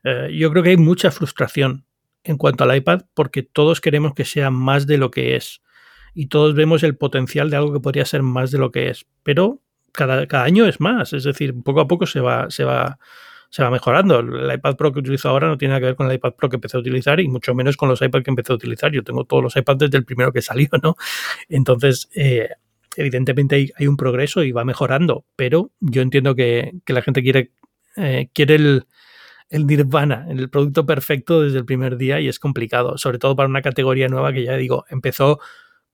Eh, 0.03 0.29
yo 0.37 0.51
creo 0.51 0.63
que 0.63 0.71
hay 0.71 0.77
mucha 0.77 1.11
frustración 1.11 1.85
en 2.29 2.37
cuanto 2.37 2.63
al 2.63 2.75
iPad 2.75 3.01
porque 3.15 3.41
todos 3.41 3.81
queremos 3.81 4.13
que 4.13 4.23
sea 4.23 4.51
más 4.51 4.85
de 4.85 4.99
lo 4.99 5.09
que 5.09 5.35
es 5.35 5.61
y 6.13 6.27
todos 6.27 6.53
vemos 6.53 6.83
el 6.83 6.95
potencial 6.95 7.49
de 7.49 7.57
algo 7.57 7.73
que 7.73 7.79
podría 7.79 8.05
ser 8.05 8.21
más 8.21 8.51
de 8.51 8.59
lo 8.59 8.71
que 8.71 8.89
es, 8.89 9.07
pero 9.23 9.61
cada, 9.91 10.27
cada 10.27 10.43
año 10.43 10.67
es 10.67 10.79
más, 10.79 11.13
es 11.13 11.23
decir, 11.23 11.55
poco 11.63 11.81
a 11.81 11.87
poco 11.87 12.05
se 12.05 12.19
va, 12.19 12.49
se 12.51 12.63
va, 12.63 12.99
se 13.49 13.63
va 13.63 13.71
mejorando. 13.71 14.19
El 14.19 14.53
iPad 14.53 14.75
Pro 14.75 14.93
que 14.93 14.99
utilizo 14.99 15.27
ahora 15.29 15.47
no 15.47 15.57
tiene 15.57 15.71
nada 15.71 15.79
que 15.79 15.85
ver 15.87 15.95
con 15.95 16.07
el 16.07 16.13
iPad 16.15 16.33
Pro 16.35 16.49
que 16.49 16.57
empecé 16.57 16.77
a 16.77 16.81
utilizar 16.81 17.19
y 17.19 17.27
mucho 17.27 17.55
menos 17.55 17.77
con 17.77 17.89
los 17.89 18.01
iPads 18.01 18.23
que 18.23 18.29
empecé 18.29 18.51
a 18.53 18.55
utilizar. 18.55 18.91
Yo 18.91 19.03
tengo 19.03 19.25
todos 19.25 19.41
los 19.41 19.55
iPads 19.55 19.79
desde 19.79 19.97
el 19.97 20.05
primero 20.05 20.31
que 20.31 20.41
salió, 20.43 20.69
¿no? 20.83 20.95
Entonces, 21.47 22.09
eh, 22.13 22.49
evidentemente 22.95 23.71
hay, 23.75 23.87
un 23.87 23.97
progreso 23.97 24.43
y 24.43 24.51
va 24.51 24.65
mejorando, 24.65 25.25
pero 25.35 25.71
yo 25.79 26.03
entiendo 26.03 26.35
que, 26.35 26.73
la 26.87 27.01
gente 27.01 27.23
quiere, 27.23 27.51
eh, 27.97 28.29
quiere 28.33 28.55
el, 28.55 28.85
el 29.49 29.65
nirvana, 29.65 30.27
el 30.29 30.49
producto 30.49 30.85
perfecto 30.85 31.41
desde 31.41 31.57
el 31.57 31.65
primer 31.65 31.97
día 31.97 32.19
y 32.19 32.27
es 32.27 32.39
complicado, 32.39 32.97
sobre 32.97 33.17
todo 33.17 33.35
para 33.35 33.49
una 33.49 33.61
categoría 33.61 34.07
nueva 34.07 34.31
que 34.31 34.43
ya 34.43 34.55
digo, 34.55 34.85
empezó 34.89 35.39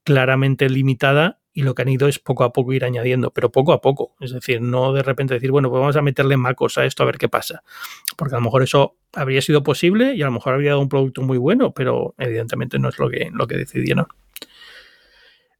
claramente 0.03 0.69
limitada 0.69 1.39
y 1.53 1.63
lo 1.63 1.73
que 1.73 1.83
han 1.83 1.87
ido 1.87 2.07
es 2.09 2.19
poco 2.19 2.43
a 2.43 2.51
poco 2.51 2.73
ir 2.73 2.83
añadiendo, 2.83 3.31
pero 3.31 3.49
poco 3.49 3.71
a 3.71 3.79
poco, 3.79 4.13
es 4.19 4.31
decir, 4.31 4.61
no 4.61 4.91
de 4.91 5.03
repente 5.03 5.33
decir, 5.33 5.51
bueno, 5.51 5.69
pues 5.69 5.79
vamos 5.79 5.95
a 5.95 6.01
meterle 6.01 6.35
macos 6.35 6.77
a 6.77 6.85
esto 6.85 7.01
a 7.03 7.05
ver 7.05 7.17
qué 7.17 7.29
pasa, 7.29 7.63
porque 8.17 8.35
a 8.35 8.39
lo 8.39 8.43
mejor 8.43 8.61
eso 8.61 8.97
habría 9.13 9.41
sido 9.41 9.63
posible 9.63 10.15
y 10.15 10.21
a 10.21 10.25
lo 10.25 10.33
mejor 10.33 10.53
habría 10.53 10.71
dado 10.71 10.81
un 10.81 10.89
producto 10.89 11.21
muy 11.21 11.37
bueno, 11.37 11.71
pero 11.71 12.13
evidentemente 12.17 12.77
no 12.77 12.89
es 12.89 12.99
lo 12.99 13.09
que, 13.09 13.29
lo 13.31 13.47
que 13.47 13.55
decidieron. 13.55 14.07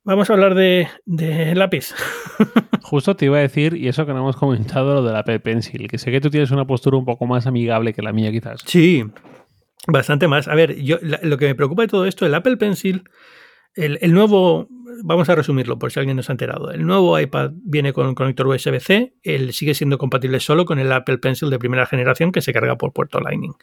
Vamos 0.05 0.29
a 0.29 0.33
hablar 0.33 0.53
de, 0.53 0.87
de 1.05 1.55
lápiz. 1.55 1.95
Justo 2.83 3.15
te 3.15 3.25
iba 3.25 3.37
a 3.37 3.41
decir, 3.41 3.75
y 3.75 3.87
eso 3.87 4.05
que 4.05 4.13
no 4.13 4.19
hemos 4.19 4.35
comentado, 4.35 4.93
lo 4.93 5.01
del 5.01 5.15
Apple 5.15 5.39
Pencil, 5.39 5.87
que 5.87 5.97
sé 5.97 6.11
que 6.11 6.21
tú 6.21 6.29
tienes 6.29 6.51
una 6.51 6.65
postura 6.65 6.95
un 6.95 7.05
poco 7.05 7.25
más 7.25 7.47
amigable 7.47 7.91
que 7.91 8.03
la 8.03 8.13
mía, 8.13 8.31
quizás. 8.31 8.61
Sí, 8.67 9.03
bastante 9.87 10.27
más. 10.27 10.47
A 10.47 10.53
ver, 10.53 10.75
yo 10.75 10.97
lo 11.01 11.39
que 11.39 11.47
me 11.47 11.55
preocupa 11.55 11.81
de 11.81 11.87
todo 11.87 12.05
esto, 12.05 12.23
el 12.27 12.35
Apple 12.35 12.57
Pencil, 12.57 13.09
el, 13.73 13.97
el, 13.99 14.13
nuevo, 14.13 14.67
vamos 15.03 15.27
a 15.29 15.33
resumirlo 15.33 15.79
por 15.79 15.91
si 15.91 15.99
alguien 15.99 16.17
no 16.17 16.21
se 16.21 16.31
ha 16.31 16.33
enterado. 16.33 16.69
El 16.69 16.85
nuevo 16.85 17.19
iPad 17.19 17.53
viene 17.55 17.91
con 17.91 18.05
un 18.05 18.13
conector 18.13 18.45
USB-C, 18.45 19.15
él 19.23 19.53
sigue 19.53 19.73
siendo 19.73 19.97
compatible 19.97 20.39
solo 20.39 20.65
con 20.65 20.77
el 20.77 20.91
Apple 20.91 21.17
Pencil 21.17 21.49
de 21.49 21.57
primera 21.57 21.87
generación 21.87 22.31
que 22.31 22.41
se 22.41 22.53
carga 22.53 22.77
por 22.77 22.93
puerto 22.93 23.19
Lightning. 23.21 23.55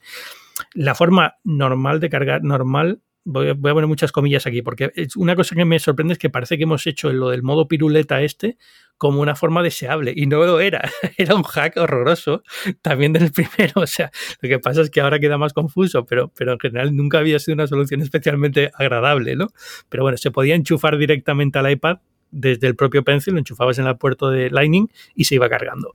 La 0.75 0.97
forma 0.97 1.37
normal 1.45 2.01
de 2.01 2.11
cargar, 2.11 2.43
normal 2.43 3.01
voy 3.25 3.49
a, 3.49 3.55
poner 3.55 3.87
muchas 3.87 4.13
comillas 4.13 4.47
aquí, 4.47 4.63
porque 4.63 4.93
una 5.17 5.37
cosa 5.37 5.55
que 5.55 5.65
me 5.65 5.79
sorprende 5.79 6.13
es 6.13 6.19
que 6.19 6.31
parece 6.31 6.57
que 6.57 6.65
hemos 6.65 6.87
hecho 6.87 7.13
lo 7.13 7.31
del 7.31 7.43
modo 7.43 7.69
piruleta 7.69 8.23
este 8.23 8.57
como 8.99 9.21
una 9.21 9.35
forma 9.35 9.63
deseable, 9.63 10.13
y 10.15 10.27
no 10.27 10.45
lo 10.45 10.61
era, 10.61 10.89
era 11.19 11.35
un 11.35 11.43
hack 11.43 11.77
horroroso, 11.77 12.43
también 12.83 13.13
del 13.13 13.33
primero, 13.33 13.73
o 13.77 13.87
sea, 13.87 14.13
lo 14.41 14.49
que 14.49 14.59
pasa 14.59 14.83
es 14.83 14.91
que 14.91 15.01
ahora 15.01 15.19
queda 15.19 15.39
más 15.39 15.53
confuso, 15.53 16.05
pero, 16.07 16.33
pero 16.37 16.53
en 16.53 16.61
general 16.61 16.95
nunca 16.95 17.19
había 17.19 17.39
sido 17.39 17.55
una 17.55 17.67
solución 17.67 18.01
especialmente 18.01 18.71
agradable, 18.75 19.35
¿no? 19.35 19.49
Pero 19.89 20.05
bueno, 20.05 20.19
se 20.19 20.31
podía 20.31 20.55
enchufar 20.55 20.99
directamente 20.99 21.59
al 21.59 21.71
iPad 21.71 21.99
desde 22.33 22.67
el 22.67 22.75
propio 22.75 23.05
Pencil, 23.05 23.35
lo 23.35 23.39
enchufabas 23.39 23.79
en 23.79 23.87
el 23.87 23.97
puerto 23.97 24.31
de 24.31 24.51
Lightning 24.51 24.89
y 25.15 25.25
se 25.25 25.37
iba 25.37 25.49
cargando. 25.49 25.93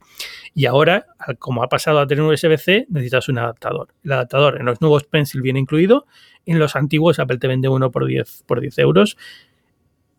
Y 0.53 0.65
ahora, 0.65 1.07
como 1.39 1.63
ha 1.63 1.67
pasado 1.67 1.99
a 1.99 2.07
tener 2.07 2.23
un 2.23 2.31
USB-C, 2.31 2.85
necesitas 2.89 3.27
un 3.27 3.39
adaptador. 3.39 3.89
El 4.03 4.13
adaptador 4.13 4.59
en 4.59 4.65
los 4.67 4.79
nuevos 4.79 5.03
Pencil 5.03 5.41
viene 5.41 5.59
incluido, 5.59 6.05
en 6.47 6.59
los 6.59 6.75
antiguos 6.75 7.19
Apple 7.19 7.37
te 7.37 7.47
vende 7.47 7.69
uno 7.69 7.91
por 7.91 8.05
10, 8.05 8.43
por 8.47 8.61
10 8.61 8.79
euros 8.79 9.17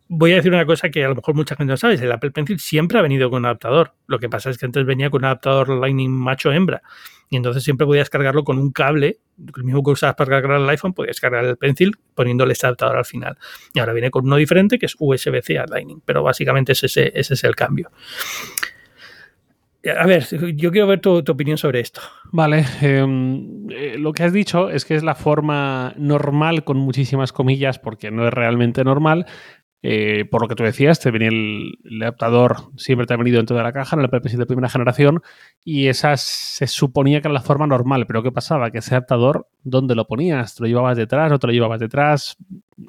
voy 0.09 0.33
a 0.33 0.35
decir 0.37 0.51
una 0.51 0.65
cosa 0.65 0.89
que 0.89 1.05
a 1.05 1.07
lo 1.07 1.15
mejor 1.15 1.35
mucha 1.35 1.55
gente 1.55 1.71
no 1.71 1.77
sabe, 1.77 1.93
el 1.93 2.11
Apple 2.11 2.31
Pencil 2.31 2.59
siempre 2.59 2.97
ha 2.99 3.01
venido 3.01 3.29
con 3.29 3.39
un 3.39 3.45
adaptador. 3.45 3.93
Lo 4.07 4.19
que 4.19 4.27
pasa 4.27 4.49
es 4.49 4.57
que 4.57 4.65
antes 4.65 4.83
venía 4.85 5.09
con 5.09 5.21
un 5.21 5.25
adaptador 5.25 5.69
Lightning 5.69 6.11
macho-hembra. 6.11 6.81
Y 7.29 7.37
entonces 7.37 7.63
siempre 7.63 7.85
podías 7.85 8.09
cargarlo 8.09 8.43
con 8.43 8.57
un 8.57 8.71
cable, 8.71 9.19
el 9.55 9.63
mismo 9.63 9.83
que 9.83 9.91
usabas 9.91 10.15
para 10.15 10.41
cargar 10.41 10.59
el 10.59 10.67
iPhone, 10.67 10.93
podías 10.93 11.19
cargar 11.19 11.45
el 11.45 11.57
Pencil 11.57 11.95
poniéndole 12.15 12.53
este 12.53 12.65
adaptador 12.65 12.97
al 12.97 13.05
final. 13.05 13.37
Y 13.71 13.79
ahora 13.79 13.93
viene 13.93 14.09
con 14.09 14.25
uno 14.25 14.35
diferente 14.35 14.79
que 14.79 14.87
es 14.87 14.95
USB-C 14.97 15.59
a 15.59 15.65
Lightning, 15.67 16.01
pero 16.03 16.23
básicamente 16.23 16.71
ese, 16.71 16.85
ese 16.85 17.33
es 17.35 17.43
el 17.43 17.55
cambio. 17.55 17.91
A 19.97 20.05
ver, 20.05 20.25
yo 20.55 20.71
quiero 20.71 20.87
ver 20.87 20.99
tu, 20.99 21.17
opinión 21.17 21.57
sobre 21.57 21.79
esto. 21.79 22.01
Vale, 22.33 22.65
em, 22.81 23.69
eh, 23.69 23.95
lo 23.97 24.11
que 24.11 24.23
has 24.23 24.33
dicho 24.33 24.69
es 24.69 24.83
que 24.83 24.95
es 24.95 25.03
la 25.03 25.15
forma 25.15 25.93
normal, 25.95 26.65
con 26.65 26.77
muchísimas 26.77 27.31
comillas, 27.31 27.79
porque 27.79 28.11
no 28.11 28.27
es 28.27 28.33
realmente 28.33 28.83
normal, 28.83 29.25
eh, 29.81 30.25
por 30.29 30.41
lo 30.41 30.49
que 30.49 30.55
tú 30.55 30.63
decías, 30.63 30.99
te 30.99 31.11
venía 31.11 31.29
el, 31.29 31.77
adaptador, 32.01 32.57
siempre 32.75 33.07
te 33.07 33.13
ha 33.13 33.17
venido 33.17 33.37
dentro 33.37 33.55
de 33.55 33.63
la 33.63 33.71
caja, 33.71 33.95
en 33.95 34.01
el 34.01 34.09
PPC 34.09 34.35
de 34.35 34.45
primera 34.45 34.69
generación, 34.69 35.21
y 35.63 35.87
esa 35.87 36.17
se 36.17 36.67
suponía 36.67 37.21
que 37.21 37.29
era 37.29 37.33
la 37.33 37.41
forma 37.41 37.65
normal. 37.65 38.05
Pero 38.05 38.21
¿qué 38.21 38.31
pasaba? 38.31 38.71
Que 38.71 38.79
ese 38.79 38.95
adaptador, 38.95 39.47
¿dónde 39.63 39.95
lo 39.95 40.07
ponías? 40.07 40.55
¿Te 40.55 40.63
lo 40.63 40.67
llevabas 40.67 40.97
detrás? 40.97 41.31
¿No 41.31 41.39
te 41.39 41.47
lo 41.47 41.53
llevabas 41.53 41.79
detrás? 41.79 42.37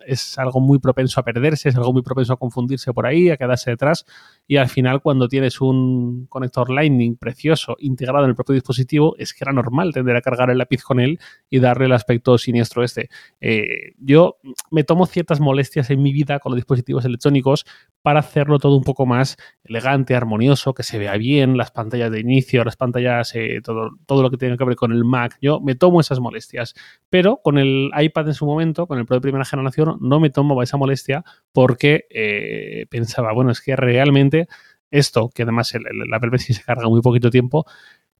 Es 0.07 0.39
algo 0.39 0.61
muy 0.61 0.79
propenso 0.79 1.21
a 1.21 1.25
perderse, 1.25 1.69
es 1.69 1.77
algo 1.77 1.93
muy 1.93 2.03
propenso 2.03 2.33
a 2.33 2.37
confundirse 2.37 2.93
por 2.93 3.07
ahí, 3.07 3.31
a 3.31 3.37
quedarse 3.37 3.71
detrás. 3.71 4.05
Y 4.47 4.57
al 4.57 4.69
final, 4.69 5.01
cuando 5.03 5.29
tienes 5.29 5.61
un 5.61 6.27
conector 6.29 6.71
Lightning 6.71 7.17
precioso 7.17 7.77
integrado 7.79 8.25
en 8.25 8.31
el 8.31 8.37
propio 8.37 8.55
dispositivo, 8.55 9.15
es 9.19 9.33
que 9.33 9.45
era 9.45 9.53
normal 9.53 9.93
tender 9.93 10.17
a 10.17 10.21
cargar 10.21 10.51
el 10.51 10.59
lápiz 10.59 10.83
con 10.83 11.01
él 11.01 11.19
y 11.49 11.59
darle 11.59 11.87
el 11.87 11.93
aspecto 11.93 12.39
siniestro 12.39 12.83
este. 12.83 13.09
Eh, 13.41 13.93
yo 13.99 14.37
me 14.71 14.85
tomo 14.85 15.07
ciertas 15.07 15.41
molestias 15.41 15.91
en 15.91 16.03
mi 16.03 16.13
vida 16.13 16.39
con 16.39 16.53
los 16.53 16.57
dispositivos 16.57 17.05
electrónicos 17.05 17.65
para 18.03 18.21
hacerlo 18.21 18.59
todo 18.59 18.77
un 18.77 18.85
poco 18.85 19.07
más 19.07 19.37
elegante, 19.65 20.15
armonioso, 20.15 20.75
que 20.75 20.83
se 20.83 20.99
vea 20.99 21.17
bien, 21.17 21.57
las 21.57 21.71
pantallas 21.71 22.11
de 22.11 22.21
inicio, 22.21 22.65
las 22.65 22.77
pantallas, 22.77 23.35
eh, 23.35 23.61
todo, 23.63 23.91
todo 24.07 24.23
lo 24.23 24.31
que 24.31 24.37
tenga 24.37 24.57
que 24.57 24.65
ver 24.65 24.77
con 24.77 24.93
el 24.93 25.05
Mac. 25.05 25.37
Yo 25.43 25.61
me 25.61 25.75
tomo 25.75 26.01
esas 26.01 26.21
molestias, 26.21 26.75
pero 27.11 27.41
con 27.43 27.59
el 27.59 27.91
iPad 27.97 28.29
en 28.29 28.35
su 28.35 28.47
momento, 28.47 28.87
con 28.87 28.99
el 28.99 29.07
Pro 29.07 29.21
primera 29.21 29.45
generación, 29.45 29.80
no 30.01 30.21
me 30.21 30.31
tomo 30.31 30.63
esa 30.63 30.77
molestia 30.77 31.25
porque 31.53 32.07
eh, 32.11 32.87
pensaba, 32.91 33.33
bueno, 33.33 33.51
es 33.51 33.61
que 33.61 33.77
realmente 33.77 34.49
esto, 34.91 35.31
que 35.31 35.43
además 35.43 35.75
el, 35.75 35.85
Pencil 36.31 36.57
se 36.57 36.63
carga 36.63 36.89
muy 36.89 37.01
poquito 37.01 37.31
tiempo, 37.31 37.67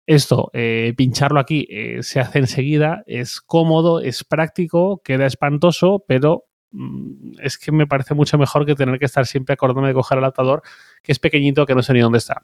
Esto, 0.07 0.51
eh, 0.55 0.95
pincharlo 0.97 1.41
aquí 1.41 1.67
eh, 1.71 2.03
se 2.03 2.21
hace 2.21 2.39
enseguida, 2.41 3.03
es 3.07 3.41
cómodo, 3.41 4.01
es 4.01 4.25
práctico, 4.25 5.03
queda 5.05 5.27
espantoso, 5.27 6.05
pero 6.09 6.47
mm, 6.73 7.41
es 7.43 7.59
que 7.59 7.73
me 7.73 7.87
parece 7.87 8.15
mucho 8.15 8.39
mejor 8.39 8.67
que 8.67 8.75
tener 8.75 8.99
que 8.99 9.05
estar 9.07 9.27
siempre 9.27 9.55
acordándome 9.55 9.89
de 9.89 9.95
coger 9.95 10.19
el 10.19 10.25
adaptador, 10.25 10.63
que 11.03 11.13
es 11.13 11.19
pequeñito, 11.19 11.67
que 11.67 11.75
no 11.75 11.83
sé 11.83 11.93
ni 11.93 12.01
dónde 12.01 12.19
está. 12.19 12.43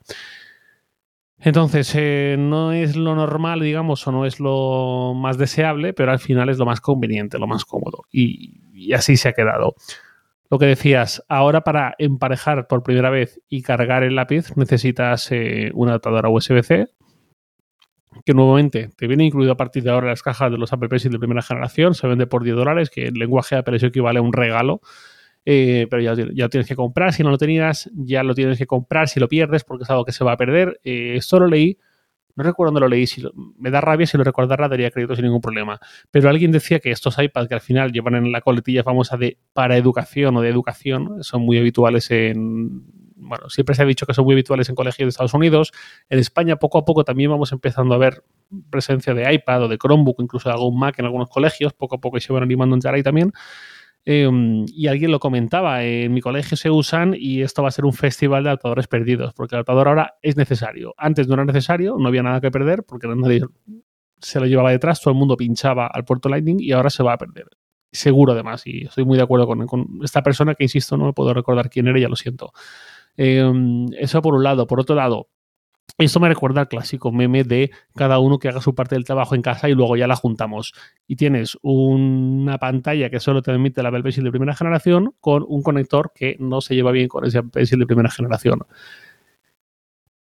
Entonces, 1.39 1.95
no 2.39 2.73
es 2.73 2.97
lo 2.97 3.15
normal, 3.15 3.61
digamos, 3.61 4.07
o 4.07 4.13
no 4.13 4.25
es 4.27 4.41
lo 4.41 5.15
más 5.15 5.37
deseable, 5.39 5.93
pero 5.93 6.11
al 6.13 6.19
final 6.19 6.49
es 6.49 6.59
lo 6.59 6.67
más 6.67 6.81
conveniente, 6.81 7.39
lo 7.39 7.47
más 7.47 7.65
cómodo. 7.65 8.05
y 8.11 8.66
así 8.93 9.17
se 9.17 9.29
ha 9.29 9.33
quedado. 9.33 9.75
Lo 10.51 10.59
que 10.59 10.67
decías, 10.67 11.25
ahora 11.29 11.63
para 11.63 11.95
emparejar 11.99 12.69
por 12.69 12.83
primera 12.83 13.11
vez 13.11 13.41
y 13.49 13.63
cargar 13.63 14.05
el 14.05 14.15
lápiz 14.15 14.57
necesitas 14.57 15.31
eh, 15.33 15.71
una 15.75 15.93
adaptadora 15.93 16.29
USB-C, 16.29 16.89
que 18.25 18.33
nuevamente 18.33 18.91
te 18.97 19.07
viene 19.09 19.25
incluido 19.25 19.53
a 19.53 19.57
partir 19.57 19.83
de 19.83 19.91
ahora 19.91 20.09
las 20.09 20.23
cajas 20.23 20.51
de 20.51 20.59
los 20.59 20.73
Apple 20.73 20.89
Pencil 20.89 21.11
de 21.11 21.19
primera 21.19 21.43
generación, 21.43 21.95
se 21.95 22.07
vende 22.07 22.27
por 22.27 22.45
10 22.45 22.57
dólares, 22.57 22.91
que 22.91 23.09
en 23.09 23.15
lenguaje 23.15 23.57
Apple 23.57 23.77
eso 23.77 23.87
equivale 23.87 24.21
a 24.21 24.23
un 24.23 24.33
regalo, 24.33 24.81
eh, 25.45 25.87
pero 25.91 26.03
ya, 26.03 26.15
ya, 26.33 26.49
tienes 26.49 26.69
que 26.69 26.77
comprar, 26.77 27.13
si 27.13 27.23
no 27.23 27.31
lo 27.31 27.39
tenías, 27.39 27.91
ya 27.95 28.23
lo 28.23 28.35
tienes 28.35 28.59
que 28.59 28.67
comprar 28.67 29.09
si 29.09 29.21
lo 29.21 29.29
pierdes, 29.29 29.65
porque 29.65 29.85
es 29.85 29.91
algo 29.91 30.05
que 30.05 30.13
se 30.13 30.25
va 30.25 30.33
a 30.33 30.37
perder. 30.37 30.81
Eh, 30.83 31.15
esto 31.17 31.39
lo 31.39 31.47
leí 31.47 31.79
no 32.37 32.45
recuerdo 32.45 32.71
dónde 32.71 32.81
lo 32.81 32.89
leí, 32.89 33.07
si 33.07 33.23
me 33.59 33.71
da 33.71 33.81
rabia, 33.81 34.07
si 34.07 34.19
lo 34.19 34.25
recordara 34.25 34.69
daría 34.69 34.91
crédito 34.91 35.17
sin 35.17 35.25
ningún 35.25 35.41
problema. 35.41 35.81
Pero 36.11 36.29
alguien 36.29 36.53
decía 36.53 36.81
que 36.81 36.91
estos 36.91 37.19
iPads 37.19 37.49
que 37.49 37.55
al 37.55 37.61
final 37.63 37.93
llevan 37.93 38.15
en 38.15 38.31
la 38.31 38.43
coletilla 38.43 38.83
famosa 38.85 39.17
de 39.17 39.39
para 39.55 39.77
educación 39.77 40.37
o 40.37 40.43
de 40.43 40.51
educación 40.51 41.25
son 41.25 41.43
muy 41.43 41.59
habituales 41.59 42.11
en... 42.11 42.85
Bueno, 43.19 43.49
siempre 43.49 43.75
se 43.75 43.83
ha 43.83 43.87
dicho 43.87 44.05
que 44.07 44.13
son 44.13 44.27
muy 44.27 44.35
habituales 44.35 44.69
en 44.69 44.75
colegios 44.75 45.07
de 45.07 45.09
Estados 45.09 45.33
Unidos. 45.33 45.73
En 46.11 46.19
España 46.19 46.57
poco 46.57 46.77
a 46.77 46.85
poco 46.85 47.03
también 47.03 47.31
vamos 47.31 47.51
empezando 47.51 47.95
a 47.95 47.99
ver 47.99 48.23
presencia 48.71 49.15
de 49.15 49.33
iPad 49.33 49.65
o 49.65 49.69
de 49.69 49.79
Chromebook, 49.79 50.21
incluso 50.21 50.51
de 50.51 50.55
algún 50.55 50.79
Mac 50.79 50.99
en 50.99 51.07
algunos 51.07 51.31
colegios. 51.31 51.73
Poco 51.73 51.97
a 51.97 52.01
poco 52.01 52.21
se 52.21 52.33
van 52.35 52.43
animando 52.43 52.75
a 52.75 52.77
entrar 52.77 53.03
también. 53.03 53.33
Em, 54.09 54.65
y 54.73 54.87
alguien 54.87 55.11
lo 55.11 55.19
comentaba, 55.19 55.83
en 55.83 56.15
mi 56.15 56.21
colegio 56.21 56.57
se 56.57 56.71
usan 56.71 57.17
y 57.19 57.43
esto 57.43 57.63
va 57.63 57.69
a 57.69 57.73
ser 57.73 57.85
un 57.85 57.93
festival 57.93 58.45
de 58.45 58.51
adaptadores 58.51 58.87
perdidos, 58.87 59.35
porque 59.35 59.57
el 59.57 59.59
adaptador 59.59 59.89
ahora 59.89 60.15
es 60.23 60.37
necesario. 60.37 60.95
Antes 60.97 61.27
no 61.27 61.35
era 61.35 61.45
necesario, 61.45 61.97
no 61.99 62.07
había 62.07 62.23
nada 62.23 62.41
que 62.41 62.53
perder, 62.53 62.85
porque 62.85 63.09
nadie 63.09 63.41
se 64.21 64.39
lo 64.39 64.47
llevaba 64.47 64.71
detrás, 64.71 65.01
todo 65.01 65.11
el 65.11 65.19
mundo 65.19 65.37
pinchaba 65.37 65.89
al 65.89 66.05
puerto 66.05 66.29
Lightning 66.29 66.59
y 66.61 66.71
ahora 66.71 66.89
se 66.89 67.03
va 67.03 67.15
a 67.15 67.19
perder. 67.19 67.49
Seguro 67.91 68.33
además, 68.33 68.65
y 68.67 68.85
estoy 68.85 69.05
muy 69.05 69.17
de 69.17 69.25
acuerdo 69.25 69.49
con, 69.49 69.89
esta 70.05 70.23
persona 70.23 70.55
que, 70.55 70.63
insisto, 70.63 70.97
no 70.97 71.07
me 71.07 71.13
puedo 71.13 71.35
recordar 71.35 71.69
quién 71.69 71.89
era, 71.89 71.99
ya 71.99 72.09
lo 72.09 72.17
siento. 72.17 72.53
Em, 73.17 73.87
eso 73.99 74.23
por 74.23 74.35
un 74.35 74.45
lado. 74.45 74.69
Por 74.69 74.79
otro 74.79 74.95
lado, 74.95 75.31
esto 76.05 76.21
me 76.21 76.29
recuerda 76.29 76.61
al 76.61 76.69
clásico 76.69 77.11
meme 77.11 77.43
de 77.43 77.71
cada 77.95 78.19
uno 78.19 78.39
que 78.39 78.49
haga 78.49 78.61
su 78.61 78.75
parte 78.75 78.95
del 78.95 79.05
trabajo 79.05 79.35
en 79.35 79.41
casa 79.41 79.69
y 79.69 79.75
luego 79.75 79.97
ya 79.97 80.07
la 80.07 80.17
juntamos. 80.17 80.75
Y 81.07 81.17
tienes 81.17 81.57
una 81.63 82.59
pantalla 82.59 83.09
que 83.09 83.19
solo 83.19 83.41
te 83.41 83.51
permite 83.51 83.83
la 83.83 83.89
Apple 83.89 84.03
Pencil 84.03 84.25
de 84.25 84.31
primera 84.31 84.55
generación 84.55 85.15
con 85.21 85.45
un 85.49 85.63
conector 85.63 86.13
que 86.15 86.37
no 86.39 86.61
se 86.61 86.75
lleva 86.75 86.93
bien 86.93 87.09
con 87.09 87.25
ese 87.25 87.43
Pencil 87.43 87.79
de 87.79 87.87
primera 87.87 88.11
generación. 88.11 88.61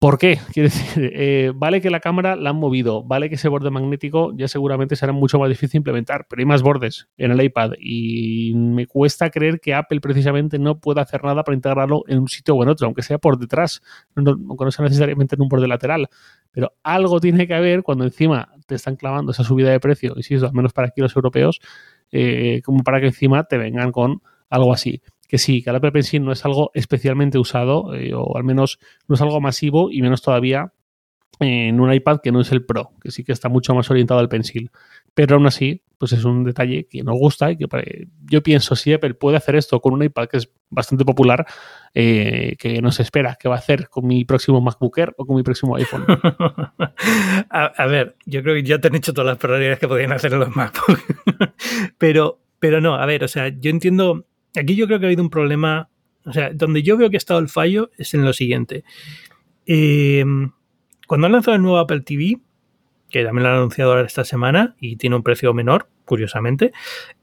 ¿Por 0.05 0.19
qué? 0.19 0.39
Quiere 0.53 0.69
decir, 0.69 1.13
eh, 1.15 1.51
vale 1.55 1.81
que 1.81 1.89
la 1.89 1.99
cámara 1.99 2.37
la 2.37 2.51
han 2.51 2.57
movido, 2.57 3.03
vale 3.03 3.31
que 3.31 3.37
ese 3.37 3.49
borde 3.49 3.71
magnético 3.71 4.35
ya 4.37 4.49
seguramente 4.49 4.97
será 4.97 5.15
mucho 5.15 5.39
más 5.39 5.49
difícil 5.49 5.79
implementar, 5.79 6.27
pero 6.29 6.41
hay 6.41 6.45
más 6.45 6.61
bordes 6.61 7.09
en 7.17 7.31
el 7.31 7.43
iPad 7.43 7.71
y 7.81 8.53
me 8.55 8.87
cuesta 8.87 9.31
creer 9.31 9.61
que 9.61 9.73
Apple 9.73 10.03
precisamente 10.03 10.59
no 10.59 10.79
pueda 10.79 11.01
hacer 11.01 11.25
nada 11.25 11.43
para 11.43 11.57
integrarlo 11.57 12.05
en 12.07 12.19
un 12.19 12.29
sitio 12.29 12.55
o 12.55 12.63
en 12.63 12.69
otro, 12.69 12.87
aunque 12.87 13.01
sea 13.01 13.17
por 13.17 13.39
detrás, 13.39 13.81
aunque 14.15 14.65
no 14.67 14.71
sea 14.71 14.85
necesariamente 14.85 15.37
en 15.37 15.41
un 15.41 15.49
borde 15.49 15.69
lateral. 15.69 16.11
Pero 16.51 16.75
algo 16.83 17.19
tiene 17.19 17.47
que 17.47 17.55
haber 17.55 17.83
cuando 17.83 18.05
encima 18.05 18.53
te 18.67 18.75
están 18.75 18.97
clavando 18.97 19.33
esa 19.33 19.43
subida 19.43 19.71
de 19.71 19.81
precio, 19.81 20.13
insisto, 20.17 20.47
al 20.47 20.53
menos 20.53 20.75
para 20.75 20.89
aquí 20.89 21.01
los 21.01 21.17
europeos, 21.17 21.61
eh, 22.13 22.61
como 22.63 22.83
para 22.83 23.01
que 23.01 23.07
encima 23.07 23.45
te 23.45 23.57
vengan 23.57 23.91
con 23.91 24.21
algo 24.51 24.75
así 24.75 25.01
que 25.29 25.39
sí, 25.39 25.63
que 25.63 25.71
el 25.71 25.77
Apple 25.77 25.93
Pencil 25.93 26.25
no 26.25 26.33
es 26.33 26.45
algo 26.45 26.71
especialmente 26.75 27.39
usado, 27.39 27.95
eh, 27.95 28.13
o 28.15 28.37
al 28.37 28.45
menos 28.45 28.79
no 29.09 29.15
es 29.15 29.21
algo 29.21 29.41
masivo, 29.41 29.91
y 29.91 30.03
menos 30.03 30.23
todavía 30.23 30.73
en 31.41 31.81
un 31.81 31.93
iPad 31.93 32.21
que 32.23 32.33
no 32.33 32.41
es 32.41 32.53
el 32.53 32.65
Pro, 32.65 32.93
que 33.01 33.11
sí 33.11 33.25
que 33.25 33.33
está 33.33 33.49
mucho 33.49 33.75
más 33.75 33.91
orientado 33.91 34.21
al 34.21 34.29
Pencil. 34.29 34.71
Pero 35.15 35.37
aún 35.37 35.47
así, 35.47 35.83
pues 35.99 36.13
es 36.13 36.25
un 36.25 36.45
detalle 36.45 36.87
que 36.89 37.03
nos 37.03 37.17
gusta 37.19 37.51
y 37.51 37.57
que 37.57 37.67
yo 38.25 38.43
pienso 38.43 38.77
si 38.77 38.93
Apple 38.93 39.15
puede 39.15 39.37
hacer 39.37 39.57
esto 39.57 39.81
con 39.81 39.95
un 39.95 40.03
iPad 40.03 40.29
que 40.29 40.39
es 40.39 40.51
bastante 40.71 41.05
popular, 41.05 41.47
eh, 41.95 42.57
que 42.59 42.83
no 42.83 42.91
se 42.91 43.03
espera 43.03 43.37
que 43.39 43.49
va 43.49 43.57
a 43.57 43.59
hacer 43.59 43.89
con 43.89 44.07
mi 44.07 44.25
próximo 44.25 44.61
MacBook 44.61 44.99
Air 44.99 45.15
o 45.17 45.25
con 45.25 45.37
mi 45.37 45.43
próximo 45.43 45.77
iPhone. 45.77 46.05
a, 47.51 47.87
ver, 47.87 48.17
yo 48.27 48.43
creo 48.43 48.55
que 48.55 48.65
ya 48.65 48.81
te 48.81 48.89
han 48.89 48.97
hecho 48.97 49.13
todas 49.13 49.27
las 49.27 49.39
probabilidades 49.39 49.79
que 49.79 49.89
podían 49.89 50.13
hacer 50.13 50.33
los 50.33 50.55
MacBook. 50.55 51.01
pero, 51.99 52.41
pero 52.59 52.81
no, 52.81 52.95
a 52.95 53.07
ver, 53.07 53.25
o 53.25 53.29
sea, 53.29 53.49
yo 53.49 53.71
entiendo 53.71 54.27
Aquí 54.57 54.77
yo 54.77 54.87
creo 54.87 54.99
que 54.99 55.07
ha 55.07 55.09
habido 55.09 55.23
un 55.23 55.31
problema, 55.31 55.89
o 56.25 56.33
sea, 56.33 56.51
donde 56.53 56.83
yo 56.83 56.97
veo 56.97 57.11
que 57.11 57.17
ha 57.17 57.19
estado 57.19 57.41
el 57.41 57.49
fallo 57.49 57.91
es 57.99 58.15
en 58.15 58.25
lo 58.25 58.33
siguiente. 58.33 58.85
Eh, 59.67 60.25
cuando 61.07 61.27
han 61.27 61.33
lanzado 61.33 61.57
el 61.57 61.63
nuevo 61.63 61.79
Apple 61.79 62.01
TV, 62.01 62.39
que 63.11 63.25
también 63.25 63.45
lo 63.45 63.51
han 63.51 63.57
anunciado 63.57 63.93
ahora 63.93 64.07
esta 64.07 64.25
semana 64.25 64.75
y 64.81 64.97
tiene 64.97 65.17
un 65.17 65.23
precio 65.23 65.55
menor, 65.55 65.89
curiosamente. 66.05 66.73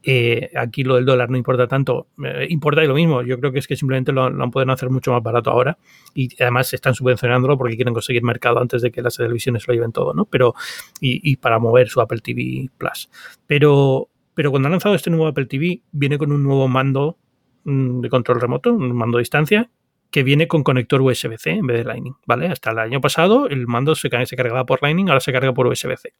Eh, 0.02 0.50
aquí 0.56 0.84
lo 0.84 0.96
del 0.96 1.04
dólar 1.04 1.30
no 1.30 1.36
importa 1.36 1.68
tanto, 1.68 2.08
eh, 2.24 2.46
importa 2.48 2.82
y 2.82 2.86
lo 2.86 2.94
mismo. 2.94 3.22
Yo 3.22 3.38
creo 3.38 3.52
que 3.52 3.58
es 3.58 3.66
que 3.66 3.76
simplemente 3.76 4.12
lo, 4.12 4.24
han 4.24 4.50
podido 4.50 4.72
hacer 4.72 4.90
mucho 4.90 5.12
más 5.12 5.22
barato 5.22 5.50
ahora 5.50 5.78
y 6.14 6.30
además 6.40 6.72
están 6.72 6.94
subvencionándolo 6.94 7.58
porque 7.58 7.76
quieren 7.76 7.92
conseguir 7.92 8.22
mercado 8.22 8.60
antes 8.60 8.82
de 8.82 8.90
que 8.90 9.02
las 9.02 9.16
televisiones 9.16 9.66
lo 9.68 9.74
lleven 9.74 9.92
todo, 9.92 10.14
¿no? 10.14 10.24
Pero 10.24 10.54
y, 11.00 11.20
y 11.30 11.36
para 11.36 11.58
mover 11.58 11.88
su 11.88 12.00
Apple 12.00 12.20
TV 12.20 12.70
Plus. 12.78 13.10
Pero 13.46 14.08
pero 14.34 14.50
cuando 14.50 14.68
han 14.68 14.72
lanzado 14.72 14.94
este 14.94 15.10
nuevo 15.10 15.26
Apple 15.26 15.46
TV, 15.46 15.82
viene 15.92 16.16
con 16.16 16.32
un 16.32 16.42
nuevo 16.42 16.68
mando 16.68 17.18
de 17.64 18.08
control 18.08 18.40
remoto, 18.40 18.72
un 18.72 18.92
mando 18.96 19.18
a 19.18 19.20
distancia, 19.20 19.70
que 20.12 20.22
viene 20.22 20.46
con 20.46 20.62
conector 20.62 21.00
USB-C 21.00 21.50
en 21.50 21.66
vez 21.66 21.78
de 21.78 21.84
Lightning, 21.84 22.14
¿vale? 22.26 22.46
Hasta 22.46 22.70
el 22.70 22.78
año 22.78 23.00
pasado 23.00 23.48
el 23.48 23.66
mando 23.66 23.94
se, 23.94 24.10
se 24.26 24.36
cargaba 24.36 24.66
por 24.66 24.82
Lightning, 24.82 25.08
ahora 25.08 25.20
se 25.20 25.32
carga 25.32 25.52
por 25.54 25.66
USB-C. 25.66 26.14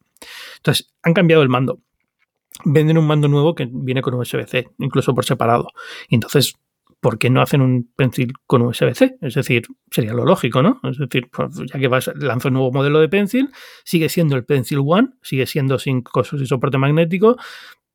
Entonces, 0.57 0.93
han 1.03 1.12
cambiado 1.12 1.43
el 1.43 1.51
mando. 1.51 1.78
Venden 2.64 2.97
un 2.97 3.07
mando 3.07 3.28
nuevo 3.28 3.55
que 3.55 3.68
viene 3.70 4.01
con 4.01 4.14
USB-C, 4.14 4.70
incluso 4.78 5.14
por 5.14 5.24
separado. 5.24 5.68
Entonces, 6.09 6.55
¿por 7.01 7.18
qué 7.18 7.28
no 7.28 7.43
hacen 7.43 7.61
un 7.61 7.90
pencil 7.95 8.32
con 8.47 8.62
USB-C? 8.62 9.18
Es 9.20 9.34
decir, 9.34 9.64
sería 9.90 10.14
lo 10.14 10.24
lógico, 10.24 10.62
¿no? 10.62 10.80
Es 10.84 10.97
decir, 10.97 11.28
pues, 11.30 11.51
ya 11.70 11.78
que 11.78 11.88
vas, 11.88 12.11
lanza 12.14 12.49
un 12.49 12.55
nuevo 12.55 12.72
modelo 12.72 13.01
de 13.01 13.09
pencil, 13.09 13.51
sigue 13.84 14.09
siendo 14.09 14.36
el 14.36 14.45
Pencil 14.45 14.78
One, 14.86 15.11
sigue 15.20 15.47
siendo 15.47 15.78
sin 15.78 16.01
cosas 16.01 16.40
y 16.40 16.47
soporte 16.47 16.78
magnético, 16.78 17.36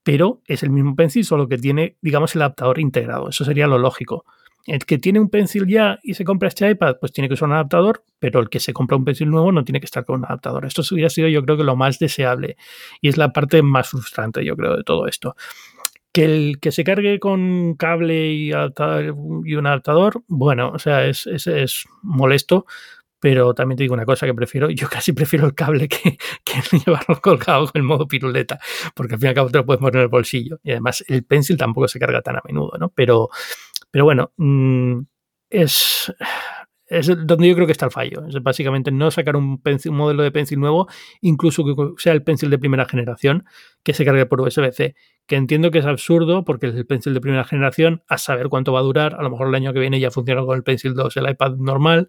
pero 0.07 0.41
es 0.47 0.63
el 0.63 0.69
mismo 0.69 0.95
pencil, 0.95 1.25
solo 1.25 1.49
que 1.49 1.57
tiene, 1.57 1.97
digamos, 2.01 2.33
el 2.33 2.41
adaptador 2.41 2.79
integrado. 2.79 3.27
Eso 3.27 3.43
sería 3.43 3.67
lo 3.67 3.77
lógico. 3.77 4.23
El 4.65 4.85
que 4.85 4.97
tiene 4.97 5.19
un 5.19 5.29
pencil 5.29 5.67
ya 5.67 5.99
y 6.01 6.13
se 6.13 6.23
compra 6.23 6.47
este 6.47 6.69
iPad, 6.69 6.95
pues 7.01 7.11
tiene 7.11 7.27
que 7.27 7.33
usar 7.33 7.49
un 7.49 7.55
adaptador, 7.55 8.05
pero 8.17 8.39
el 8.39 8.47
que 8.47 8.61
se 8.61 8.71
compra 8.71 8.95
un 8.95 9.03
pencil 9.03 9.29
nuevo 9.29 9.51
no 9.51 9.65
tiene 9.65 9.81
que 9.81 9.85
estar 9.85 10.05
con 10.05 10.19
un 10.19 10.25
adaptador. 10.25 10.65
Esto 10.65 10.81
hubiera 10.93 11.09
sido, 11.09 11.27
yo 11.27 11.43
creo 11.43 11.57
que 11.57 11.65
lo 11.65 11.75
más 11.75 11.99
deseable 11.99 12.55
y 13.01 13.09
es 13.09 13.17
la 13.17 13.33
parte 13.33 13.61
más 13.61 13.89
frustrante, 13.89 14.45
yo 14.45 14.55
creo, 14.55 14.77
de 14.77 14.83
todo 14.85 15.07
esto. 15.07 15.35
Que 16.13 16.23
el 16.23 16.59
que 16.61 16.71
se 16.71 16.85
cargue 16.85 17.19
con 17.19 17.75
cable 17.75 18.31
y, 18.31 18.53
un 18.53 19.67
adaptador, 19.67 20.23
bueno, 20.29 20.71
o 20.73 20.79
sea, 20.79 21.05
es 21.05 21.83
molesto, 22.01 22.65
pero 23.29 23.53
también 23.53 23.75
te 23.75 23.83
digo 23.83 23.93
una 23.93 24.05
cosa 24.05 24.25
que 24.25 24.33
prefiero, 24.33 24.69
yo 24.69 24.87
casi 24.87 25.11
prefiero 25.11 25.45
el 25.47 25.53
cable 25.53 25.89
que, 25.89 26.17
que 26.45 26.77
llevarlo 26.77 27.19
colgado 27.19 27.69
el 27.73 27.83
modo 27.83 28.07
piruleta, 28.07 28.57
porque 28.95 29.15
al 29.15 29.19
fin 29.19 29.27
y 29.27 29.29
al 29.29 29.35
cabo 29.35 29.49
te 29.49 29.57
lo 29.57 29.65
puedes 29.65 29.81
poner 29.81 29.95
en 29.95 30.01
el 30.03 30.07
bolsillo. 30.07 30.61
Y 30.63 30.71
además 30.71 31.03
el 31.09 31.25
pencil 31.25 31.57
tampoco 31.57 31.89
se 31.89 31.99
carga 31.99 32.21
tan 32.21 32.37
a 32.37 32.41
menudo, 32.45 32.77
¿no? 32.79 32.87
Pero, 32.95 33.27
pero 33.91 34.05
bueno, 34.05 34.31
mm, 34.37 34.99
es, 35.49 36.13
es 36.85 37.07
donde 37.27 37.49
yo 37.49 37.55
creo 37.55 37.65
que 37.65 37.73
está 37.73 37.87
el 37.87 37.91
fallo. 37.91 38.25
Es 38.29 38.41
básicamente 38.41 38.91
no 38.91 39.11
sacar 39.11 39.35
un, 39.35 39.61
un 39.61 39.95
modelo 39.97 40.23
de 40.23 40.31
pencil 40.31 40.61
nuevo, 40.61 40.87
incluso 41.19 41.65
que 41.65 41.73
sea 41.97 42.13
el 42.13 42.23
pencil 42.23 42.49
de 42.49 42.59
primera 42.59 42.85
generación, 42.85 43.43
que 43.83 43.93
se 43.93 44.05
cargue 44.05 44.25
por 44.25 44.39
USB-C. 44.39 44.95
Que 45.25 45.35
entiendo 45.35 45.69
que 45.69 45.79
es 45.79 45.85
absurdo 45.85 46.45
porque 46.45 46.67
el 46.67 46.85
pencil 46.85 47.13
de 47.13 47.19
primera 47.19 47.43
generación, 47.43 48.03
a 48.07 48.17
saber 48.17 48.47
cuánto 48.47 48.71
va 48.71 48.79
a 48.79 48.83
durar. 48.83 49.15
A 49.19 49.21
lo 49.21 49.29
mejor 49.31 49.49
el 49.49 49.55
año 49.55 49.73
que 49.73 49.81
viene 49.81 49.99
ya 49.99 50.11
funciona 50.11 50.45
con 50.45 50.55
el 50.55 50.63
pencil 50.63 50.93
2, 50.93 51.17
el 51.17 51.29
iPad 51.29 51.57
normal 51.57 52.07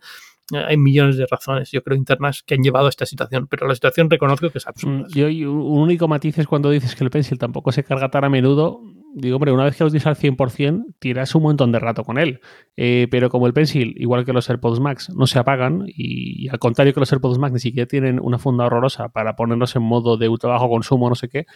hay 0.52 0.76
millones 0.76 1.16
de 1.16 1.26
razones, 1.26 1.70
yo 1.70 1.82
creo, 1.82 1.96
internas 1.96 2.42
que 2.42 2.54
han 2.54 2.62
llevado 2.62 2.86
a 2.86 2.88
esta 2.88 3.06
situación, 3.06 3.46
pero 3.48 3.66
la 3.66 3.74
situación 3.74 4.08
reconozco 4.08 4.50
que 4.50 4.58
es 4.58 4.66
absurda. 4.66 5.06
Mm, 5.08 5.18
y 5.18 5.44
un 5.44 5.78
único 5.78 6.08
matiz 6.08 6.38
es 6.38 6.46
cuando 6.46 6.70
dices 6.70 6.94
que 6.94 7.04
el 7.04 7.10
pencil 7.10 7.38
tampoco 7.38 7.72
se 7.72 7.84
carga 7.84 8.10
tan 8.10 8.24
a 8.24 8.28
menudo. 8.28 8.80
Digo, 9.14 9.36
hombre, 9.36 9.52
una 9.52 9.64
vez 9.64 9.76
que 9.76 9.84
lo 9.84 9.90
tienes 9.90 10.06
al 10.06 10.16
100%, 10.16 10.94
tiras 10.98 11.34
un 11.34 11.42
montón 11.42 11.72
de 11.72 11.78
rato 11.78 12.04
con 12.04 12.18
él. 12.18 12.40
Eh, 12.76 13.08
pero 13.10 13.30
como 13.30 13.46
el 13.46 13.52
pencil, 13.52 13.94
igual 13.98 14.24
que 14.24 14.32
los 14.32 14.48
AirPods 14.48 14.80
Max, 14.80 15.10
no 15.10 15.26
se 15.26 15.38
apagan, 15.38 15.84
y, 15.86 16.48
al 16.48 16.58
contrario 16.58 16.94
que 16.94 17.00
los 17.00 17.12
AirPods 17.12 17.38
Max 17.38 17.52
ni 17.52 17.60
siquiera 17.60 17.86
tienen 17.86 18.20
una 18.22 18.38
funda 18.38 18.66
horrorosa 18.66 19.08
para 19.08 19.34
ponernos 19.34 19.74
en 19.76 19.82
modo 19.82 20.16
de 20.16 20.28
ultra 20.28 20.50
bajo 20.50 20.68
consumo, 20.68 21.08
no 21.08 21.14
sé 21.14 21.28
qué, 21.28 21.46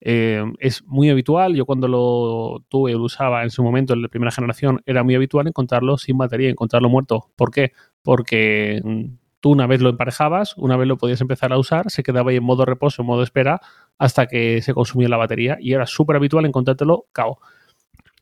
eh, 0.00 0.44
es 0.58 0.84
muy 0.84 1.10
habitual. 1.10 1.54
Yo 1.54 1.66
cuando 1.66 1.88
lo 1.88 2.64
tuve, 2.68 2.92
lo 2.92 3.02
usaba 3.02 3.42
en 3.42 3.50
su 3.50 3.62
momento, 3.62 3.94
en 3.94 4.02
la 4.02 4.08
primera 4.08 4.30
generación, 4.30 4.82
era 4.86 5.02
muy 5.02 5.14
habitual 5.14 5.46
encontrarlo 5.46 5.98
sin 5.98 6.18
batería, 6.18 6.50
encontrarlo 6.50 6.88
muerto. 6.88 7.30
¿Por 7.36 7.50
qué? 7.50 7.72
porque 8.02 8.80
mm, 8.84 9.04
Tú 9.44 9.50
una 9.50 9.66
vez 9.66 9.82
lo 9.82 9.90
emparejabas, 9.90 10.56
una 10.56 10.74
vez 10.78 10.88
lo 10.88 10.96
podías 10.96 11.20
empezar 11.20 11.52
a 11.52 11.58
usar, 11.58 11.90
se 11.90 12.02
quedaba 12.02 12.30
ahí 12.30 12.38
en 12.38 12.42
modo 12.42 12.64
reposo, 12.64 13.02
en 13.02 13.06
modo 13.08 13.22
espera, 13.22 13.60
hasta 13.98 14.26
que 14.26 14.62
se 14.62 14.72
consumía 14.72 15.06
la 15.06 15.18
batería 15.18 15.58
y 15.60 15.74
era 15.74 15.84
súper 15.84 16.16
habitual 16.16 16.46
encontrártelo 16.46 17.04
cao. 17.12 17.40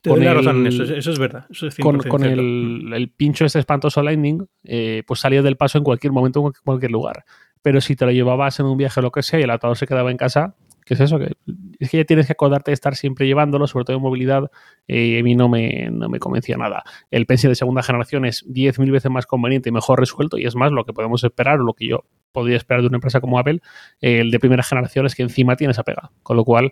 Te 0.01 0.09
doy 0.09 0.19
la 0.19 0.33
razón 0.33 0.57
en 0.57 0.67
eso, 0.67 0.83
eso 0.83 1.11
es 1.11 1.19
verdad. 1.19 1.45
Eso 1.49 1.67
es 1.67 1.77
con, 1.77 2.01
100% 2.01 2.07
con 2.09 2.21
cierto. 2.23 2.41
el, 2.41 2.91
el 2.93 3.09
pincho 3.09 3.45
este 3.45 3.59
espantoso 3.59 4.03
Lightning, 4.03 4.45
eh, 4.65 5.03
pues 5.07 5.21
salía 5.21 5.41
del 5.41 5.55
paso 5.55 5.77
en 5.77 5.85
cualquier 5.85 6.11
momento, 6.11 6.45
en 6.45 6.51
cualquier 6.65 6.91
lugar. 6.91 7.23
Pero 7.61 7.79
si 7.79 7.95
te 7.95 8.03
lo 8.03 8.11
llevabas 8.11 8.59
en 8.59 8.65
un 8.65 8.77
viaje 8.77 8.99
o 8.99 9.03
lo 9.03 9.11
que 9.13 9.23
sea 9.23 9.39
y 9.39 9.43
el 9.43 9.49
adaptador 9.49 9.77
se 9.77 9.87
quedaba 9.87 10.11
en 10.11 10.17
casa, 10.17 10.55
¿qué 10.83 10.95
es 10.95 10.99
eso? 10.99 11.19
Que, 11.19 11.37
es 11.79 11.89
que 11.89 11.97
ya 11.97 12.05
tienes 12.05 12.27
que 12.27 12.33
acordarte 12.33 12.71
de 12.71 12.73
estar 12.73 12.95
siempre 12.95 13.27
llevándolo, 13.27 13.67
sobre 13.67 13.85
todo 13.85 13.97
en 13.97 14.03
movilidad, 14.03 14.51
eh, 14.87 15.19
a 15.19 15.23
mí 15.23 15.35
no 15.35 15.49
me, 15.49 15.89
no 15.91 16.09
me 16.09 16.19
convencía 16.19 16.57
nada. 16.57 16.83
El 17.11 17.25
Pencil 17.25 17.49
de 17.49 17.55
segunda 17.55 17.83
generación 17.83 18.25
es 18.25 18.45
10.000 18.47 18.91
veces 18.91 19.11
más 19.11 19.25
conveniente 19.25 19.69
y 19.69 19.71
mejor 19.71 19.99
resuelto, 19.99 20.37
y 20.37 20.45
es 20.45 20.55
más 20.55 20.71
lo 20.71 20.85
que 20.85 20.93
podemos 20.93 21.23
esperar 21.23 21.59
o 21.59 21.63
lo 21.63 21.73
que 21.73 21.87
yo 21.87 22.05
podría 22.31 22.57
esperar 22.57 22.81
de 22.81 22.87
una 22.87 22.97
empresa 22.97 23.21
como 23.21 23.39
Apple. 23.39 23.61
Eh, 24.01 24.19
el 24.19 24.31
de 24.31 24.39
primera 24.39 24.63
generación 24.63 25.05
es 25.05 25.15
que 25.15 25.23
encima 25.23 25.55
tiene 25.55 25.71
esa 25.71 25.83
pega, 25.83 26.11
con 26.23 26.37
lo 26.37 26.43
cual 26.45 26.71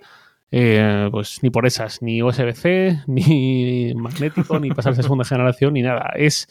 eh, 0.52 1.08
pues 1.12 1.42
ni 1.44 1.50
por 1.50 1.66
esas, 1.66 2.02
ni 2.02 2.22
USB-C, 2.22 3.04
ni 3.08 3.94
magnético, 3.96 4.60
ni 4.60 4.70
pasarse 4.72 5.00
a 5.00 5.04
segunda 5.04 5.26
generación, 5.26 5.74
ni 5.74 5.82
nada. 5.82 6.12
Es 6.16 6.48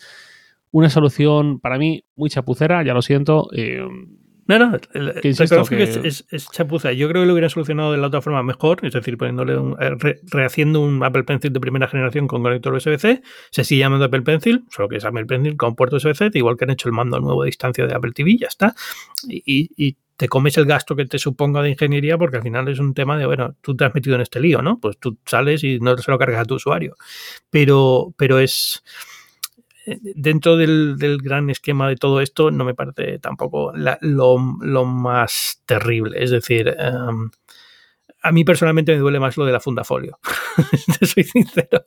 una 0.71 0.89
solución 0.89 1.61
para 1.61 1.79
mí 1.79 2.05
muy 2.17 2.31
chapucera, 2.31 2.83
ya 2.83 2.95
lo 2.95 3.03
siento. 3.03 3.49
eh, 3.53 3.87
No, 4.59 4.59
no, 4.59 4.79
reconozco 5.39 5.77
que, 5.77 5.85
que- 6.03 6.09
es, 6.09 6.25
es- 6.31 6.49
chapuza. 6.51 6.93
Yo 6.93 7.09
creo 7.09 7.23
que 7.23 7.27
lo 7.27 7.33
hubiera 7.35 7.49
solucionado 7.49 7.93
de 7.93 7.99
la 7.99 8.09
otra 8.09 8.21
forma 8.21 8.43
mejor, 8.43 8.79
es 8.83 8.93
decir, 8.93 9.17
poniéndole 9.17 9.57
un, 9.57 9.73
eh, 9.81 9.91
re- 9.99 10.21
rehaciendo 10.31 10.81
un 10.81 11.03
Apple 11.05 11.25
Pencil 11.25 11.53
de 11.53 11.61
primera 11.61 11.87
generación 11.89 12.27
con 12.27 12.43
conector 12.43 12.73
USB-C. 12.75 13.23
Se 13.51 13.65
sigue 13.65 13.81
llamando 13.81 14.05
Apple 14.07 14.23
Pencil, 14.23 14.65
solo 14.71 14.89
que 14.89 14.97
es 14.97 15.05
Apple 15.05 15.27
Pencil 15.27 15.57
con 15.57 15.75
puerto 15.77 15.97
USB-C, 15.97 16.31
igual 16.35 16.57
que 16.57 16.65
han 16.65 16.71
hecho 16.71 16.89
el 16.89 16.95
mando 16.95 17.21
nuevo 17.21 17.43
de 17.43 17.47
distancia 17.47 17.87
de 17.87 17.95
Apple 17.95 18.13
TV, 18.13 18.37
ya 18.39 18.49
está. 18.49 18.75
Y, 19.29 19.71
y- 19.77 19.97
te 20.21 20.29
comes 20.29 20.59
el 20.59 20.67
gasto 20.67 20.95
que 20.97 21.07
te 21.07 21.19
suponga 21.19 21.63
de 21.63 21.71
ingeniería, 21.71 22.19
porque 22.19 22.37
al 22.37 22.43
final 22.43 22.69
es 22.69 22.79
un 22.79 22.93
tema 22.93 23.17
de, 23.17 23.25
bueno, 23.25 23.57
tú 23.63 23.75
te 23.75 23.87
has 23.87 23.95
metido 23.95 24.17
en 24.17 24.21
este 24.21 24.39
lío, 24.39 24.61
¿no? 24.61 24.79
Pues 24.79 24.99
tú 24.99 25.17
sales 25.25 25.65
y 25.65 25.79
no 25.81 25.97
se 25.97 26.11
lo 26.11 26.19
cargas 26.19 26.43
a 26.43 26.45
tu 26.45 26.57
usuario. 26.57 26.95
Pero, 27.49 28.13
pero 28.19 28.39
es 28.39 28.83
dentro 29.87 30.57
del, 30.57 30.97
del 30.99 31.19
gran 31.19 31.51
esquema 31.51 31.89
de 31.89 31.97
todo 31.97 32.21
esto, 32.21 32.51
no 32.51 32.65
me 32.65 32.75
parece 32.75 33.19
tampoco 33.19 33.73
la- 33.75 33.99
lo, 34.01 34.37
lo 34.61 34.85
más 34.85 35.63
terrible. 35.67 36.23
Es 36.23 36.31
decir, 36.31 36.69
em, 36.79 37.31
a 38.23 38.33
mí 38.33 38.45
personalmente 38.45 38.93
me 38.93 38.99
duele 38.99 39.21
más 39.21 39.37
lo 39.37 39.45
de 39.47 39.53
la 39.53 39.61
funda 39.61 39.85
folio. 39.85 40.19
Te 41.01 41.07
soy 41.07 41.25
sincero. 41.25 41.87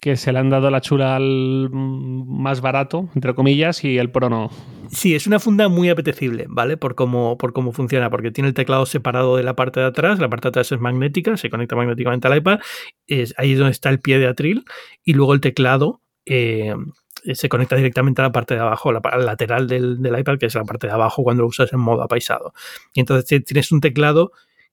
que 0.00 0.16
se 0.16 0.32
le 0.32 0.38
han 0.40 0.50
dado 0.50 0.68
la 0.70 0.80
chula 0.80 1.14
al 1.14 1.68
más 1.70 2.60
barato, 2.60 3.08
entre 3.14 3.34
comillas, 3.34 3.84
y 3.84 3.98
el 3.98 4.10
Pro 4.10 4.28
no. 4.30 4.50
Sí, 4.90 5.14
es 5.14 5.26
una 5.28 5.38
funda 5.38 5.68
muy 5.68 5.90
apetecible, 5.90 6.46
¿vale? 6.48 6.76
Por 6.76 6.94
cómo, 6.96 7.38
por 7.38 7.52
cómo 7.52 7.72
funciona, 7.72 8.10
porque 8.10 8.32
tiene 8.32 8.48
el 8.48 8.54
teclado 8.54 8.84
separado 8.84 9.36
de 9.36 9.44
la 9.44 9.54
parte 9.54 9.78
de 9.80 9.86
atrás, 9.86 10.18
la 10.18 10.28
parte 10.28 10.46
de 10.46 10.50
atrás 10.50 10.72
es 10.72 10.80
magnética, 10.80 11.36
se 11.36 11.50
conecta 11.50 11.76
magnéticamente 11.76 12.26
al 12.26 12.36
iPad, 12.36 12.58
es 13.06 13.32
ahí 13.38 13.52
es 13.52 13.58
donde 13.58 13.70
está 13.72 13.90
el 13.90 14.00
pie 14.00 14.18
de 14.18 14.26
atril, 14.26 14.64
y 15.04 15.14
luego 15.14 15.34
el 15.34 15.40
teclado 15.40 16.00
eh, 16.26 16.74
se 17.34 17.48
conecta 17.48 17.76
directamente 17.76 18.20
a 18.20 18.24
la 18.24 18.32
parte 18.32 18.54
de 18.54 18.60
abajo, 18.60 18.92
la 18.92 19.00
al 19.04 19.26
lateral 19.26 19.66
del, 19.66 19.98
iPad, 20.04 20.38
que 20.38 20.46
es 20.46 20.54
la 20.54 20.64
parte 20.64 20.86
de 20.86 20.92
abajo 20.92 21.22
cuando 21.22 21.42
lo 21.42 21.48
usas 21.48 21.72
en 21.72 21.80
modo 21.80 22.02
apaisado. 22.02 22.52
Y 22.94 23.00
entonces 23.00 23.44
tienes 23.44 23.72
un 23.72 23.80
teclado 23.80 24.32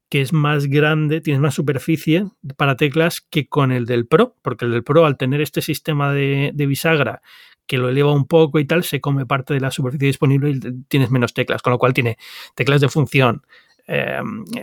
que 0.09 0.21
es 0.21 0.33
más 0.33 0.65
grande, 0.65 1.21
tienes 1.21 1.39
más 1.39 1.53
superficie 1.53 2.25
para 2.57 2.75
teclas 2.75 3.21
que 3.21 3.47
con 3.47 3.71
el 3.71 3.85
del 3.85 4.07
Pro, 4.07 4.35
porque 4.41 4.65
el 4.65 4.71
del 4.71 4.83
Pro 4.83 5.05
al 5.05 5.17
tener 5.17 5.39
este 5.39 5.61
sistema 5.61 6.11
de, 6.11 6.51
bisagra 6.55 7.21
que 7.67 7.77
lo 7.77 7.89
eleva 7.89 8.11
un 8.11 8.25
poco 8.25 8.57
y 8.59 8.65
tal, 8.65 8.83
se 8.83 8.99
come 8.99 9.27
parte 9.27 9.53
de 9.53 9.59
la 9.59 9.69
superficie 9.69 10.07
disponible 10.07 10.49
y 10.49 10.59
tienes 10.87 11.11
menos 11.11 11.35
teclas, 11.35 11.61
con 11.61 11.71
lo 11.71 11.77
cual 11.77 11.93
tiene 11.93 12.17
teclas 12.55 12.81
de 12.81 12.89
función, 12.89 13.43
eh, 13.85 14.19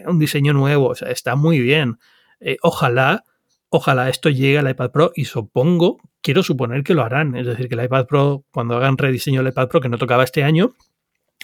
un 0.06 0.18
diseño 0.18 0.52
nuevo, 0.52 0.92
está 0.94 1.36
muy 1.36 1.60
bien. 1.60 1.98
Eh, 2.40 2.56
ojalá, 2.62 3.22
ojalá 3.68 4.08
esto 4.08 4.28
llegue 4.28 4.58
al 4.58 4.68
iPad 4.68 4.90
Pro 4.90 5.12
y 5.14 5.26
supongo, 5.26 5.98
quiero 6.26 6.42
suponer 6.42 6.82
que 6.82 6.94
lo 6.94 7.02
harán, 7.04 7.36
es 7.36 7.46
decir, 7.46 7.68
que 7.68 7.76
el 7.76 7.84
iPad 7.84 8.06
Pro, 8.06 8.44
cuando 8.52 8.76
hagan 8.76 8.98
rediseño 8.98 9.42
del 9.42 9.52
iPad 9.52 9.68
Pro, 9.68 9.80
que 9.80 9.88
no 9.88 9.96
tocaba 9.98 10.24
este 10.24 10.42
año, 10.44 10.74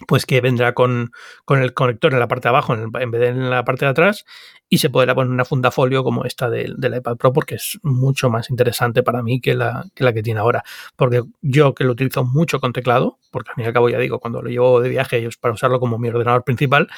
pues 0.08 0.26
que 0.26 0.40
vendrá 0.40 0.72
con, 0.74 1.12
con 1.44 1.62
el 1.62 1.74
conector 1.74 2.12
en 2.14 2.18
la 2.18 2.26
parte 2.26 2.44
de 2.44 2.48
abajo 2.48 2.74
en, 2.74 2.80
el- 2.80 3.10
vez 3.10 3.20
de 3.20 3.28
en 3.28 3.50
la 3.50 3.62
parte 3.64 3.84
de 3.84 3.90
atrás 3.90 4.24
y 4.68 4.78
se 4.78 4.90
podrá 4.90 5.14
poner 5.14 5.30
una 5.30 5.44
funda 5.44 5.70
folio 5.70 6.02
como 6.02 6.24
esta 6.24 6.50
del, 6.50 6.76
del 6.78 6.96
iPad 6.96 7.16
Pro 7.18 7.32
porque 7.32 7.56
es 7.56 7.78
mucho 7.82 8.30
más 8.30 8.50
interesante 8.50 9.02
para 9.02 9.22
mí 9.22 9.40
que 9.40 9.54
la, 9.54 9.84
que 9.94 10.02
la 10.02 10.12
que 10.14 10.22
tiene 10.22 10.40
ahora. 10.40 10.64
Porque 10.96 11.22
yo 11.42 11.74
que 11.74 11.84
lo 11.84 11.92
utilizo 11.92 12.24
mucho 12.24 12.58
con 12.58 12.72
teclado, 12.72 13.18
porque 13.30 13.50
al 13.50 13.54
fin 13.56 13.64
y 13.64 13.66
al 13.68 13.74
cabo 13.74 13.90
ya 13.90 13.98
digo, 13.98 14.18
cuando 14.18 14.42
lo 14.42 14.48
llevo 14.50 14.80
de 14.80 14.88
viaje 14.88 15.24
es 15.26 15.36
para 15.36 15.54
usarlo 15.54 15.78
como 15.78 15.98
mi 15.98 16.08
ordenador 16.08 16.42
principal, 16.42 16.88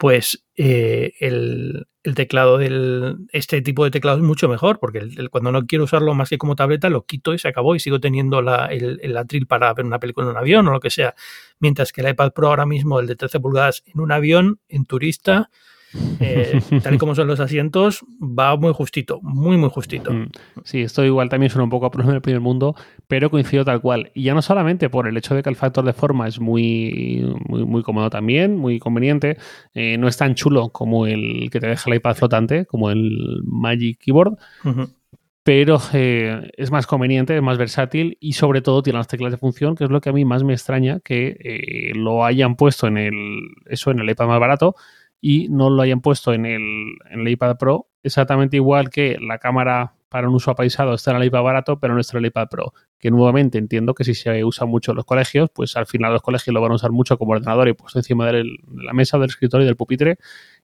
pues 0.00 0.42
eh, 0.56 1.12
el, 1.20 1.86
el 2.04 2.14
teclado 2.14 2.56
del 2.56 3.18
este 3.32 3.60
tipo 3.60 3.84
de 3.84 3.90
teclado 3.90 4.16
es 4.16 4.24
mucho 4.24 4.48
mejor 4.48 4.78
porque 4.80 4.98
el- 5.00 5.28
cuando 5.28 5.52
no 5.52 5.66
quiero 5.66 5.84
usarlo 5.84 6.14
más 6.14 6.30
que 6.30 6.38
como 6.38 6.56
tableta 6.56 6.88
lo 6.88 7.04
quito 7.04 7.34
y 7.34 7.38
se 7.38 7.48
acabó 7.48 7.74
y 7.74 7.80
sigo 7.80 8.00
teniendo 8.00 8.40
la, 8.40 8.64
el, 8.68 8.98
el 9.02 9.14
atril 9.18 9.46
para 9.46 9.74
ver 9.74 9.84
una 9.84 9.98
película 10.00 10.24
en 10.24 10.30
un 10.30 10.38
avión 10.38 10.66
o 10.68 10.72
lo 10.72 10.80
que 10.80 10.88
sea. 10.88 11.14
Mientras 11.58 11.92
que 11.92 12.00
el 12.00 12.08
iPad 12.08 12.32
Pro 12.32 12.48
ahora 12.48 12.64
mismo 12.64 12.98
el 12.98 13.06
de 13.08 13.16
13 13.16 13.40
pulgadas 13.40 13.82
en 13.86 14.00
un 14.00 14.10
avión 14.10 14.58
en 14.70 14.86
turista 14.86 15.50
eh, 16.20 16.60
tal 16.82 16.94
y 16.94 16.98
como 16.98 17.14
son 17.14 17.26
los 17.26 17.40
asientos 17.40 18.04
va 18.20 18.56
muy 18.56 18.72
justito 18.72 19.20
muy 19.22 19.56
muy 19.56 19.68
justito 19.68 20.10
Mm. 20.10 20.30
Sí, 20.64 20.80
esto 20.80 21.04
igual 21.04 21.28
también 21.28 21.50
suena 21.50 21.64
un 21.64 21.70
poco 21.70 21.86
a 21.86 21.90
problema 21.90 22.12
del 22.12 22.22
primer 22.22 22.40
mundo, 22.40 22.74
pero 23.06 23.30
coincido 23.30 23.64
tal 23.64 23.80
cual. 23.80 24.10
Y 24.14 24.24
ya 24.24 24.34
no 24.34 24.42
solamente 24.42 24.90
por 24.90 25.06
el 25.06 25.16
hecho 25.16 25.34
de 25.34 25.42
que 25.42 25.50
el 25.50 25.56
factor 25.56 25.84
de 25.84 25.92
forma 25.92 26.28
es 26.28 26.40
muy, 26.40 27.34
muy, 27.48 27.64
muy 27.64 27.82
cómodo 27.82 28.10
también, 28.10 28.56
muy 28.56 28.78
conveniente, 28.78 29.36
eh, 29.74 29.96
no 29.98 30.08
es 30.08 30.16
tan 30.16 30.34
chulo 30.34 30.70
como 30.70 31.06
el 31.06 31.48
que 31.50 31.60
te 31.60 31.66
deja 31.68 31.90
el 31.90 31.96
iPad 31.96 32.14
flotante, 32.14 32.66
como 32.66 32.90
el 32.90 33.42
Magic 33.44 33.98
Keyboard, 33.98 34.36
pero 35.42 35.80
eh, 35.92 36.50
es 36.56 36.70
más 36.70 36.86
conveniente, 36.86 37.36
es 37.36 37.42
más 37.42 37.58
versátil 37.58 38.16
y 38.20 38.34
sobre 38.34 38.60
todo 38.60 38.82
tiene 38.82 38.98
las 38.98 39.08
teclas 39.08 39.32
de 39.32 39.38
función, 39.38 39.74
que 39.74 39.84
es 39.84 39.90
lo 39.90 40.00
que 40.00 40.10
a 40.10 40.12
mí 40.12 40.24
más 40.24 40.44
me 40.44 40.52
extraña 40.52 41.00
que 41.00 41.36
eh, 41.40 41.92
lo 41.94 42.24
hayan 42.24 42.56
puesto 42.56 42.86
en 42.86 42.98
el, 42.98 43.14
eso 43.66 43.90
en 43.90 44.00
el 44.00 44.10
iPad 44.10 44.26
más 44.26 44.40
barato 44.40 44.74
y 45.20 45.48
no 45.48 45.70
lo 45.70 45.82
hayan 45.82 46.00
puesto 46.00 46.32
en 46.32 46.46
el, 46.46 46.62
en 47.10 47.20
el 47.20 47.28
iPad 47.28 47.56
Pro, 47.58 47.88
exactamente 48.02 48.56
igual 48.56 48.90
que 48.90 49.18
la 49.20 49.38
cámara 49.38 49.94
para 50.10 50.28
un 50.28 50.34
uso 50.34 50.50
apaisado 50.50 50.92
está 50.92 51.12
en 51.12 51.18
el 51.18 51.24
iPad 51.24 51.42
barato, 51.42 51.78
pero 51.78 51.94
no 51.94 52.00
está 52.00 52.18
en 52.18 52.24
el 52.24 52.28
iPad 52.30 52.48
Pro. 52.50 52.74
Que 52.98 53.12
nuevamente 53.12 53.58
entiendo 53.58 53.94
que 53.94 54.02
si 54.02 54.14
se 54.14 54.44
usa 54.44 54.66
mucho 54.66 54.90
en 54.90 54.96
los 54.96 55.04
colegios, 55.04 55.50
pues 55.54 55.76
al 55.76 55.86
final 55.86 56.12
los 56.12 56.20
colegios 56.20 56.52
lo 56.52 56.60
van 56.60 56.72
a 56.72 56.74
usar 56.74 56.90
mucho 56.90 57.16
como 57.16 57.32
ordenador 57.32 57.68
y 57.68 57.74
puesto 57.74 58.00
encima 58.00 58.26
de 58.26 58.44
la 58.74 58.92
mesa, 58.92 59.18
del 59.18 59.28
escritorio 59.28 59.64
y 59.64 59.66
del 59.66 59.76
pupitre, 59.76 60.18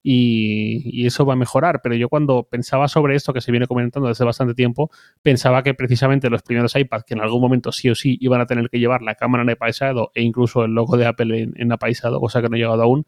y, 0.03 1.07
eso 1.07 1.27
va 1.27 1.35
a 1.35 1.37
mejorar. 1.37 1.81
Pero 1.83 1.95
yo 1.95 2.09
cuando 2.09 2.45
pensaba 2.45 2.89
sobre 2.89 3.17
esto, 3.17 3.35
que 3.35 3.43
se 3.43 3.51
viene 3.53 3.67
comentando 3.67 4.09
desde 4.09 4.25
bastante 4.25 4.55
tiempo, 4.55 4.91
pensaba 5.21 5.63
que 5.63 5.75
precisamente 5.75 6.31
los 6.31 6.43
primeros 6.43 6.75
iPads, 6.75 7.05
que 7.05 7.13
en 7.13 7.21
algún 7.21 7.43
momento 7.43 7.71
sí 7.71 7.91
o 7.91 7.95
sí 7.95 8.17
iban 8.21 8.41
a 8.41 8.47
tener 8.47 8.71
que 8.71 8.79
llevar 8.79 9.03
la 9.03 9.15
cámara 9.15 9.43
en 9.43 9.51
apaisado 9.51 10.11
e 10.15 10.23
incluso 10.23 10.65
el 10.65 10.73
logo 10.73 10.97
de 10.97 11.05
Apple 11.05 11.39
en, 11.39 11.53
en 11.57 11.71
apaisado, 11.71 12.19
cosa 12.19 12.41
que 12.41 12.49
no 12.49 12.57
ha 12.57 12.59
llegado 12.59 12.83
aún, 12.83 13.07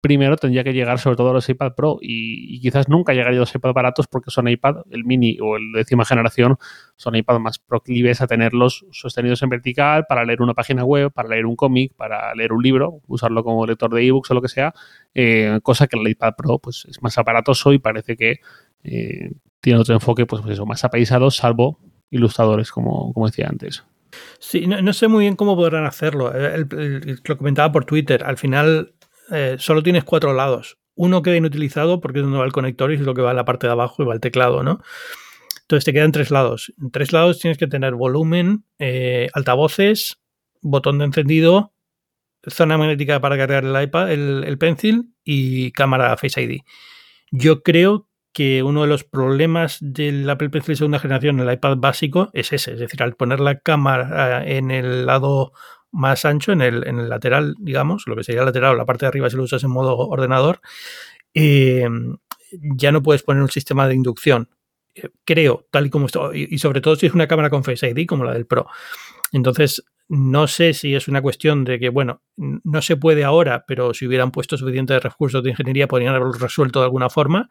primero 0.00 0.36
tendría 0.36 0.64
que 0.64 0.72
llegar 0.72 0.98
sobre 0.98 1.16
todo 1.16 1.30
a 1.30 1.32
los 1.34 1.48
iPad 1.48 1.74
Pro 1.74 1.98
y, 2.00 2.60
quizás 2.60 2.88
nunca 2.88 3.12
llegaría 3.12 3.38
los 3.38 3.54
iPad 3.54 3.72
baratos 3.72 4.06
porque 4.06 4.30
son 4.30 4.48
iPad, 4.48 4.76
el 4.90 5.04
mini 5.04 5.38
o 5.40 5.56
el 5.56 5.72
décima 5.72 6.04
generación, 6.04 6.56
son 6.96 7.16
iPad 7.16 7.38
más 7.38 7.58
proclives 7.58 8.20
a 8.20 8.26
tenerlos 8.26 8.86
sostenidos 8.90 9.42
en 9.42 9.50
vertical 9.50 10.06
para 10.08 10.24
leer 10.24 10.42
una 10.42 10.54
página 10.54 10.84
web, 10.84 11.12
para 11.12 11.28
leer 11.28 11.46
un 11.46 11.56
cómic, 11.56 11.94
para 11.94 12.34
leer 12.34 12.52
un 12.52 12.62
libro, 12.62 13.00
usarlo 13.06 13.44
como 13.44 13.66
lector 13.66 13.92
de 13.92 14.06
ebooks 14.06 14.30
o 14.30 14.34
lo 14.34 14.42
que 14.42 14.48
sea, 14.48 14.74
eh, 15.14 15.60
cosa 15.62 15.86
que 15.86 15.98
el 15.98 16.08
iPad 16.08 16.34
Pro 16.36 16.58
pues, 16.58 16.86
es 16.88 17.02
más 17.02 17.18
aparatoso 17.18 17.72
y 17.72 17.78
parece 17.78 18.16
que 18.16 18.40
eh, 18.84 19.32
tiene 19.60 19.78
otro 19.78 19.94
enfoque, 19.94 20.24
pues, 20.26 20.42
pues 20.42 20.54
eso, 20.54 20.66
más 20.66 20.84
apaisado, 20.84 21.30
salvo 21.30 21.78
ilustradores, 22.10 22.72
como, 22.72 23.12
como 23.12 23.26
decía 23.26 23.46
antes. 23.48 23.84
Sí, 24.38 24.66
no, 24.66 24.82
no 24.82 24.92
sé 24.92 25.06
muy 25.06 25.24
bien 25.24 25.36
cómo 25.36 25.54
podrán 25.54 25.84
hacerlo. 25.84 26.32
Lo 26.32 27.38
comentaba 27.38 27.70
por 27.70 27.84
Twitter. 27.84 28.24
Al 28.24 28.36
final 28.36 28.94
eh, 29.30 29.56
solo 29.58 29.82
tienes 29.82 30.04
cuatro 30.04 30.32
lados. 30.34 30.78
Uno 30.94 31.22
queda 31.22 31.36
inutilizado 31.36 32.00
porque 32.00 32.18
es 32.18 32.24
donde 32.24 32.38
va 32.38 32.44
el 32.44 32.52
conector 32.52 32.92
y 32.92 32.96
es 32.96 33.00
lo 33.00 33.14
que 33.14 33.22
va 33.22 33.30
en 33.30 33.36
la 33.36 33.44
parte 33.44 33.66
de 33.66 33.72
abajo 33.72 34.02
y 34.02 34.06
va 34.06 34.14
el 34.14 34.20
teclado, 34.20 34.62
¿no? 34.62 34.80
Entonces 35.62 35.84
te 35.84 35.92
quedan 35.92 36.12
tres 36.12 36.30
lados. 36.30 36.72
En 36.80 36.90
tres 36.90 37.12
lados 37.12 37.38
tienes 37.38 37.56
que 37.56 37.68
tener 37.68 37.94
volumen, 37.94 38.64
eh, 38.80 39.28
altavoces, 39.34 40.20
botón 40.60 40.98
de 40.98 41.04
encendido, 41.04 41.72
zona 42.46 42.76
magnética 42.76 43.20
para 43.20 43.36
cargar 43.36 43.64
el 43.64 43.82
iPad, 43.82 44.10
el, 44.10 44.58
pencil 44.58 45.14
y 45.24 45.72
cámara 45.72 46.16
Face 46.16 46.42
ID. 46.42 46.62
Yo 47.30 47.62
creo 47.62 48.08
que 48.32 48.62
uno 48.62 48.82
de 48.82 48.88
los 48.88 49.04
problemas 49.04 49.78
del 49.80 50.28
Apple 50.28 50.50
Pencil 50.50 50.76
segunda 50.76 50.98
generación 50.98 51.40
en 51.40 51.48
el 51.48 51.54
iPad 51.54 51.76
básico 51.76 52.30
es 52.32 52.52
ese, 52.52 52.72
es 52.72 52.80
decir, 52.80 53.02
al 53.02 53.16
poner 53.16 53.40
la 53.40 53.58
cámara 53.58 54.44
eh, 54.44 54.56
en 54.58 54.70
el 54.70 55.06
lado 55.06 55.52
más 55.92 56.24
ancho, 56.24 56.52
en 56.52 56.62
el, 56.62 56.86
en 56.86 56.98
el 56.98 57.08
lateral, 57.08 57.54
digamos, 57.58 58.04
lo 58.06 58.16
que 58.16 58.24
sería 58.24 58.40
el 58.40 58.46
lateral 58.46 58.76
la 58.76 58.86
parte 58.86 59.04
de 59.04 59.08
arriba 59.08 59.30
si 59.30 59.36
lo 59.36 59.44
usas 59.44 59.62
en 59.64 59.70
modo 59.70 59.96
ordenador, 59.96 60.60
eh, 61.34 61.88
ya 62.52 62.92
no 62.92 63.02
puedes 63.02 63.22
poner 63.22 63.42
un 63.42 63.50
sistema 63.50 63.88
de 63.88 63.94
inducción. 63.94 64.48
Eh, 64.94 65.08
Creo, 65.24 65.66
tal 65.70 65.86
y 65.86 65.90
como 65.90 66.06
está, 66.06 66.30
y, 66.34 66.48
y 66.54 66.58
sobre 66.58 66.80
todo 66.80 66.96
si 66.96 67.06
es 67.06 67.14
una 67.14 67.28
cámara 67.28 67.50
con 67.50 67.64
Face 67.64 67.88
ID 67.88 68.06
como 68.06 68.24
la 68.24 68.32
del 68.32 68.46
Pro. 68.46 68.66
Entonces, 69.32 69.84
no 70.08 70.48
sé 70.48 70.74
si 70.74 70.96
es 70.96 71.06
una 71.06 71.22
cuestión 71.22 71.62
de 71.64 71.78
que, 71.78 71.88
bueno, 71.88 72.22
no 72.36 72.82
se 72.82 72.96
puede 72.96 73.22
ahora, 73.22 73.64
pero 73.66 73.94
si 73.94 74.08
hubieran 74.08 74.32
puesto 74.32 74.56
suficientes 74.56 75.00
recursos 75.00 75.40
de 75.42 75.50
ingeniería 75.50 75.86
podrían 75.86 76.14
haberlo 76.14 76.32
resuelto 76.32 76.80
de 76.80 76.86
alguna 76.86 77.08
forma. 77.08 77.48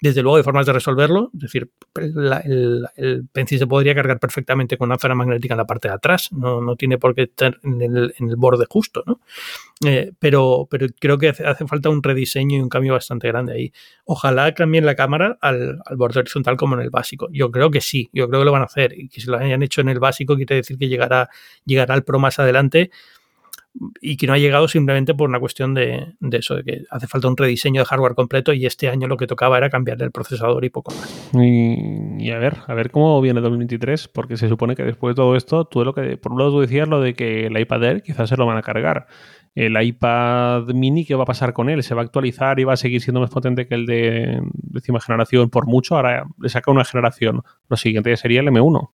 Desde 0.00 0.22
luego 0.22 0.36
hay 0.36 0.42
formas 0.42 0.66
de 0.66 0.74
resolverlo, 0.74 1.30
es 1.34 1.40
decir, 1.40 1.70
el, 1.94 2.86
el, 2.96 3.26
pencil 3.32 3.58
se 3.58 3.66
podría 3.66 3.94
cargar 3.94 4.18
perfectamente 4.18 4.76
con 4.76 4.88
una 4.90 4.98
zona 4.98 5.14
magnética 5.14 5.54
en 5.54 5.58
la 5.58 5.64
parte 5.64 5.88
de 5.88 5.94
atrás, 5.94 6.30
no, 6.32 6.60
no 6.60 6.76
tiene 6.76 6.98
por 6.98 7.14
qué 7.14 7.22
estar 7.22 7.58
en 7.62 7.80
el, 7.80 8.14
en 8.18 8.28
el 8.28 8.36
borde 8.36 8.66
justo, 8.68 9.02
¿no? 9.06 9.20
Eh, 9.86 10.12
pero, 10.18 10.68
pero 10.70 10.86
creo 10.98 11.16
que 11.16 11.30
hace, 11.30 11.46
hace, 11.46 11.66
falta 11.66 11.88
un 11.88 12.02
rediseño 12.02 12.58
y 12.58 12.60
un 12.60 12.68
cambio 12.68 12.92
bastante 12.92 13.28
grande 13.28 13.54
ahí. 13.54 13.72
Ojalá 14.04 14.52
cambien 14.52 14.84
la 14.84 14.94
cámara 14.94 15.38
al, 15.40 15.80
al, 15.84 15.96
borde 15.96 16.20
horizontal 16.20 16.56
como 16.56 16.74
en 16.74 16.82
el 16.82 16.90
básico. 16.90 17.28
Yo 17.32 17.50
creo 17.50 17.70
que 17.70 17.80
sí, 17.80 18.08
yo 18.12 18.28
creo 18.28 18.40
que 18.40 18.44
lo 18.44 18.52
van 18.52 18.62
a 18.62 18.66
hacer 18.66 18.98
y 18.98 19.08
que 19.08 19.20
si 19.20 19.28
lo 19.30 19.38
hayan 19.38 19.62
hecho 19.62 19.80
en 19.80 19.88
el 19.88 19.98
básico 19.98 20.36
quiere 20.36 20.56
decir 20.56 20.78
que 20.78 20.88
llegará, 20.88 21.30
llegará 21.64 21.94
al 21.94 22.04
Pro 22.04 22.18
más 22.18 22.38
adelante 22.38 22.90
y 24.00 24.16
que 24.16 24.26
no 24.26 24.32
ha 24.32 24.38
llegado 24.38 24.68
simplemente 24.68 25.14
por 25.14 25.28
una 25.28 25.40
cuestión 25.40 25.74
de, 25.74 26.14
eso, 26.32 26.56
de 26.56 26.64
que 26.64 26.82
hace 26.90 27.06
falta 27.06 27.28
un 27.28 27.36
rediseño 27.36 27.80
de 27.80 27.84
hardware 27.84 28.14
completo 28.14 28.52
y 28.52 28.66
este 28.66 28.88
año 28.88 29.06
lo 29.06 29.16
que 29.16 29.26
tocaba 29.26 29.58
era 29.58 29.70
cambiarle 29.70 30.04
el 30.04 30.12
procesador 30.12 30.64
y 30.64 30.70
poco 30.70 30.92
más. 30.94 31.30
Y, 31.34 32.30
a 32.30 32.38
ver, 32.38 32.56
a 32.66 32.74
ver 32.74 32.90
cómo 32.90 33.20
viene 33.20 33.40
2023, 33.40 34.08
porque 34.08 34.36
se 34.36 34.48
supone 34.48 34.74
que 34.74 34.82
después 34.82 35.14
de 35.14 35.16
todo 35.16 35.36
esto, 35.36 35.64
tú 35.64 35.84
lo 35.84 35.94
que, 35.94 36.16
por 36.16 36.32
un 36.32 36.38
lado 36.38 36.52
tú 36.52 36.60
decías 36.60 36.88
lo 36.88 37.00
de 37.00 37.14
que 37.14 37.46
el 37.46 37.58
iPad 37.58 37.84
Air 37.84 38.02
quizás 38.02 38.28
se 38.28 38.36
lo 38.36 38.46
van 38.46 38.56
a 38.56 38.62
cargar. 38.62 39.06
El 39.54 39.80
iPad 39.80 40.66
mini, 40.74 41.06
¿qué 41.06 41.14
va 41.14 41.22
a 41.22 41.26
pasar 41.26 41.54
con 41.54 41.70
él? 41.70 41.82
¿Se 41.82 41.94
va 41.94 42.02
a 42.02 42.04
actualizar 42.04 42.60
y 42.60 42.64
va 42.64 42.74
a 42.74 42.76
seguir 42.76 43.00
siendo 43.00 43.20
más 43.20 43.30
potente 43.30 43.66
que 43.66 43.74
el 43.74 43.86
de 43.86 44.42
décima 44.52 45.00
generación 45.00 45.48
por 45.48 45.66
mucho? 45.66 45.96
Ahora 45.96 46.26
le 46.38 46.48
saca 46.50 46.70
una 46.70 46.84
generación. 46.84 47.42
Lo 47.68 47.76
siguiente 47.78 48.14
sería 48.18 48.40
el 48.40 48.48
M1. 48.48 48.90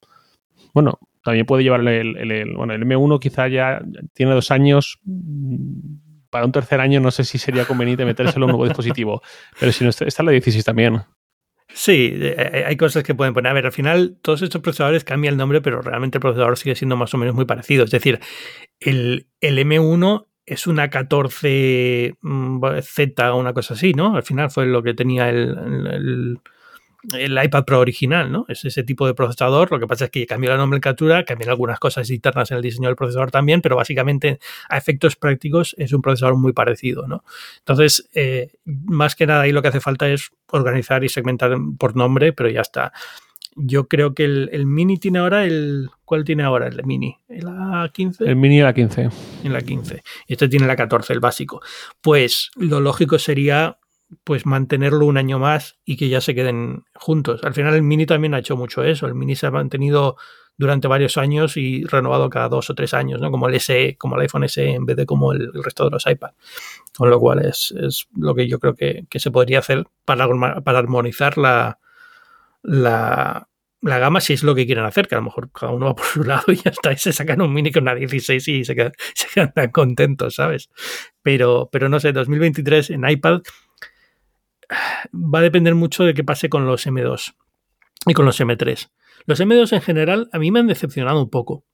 Bueno, 0.73 0.99
también 1.23 1.45
puede 1.45 1.63
llevarle 1.63 2.01
el, 2.01 2.31
el, 2.31 2.55
bueno, 2.55 2.73
el 2.73 2.85
M1 2.85 3.19
quizá 3.19 3.47
ya 3.47 3.81
tiene 4.13 4.33
dos 4.33 4.51
años. 4.51 4.99
Para 6.29 6.45
un 6.45 6.51
tercer 6.51 6.79
año 6.79 6.99
no 6.99 7.11
sé 7.11 7.23
si 7.23 7.37
sería 7.37 7.65
conveniente 7.65 8.05
metérselo 8.05 8.45
en 8.45 8.51
un 8.51 8.57
nuevo 8.57 8.65
dispositivo. 8.65 9.21
Pero 9.59 9.71
si 9.71 9.83
no, 9.83 9.89
está, 9.89 10.23
la 10.23 10.31
16 10.31 10.65
también. 10.65 11.01
Sí, 11.73 12.13
hay 12.65 12.77
cosas 12.77 13.03
que 13.03 13.15
pueden 13.15 13.33
poner. 13.33 13.49
A 13.49 13.53
ver, 13.53 13.65
al 13.65 13.71
final 13.71 14.17
todos 14.21 14.41
estos 14.41 14.61
procesadores 14.61 15.03
cambian 15.03 15.33
el 15.33 15.37
nombre, 15.37 15.59
pero 15.59 15.81
realmente 15.81 16.19
el 16.19 16.21
procesador 16.21 16.55
sigue 16.55 16.75
siendo 16.75 16.95
más 16.97 17.11
o 17.15 17.17
menos 17.17 17.33
muy 17.33 17.45
parecido. 17.45 17.85
Es 17.85 17.89
decir, 17.89 18.19
el, 18.79 19.27
el 19.41 19.57
M1 19.57 20.27
es 20.45 20.67
una 20.67 20.89
14Z 20.89 23.31
o 23.31 23.37
una 23.37 23.53
cosa 23.53 23.73
así, 23.73 23.93
¿no? 23.93 24.15
Al 24.15 24.23
final 24.23 24.51
fue 24.51 24.65
lo 24.65 24.83
que 24.83 24.93
tenía 24.93 25.29
el, 25.29 26.39
el, 27.11 27.37
iPad 27.43 27.65
Pro 27.65 27.79
original, 27.79 28.31
¿no? 28.31 28.45
Es 28.47 28.63
ese 28.65 28.83
tipo 28.83 29.05
de 29.05 29.13
procesador. 29.13 29.71
Lo 29.71 29.79
que 29.79 29.87
pasa 29.87 30.05
es 30.05 30.11
que 30.11 30.25
cambió 30.25 30.49
la 30.49 30.57
nomenclatura, 30.57 31.25
cambió 31.25 31.49
algunas 31.49 31.79
cosas 31.79 32.09
internas 32.09 32.51
en 32.51 32.57
el 32.57 32.63
diseño 32.63 32.87
del 32.87 32.95
procesador 32.95 33.31
también, 33.31 33.61
pero 33.61 33.75
básicamente 33.75 34.39
a 34.69 34.77
efectos 34.77 35.15
prácticos 35.15 35.75
es 35.77 35.93
un 35.93 36.01
procesador 36.01 36.37
muy 36.37 36.53
parecido, 36.53 37.07
¿no? 37.07 37.23
Entonces, 37.59 38.09
eh, 38.13 38.51
más 38.65 39.15
que 39.15 39.27
nada 39.27 39.41
ahí 39.41 39.51
lo 39.51 39.61
que 39.61 39.67
hace 39.67 39.81
falta 39.81 40.07
es 40.09 40.31
organizar 40.51 41.03
y 41.03 41.09
segmentar 41.09 41.55
por 41.77 41.95
nombre, 41.95 42.33
pero 42.33 42.49
ya 42.49 42.61
está. 42.61 42.93
Yo 43.55 43.87
creo 43.87 44.15
que 44.15 44.25
el, 44.25 44.49
el, 44.51 44.65
Mini 44.65 44.97
tiene 44.97 45.19
ahora 45.19 45.45
el. 45.45 45.89
¿Cuál 46.05 46.23
tiene 46.23 46.43
ahora 46.43 46.67
el 46.67 46.83
Mini? 46.85 47.17
¿El 47.29 47.45
A15? 47.45 48.25
El 48.27 48.35
Mini 48.35 48.61
la 48.61 48.73
15. 48.73 49.09
En 49.43 49.53
la 49.53 49.61
15. 49.61 50.01
Y 50.27 50.33
este 50.33 50.47
tiene 50.47 50.65
la 50.65 50.75
14, 50.75 51.13
el 51.13 51.19
básico. 51.19 51.61
Pues 52.01 52.49
lo 52.55 52.79
lógico 52.79 53.19
sería 53.19 53.77
pues 54.23 54.45
mantenerlo 54.45 55.05
un 55.05 55.17
año 55.17 55.39
más 55.39 55.79
y 55.85 55.97
que 55.97 56.09
ya 56.09 56.21
se 56.21 56.35
queden 56.35 56.83
juntos. 56.95 57.43
Al 57.43 57.53
final 57.53 57.73
el 57.73 57.83
Mini 57.83 58.05
también 58.05 58.33
ha 58.33 58.39
hecho 58.39 58.57
mucho 58.57 58.83
eso. 58.83 59.07
El 59.07 59.15
Mini 59.15 59.35
se 59.35 59.47
ha 59.47 59.51
mantenido 59.51 60.17
durante 60.57 60.87
varios 60.87 61.17
años 61.17 61.57
y 61.57 61.83
renovado 61.85 62.29
cada 62.29 62.49
dos 62.49 62.69
o 62.69 62.75
tres 62.75 62.93
años, 62.93 63.19
¿no? 63.19 63.31
Como 63.31 63.47
el 63.47 63.59
SE, 63.59 63.97
como 63.97 64.15
el 64.15 64.21
iPhone 64.21 64.47
SE, 64.47 64.73
en 64.73 64.85
vez 64.85 64.95
de 64.95 65.05
como 65.05 65.33
el, 65.33 65.51
resto 65.63 65.85
de 65.85 65.91
los 65.91 66.05
iPad. 66.05 66.31
Con 66.95 67.09
lo 67.09 67.19
cual 67.19 67.45
es, 67.45 67.73
es 67.77 68.07
lo 68.15 68.35
que 68.35 68.47
yo 68.47 68.59
creo 68.59 68.75
que, 68.75 69.05
que, 69.09 69.19
se 69.19 69.31
podría 69.31 69.59
hacer 69.59 69.85
para, 70.05 70.27
para 70.61 70.79
armonizar 70.79 71.37
la, 71.37 71.79
la, 72.61 73.47
la, 73.81 73.99
gama 73.99 74.21
si 74.21 74.33
es 74.33 74.43
lo 74.43 74.53
que 74.53 74.67
quieren 74.67 74.85
hacer, 74.85 75.07
que 75.07 75.15
a 75.15 75.17
lo 75.17 75.25
mejor 75.25 75.51
cada 75.51 75.71
uno 75.71 75.87
va 75.87 75.95
por 75.95 76.05
su 76.05 76.23
lado 76.23 76.43
y 76.47 76.53
y 76.53 76.97
se 76.97 77.13
sacan 77.13 77.41
un 77.41 77.51
mini 77.51 77.71
con 77.71 77.83
una 77.83 77.95
16 77.95 78.47
y 78.47 78.63
se 78.63 78.75
quedan, 78.75 78.93
se 79.15 79.27
quedan 79.33 79.53
tan 79.53 79.71
contentos, 79.71 80.35
¿sabes? 80.35 80.69
Pero, 81.23 81.69
pero 81.71 81.89
no 81.89 81.99
sé, 81.99 82.13
2023 82.13 82.91
en 82.91 83.09
iPad 83.09 83.41
va 85.13 85.39
a 85.39 85.43
depender 85.43 85.75
mucho 85.75 86.03
de 86.03 86.13
qué 86.13 86.23
pase 86.23 86.49
con 86.49 86.65
los 86.65 86.85
M2 86.87 87.35
y 88.07 88.13
con 88.13 88.25
los 88.25 88.39
M3. 88.39 88.89
Los 89.25 89.39
M2 89.39 89.73
en 89.73 89.81
general 89.81 90.29
a 90.31 90.39
mí 90.39 90.51
me 90.51 90.59
han 90.59 90.67
decepcionado 90.67 91.21
un 91.21 91.29
poco, 91.29 91.65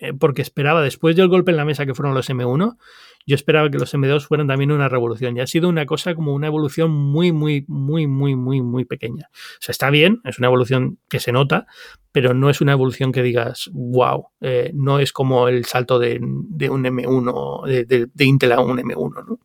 eh, 0.00 0.12
porque 0.12 0.42
esperaba, 0.42 0.82
después 0.82 1.16
del 1.16 1.28
golpe 1.28 1.50
en 1.50 1.56
la 1.56 1.64
mesa 1.64 1.86
que 1.86 1.94
fueron 1.94 2.14
los 2.14 2.28
M1, 2.30 2.76
yo 3.26 3.34
esperaba 3.34 3.70
que 3.70 3.78
los 3.78 3.94
M2 3.94 4.26
fueran 4.26 4.46
también 4.48 4.70
una 4.70 4.88
revolución. 4.88 5.36
Y 5.36 5.40
ha 5.40 5.46
sido 5.46 5.68
una 5.68 5.86
cosa 5.86 6.14
como 6.14 6.34
una 6.34 6.46
evolución 6.46 6.90
muy, 6.90 7.32
muy, 7.32 7.64
muy, 7.68 8.06
muy, 8.06 8.36
muy, 8.36 8.60
muy 8.60 8.84
pequeña. 8.84 9.30
O 9.32 9.60
sea, 9.60 9.72
está 9.72 9.90
bien, 9.90 10.20
es 10.24 10.38
una 10.38 10.48
evolución 10.48 10.98
que 11.08 11.20
se 11.20 11.32
nota, 11.32 11.66
pero 12.12 12.34
no 12.34 12.50
es 12.50 12.60
una 12.60 12.72
evolución 12.72 13.12
que 13.12 13.22
digas, 13.22 13.70
wow, 13.72 14.28
eh, 14.40 14.72
no 14.74 14.98
es 14.98 15.12
como 15.12 15.48
el 15.48 15.64
salto 15.64 15.98
de, 15.98 16.18
un 16.20 16.84
M1, 16.84 17.66
de, 17.66 17.84
de, 17.84 18.08
de, 18.12 18.24
Intel 18.24 18.52
a 18.52 18.60
un 18.60 18.78
M1, 18.78 19.24
¿no? 19.26 19.38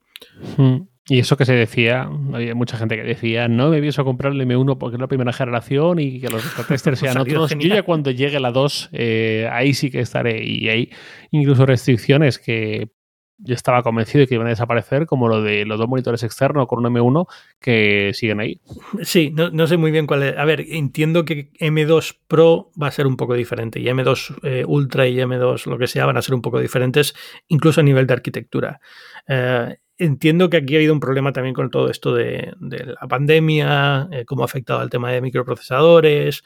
Hmm. 0.57 0.87
Y 1.09 1.17
eso 1.17 1.35
que 1.37 1.45
se 1.45 1.53
decía, 1.53 2.07
había 2.33 2.53
mucha 2.53 2.77
gente 2.77 2.95
que 2.95 3.01
decía, 3.01 3.47
no 3.47 3.71
me 3.71 3.81
pienso 3.81 4.05
comprar 4.05 4.31
el 4.31 4.41
M1 4.41 4.77
porque 4.77 4.95
es 4.95 5.01
la 5.01 5.07
primera 5.07 5.33
generación 5.33 5.97
y 5.97 6.21
que 6.21 6.29
los 6.29 6.43
testers 6.67 6.99
sean 6.99 7.17
otros. 7.17 7.49
Yo 7.57 7.67
ya 7.67 7.81
cuando 7.81 8.11
llegue 8.11 8.39
la 8.39 8.51
2, 8.51 8.89
eh, 8.93 9.49
ahí 9.51 9.73
sí 9.73 9.89
que 9.89 10.01
estaré. 10.01 10.43
Y 10.43 10.69
hay 10.69 10.91
incluso 11.31 11.65
restricciones 11.65 12.37
que 12.37 12.91
yo 13.39 13.55
estaba 13.55 13.81
convencido 13.81 14.19
de 14.19 14.27
que 14.27 14.35
iban 14.35 14.47
a 14.47 14.51
desaparecer, 14.51 15.07
como 15.07 15.27
lo 15.27 15.41
de 15.41 15.65
los 15.65 15.79
dos 15.79 15.87
monitores 15.87 16.21
externos 16.23 16.67
con 16.67 16.85
un 16.85 16.93
M1 16.93 17.25
que 17.59 18.11
siguen 18.13 18.41
ahí. 18.41 18.61
Sí, 19.01 19.31
no, 19.33 19.49
no 19.49 19.65
sé 19.65 19.77
muy 19.77 19.89
bien 19.89 20.05
cuál 20.05 20.23
es. 20.23 20.37
A 20.37 20.45
ver, 20.45 20.65
entiendo 20.69 21.25
que 21.25 21.51
M2 21.53 22.17
Pro 22.27 22.69
va 22.79 22.87
a 22.87 22.91
ser 22.91 23.07
un 23.07 23.17
poco 23.17 23.33
diferente 23.33 23.79
y 23.79 23.85
M2 23.85 24.39
eh, 24.43 24.63
Ultra 24.67 25.07
y 25.07 25.15
M2 25.15 25.65
lo 25.65 25.77
que 25.79 25.87
sea 25.87 26.05
van 26.05 26.17
a 26.17 26.21
ser 26.21 26.35
un 26.35 26.41
poco 26.41 26.59
diferentes, 26.59 27.15
incluso 27.47 27.81
a 27.81 27.83
nivel 27.83 28.05
de 28.05 28.13
arquitectura. 28.13 28.79
Eh, 29.27 29.77
entiendo 29.99 30.49
que 30.49 30.57
aquí 30.57 30.75
ha 30.75 30.77
habido 30.77 30.93
un 30.93 30.99
problema 30.99 31.33
también 31.33 31.53
con 31.53 31.69
todo 31.69 31.89
esto 31.89 32.15
de, 32.15 32.53
la 32.59 33.07
pandemia, 33.07 34.07
eh, 34.11 34.25
cómo 34.25 34.41
ha 34.41 34.45
afectado 34.45 34.79
al 34.79 34.89
tema 34.89 35.11
de 35.11 35.21
microprocesadores 35.21 36.43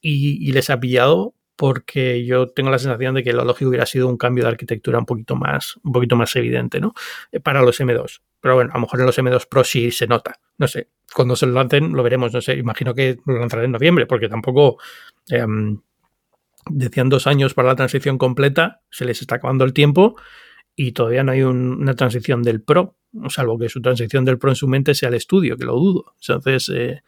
y, 0.00 0.50
les 0.52 0.70
ha 0.70 0.80
pillado 0.80 1.34
porque 1.56 2.24
yo 2.24 2.48
tengo 2.48 2.70
la 2.70 2.78
sensación 2.78 3.14
de 3.14 3.22
que 3.22 3.32
lo 3.32 3.44
lógico 3.44 3.68
hubiera 3.68 3.86
sido 3.86 4.08
un 4.08 4.16
cambio 4.16 4.44
de 4.44 4.50
arquitectura 4.50 4.98
un 4.98 5.04
poquito 5.04 5.36
más, 5.36 5.76
un 5.82 5.92
poquito 5.92 6.16
más 6.16 6.34
evidente, 6.36 6.80
¿no? 6.80 6.94
Eh, 7.30 7.40
para 7.40 7.60
los 7.60 7.78
M2. 7.80 8.20
Pero 8.40 8.54
bueno, 8.54 8.70
a 8.72 8.76
lo 8.76 8.80
mejor 8.80 9.00
en 9.00 9.06
los 9.06 9.18
M2 9.18 9.46
Pro 9.48 9.62
sí 9.62 9.90
se 9.90 10.06
nota. 10.06 10.40
No 10.58 10.66
sé, 10.66 10.88
cuando 11.14 11.36
se 11.36 11.46
lo 11.46 11.52
lancen 11.52 11.92
lo 11.92 12.02
veremos, 12.02 12.32
no 12.32 12.40
sé, 12.40 12.54
imagino 12.54 12.94
que 12.94 13.18
lo 13.26 13.38
lanzarán 13.38 13.66
en 13.66 13.72
noviembre, 13.72 14.06
porque 14.06 14.28
tampoco... 14.28 14.78
Eh, 15.30 15.44
decían 16.70 17.08
dos 17.08 17.26
años 17.26 17.54
para 17.54 17.66
la 17.66 17.74
transición 17.74 18.18
completa, 18.18 18.82
se 18.88 19.04
les 19.04 19.20
está 19.20 19.34
acabando 19.34 19.64
el 19.64 19.72
tiempo 19.72 20.14
y 20.76 20.92
todavía 20.92 21.22
no 21.24 21.32
hay 21.32 21.42
un, 21.42 21.80
una 21.80 21.94
transición 21.94 22.42
del 22.42 22.62
Pro, 22.62 22.96
salvo 23.28 23.58
que 23.58 23.68
su 23.68 23.80
transición 23.80 24.24
del 24.24 24.38
Pro 24.38 24.50
en 24.50 24.56
su 24.56 24.68
mente 24.68 24.94
sea 24.94 25.08
el 25.08 25.14
estudio, 25.14 25.56
que 25.56 25.64
lo 25.64 25.74
dudo. 25.74 26.14
Entonces, 26.20 26.70
eh, 26.74 27.02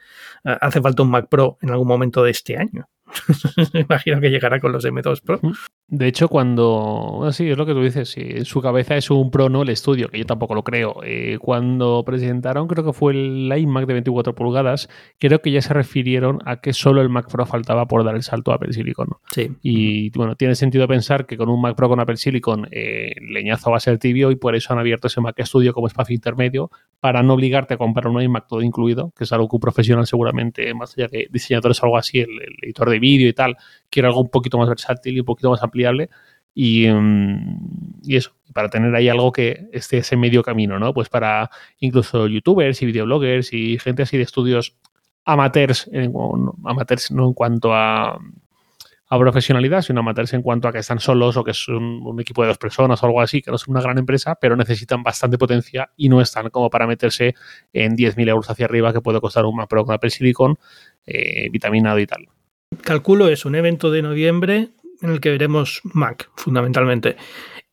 hace 0.45 0.81
falta 0.81 1.03
un 1.03 1.11
Mac 1.11 1.29
Pro 1.29 1.59
en 1.63 1.71
algún 1.71 1.89
momento 1.89 2.23
de 2.23 2.31
este 2.31 2.57
año. 2.57 2.89
Imagino 3.75 4.21
que 4.21 4.31
llegará 4.31 4.61
con 4.61 4.73
los 4.73 4.85
M2 4.85 5.23
Pro. 5.23 5.41
De 5.87 6.07
hecho, 6.07 6.29
cuando. 6.29 7.29
Sí, 7.33 7.51
es 7.51 7.59
lo 7.59 7.67
que 7.67 7.75
tú 7.75 7.83
dices. 7.83 8.09
Sí, 8.09 8.45
su 8.45 8.63
cabeza 8.63 8.97
es 8.97 9.11
un 9.11 9.31
Pro, 9.31 9.51
no 9.51 9.63
el 9.63 9.69
estudio, 9.69 10.09
que 10.09 10.19
yo 10.19 10.25
tampoco 10.25 10.55
lo 10.55 10.65
creo. 10.65 10.97
Eh, 11.05 11.37
cuando 11.39 12.03
presentaron, 12.07 12.67
creo 12.69 12.85
que 12.85 12.95
fue 12.95 13.13
el 13.13 13.53
iMac 13.55 13.87
de 13.87 13.93
24 13.93 14.35
pulgadas, 14.35 14.89
creo 15.19 15.43
que 15.43 15.51
ya 15.51 15.61
se 15.61 15.75
refirieron 15.75 16.39
a 16.47 16.61
que 16.63 16.73
solo 16.73 17.03
el 17.03 17.11
Mac 17.11 17.31
Pro 17.31 17.45
faltaba 17.45 17.87
por 17.87 18.03
dar 18.03 18.15
el 18.15 18.23
salto 18.23 18.53
a 18.53 18.55
Apple 18.55 18.73
Silicon. 18.73 19.09
Sí. 19.31 19.51
Y 19.63 20.11
bueno, 20.17 20.37
tiene 20.37 20.55
sentido 20.55 20.89
pensar 20.89 21.27
que 21.27 21.37
con 21.37 21.51
un 21.51 21.61
Mac 21.61 21.77
Pro 21.77 21.91
con 21.91 22.01
Apple 22.01 22.17
Silicon, 22.17 22.67
eh, 22.71 23.13
el 23.17 23.35
leñazo 23.35 23.71
va 23.71 23.77
a 23.77 23.81
ser 23.81 23.99
tibio 23.99 24.31
y 24.31 24.37
por 24.37 24.55
eso 24.55 24.73
han 24.73 24.79
abierto 24.79 25.09
ese 25.09 25.21
Mac 25.21 25.37
Studio 25.45 25.75
como 25.75 25.87
espacio 25.87 26.15
intermedio 26.15 26.71
para 27.01 27.23
no 27.23 27.35
obligarte 27.35 27.75
a 27.75 27.77
comprar 27.77 28.09
un 28.09 28.23
iMac 28.23 28.47
todo 28.49 28.63
incluido, 28.63 29.13
que 29.17 29.25
es 29.25 29.33
algo 29.33 29.49
que 29.49 29.57
un 29.57 29.61
profesional 29.61 30.07
seguramente, 30.07 30.73
más 30.73 30.97
allá 30.97 31.09
de 31.09 31.29
diseñadores 31.31 31.83
o 31.83 31.85
algo 31.85 31.99
así, 31.99 32.21
el, 32.21 32.31
el 32.31 32.55
editor 32.63 32.89
de 32.89 32.99
vídeo 32.99 33.29
y 33.29 33.35
tal, 33.35 33.57
quiere 33.95 34.09
algo 34.09 34.21
un 34.21 34.29
poquito 34.29 34.59
más 34.59 34.69
versátil 34.69 35.17
y 35.17 35.21
un 35.21 35.27
poquito 35.27 35.51
más 35.51 35.63
ampliable. 35.63 36.11
Y, 36.53 36.87
y, 38.03 38.17
eso, 38.17 38.33
para 38.53 38.69
tener 38.69 38.95
ahí 38.95 39.09
algo 39.09 39.33
que 39.33 39.69
esté 39.73 39.99
ese 39.99 40.17
medio 40.17 40.43
camino, 40.43 40.79
¿no? 40.79 40.95
Pues 40.95 41.09
para 41.09 41.51
incluso 41.79 42.29
youtubers 42.29 42.81
y 42.83 42.87
videobloggers 42.87 43.53
y 43.53 43.79
gente 43.79 44.03
así 44.03 44.17
de 44.17 44.23
estudios 44.23 44.77
amateurs, 45.25 45.91
amateurs 46.65 47.11
no 47.11 47.27
en 47.27 47.35
cuanto 47.35 47.75
a, 47.75 48.19
a, 49.09 49.19
profesionalidad, 49.19 49.83
sino 49.83 50.01
amateurs 50.01 50.33
en 50.35 50.43
cuanto 50.43 50.69
a 50.69 50.73
que 50.73 50.79
están 50.79 51.01
solos 51.01 51.37
o 51.37 51.43
que 51.43 51.53
es 51.53 51.69
un, 51.69 52.17
equipo 52.21 52.43
de 52.43 52.49
dos 52.49 52.59
personas 52.59 53.03
o 53.03 53.07
algo 53.07 53.21
así, 53.21 53.43
que 53.43 53.51
no 53.51 53.57
es 53.57 53.67
una 53.67 53.81
gran 53.81 53.99
empresa, 53.99 54.37
pero 54.41 54.55
necesitan 54.55 55.03
bastante 55.03 55.39
potencia 55.39 55.91
y 55.97 56.09
no 56.09 56.21
están 56.21 56.51
como 56.51 56.71
para 56.71 56.87
meterse 56.87 57.35
en 57.73 57.97
10.000 57.97 58.29
euros 58.29 58.51
hacia 58.51 58.67
arriba 58.67 58.93
que 58.93 59.01
puede 59.01 59.21
costar 59.21 59.45
un 59.45 59.57
Mac 59.57 59.69
Pro 59.69 59.85
con 59.85 59.95
Apple 59.95 60.11
Silicon, 60.11 60.57
eh, 61.07 61.49
vitaminado 61.51 61.99
y 61.99 62.07
tal. 62.07 62.29
Calculo 62.83 63.29
es 63.29 63.45
un 63.45 63.55
evento 63.55 63.91
de 63.91 64.03
noviembre 64.03 64.71
en 65.03 65.11
el 65.11 65.21
que 65.21 65.31
veremos 65.31 65.81
Mac, 65.85 66.31
fundamentalmente. 66.37 67.17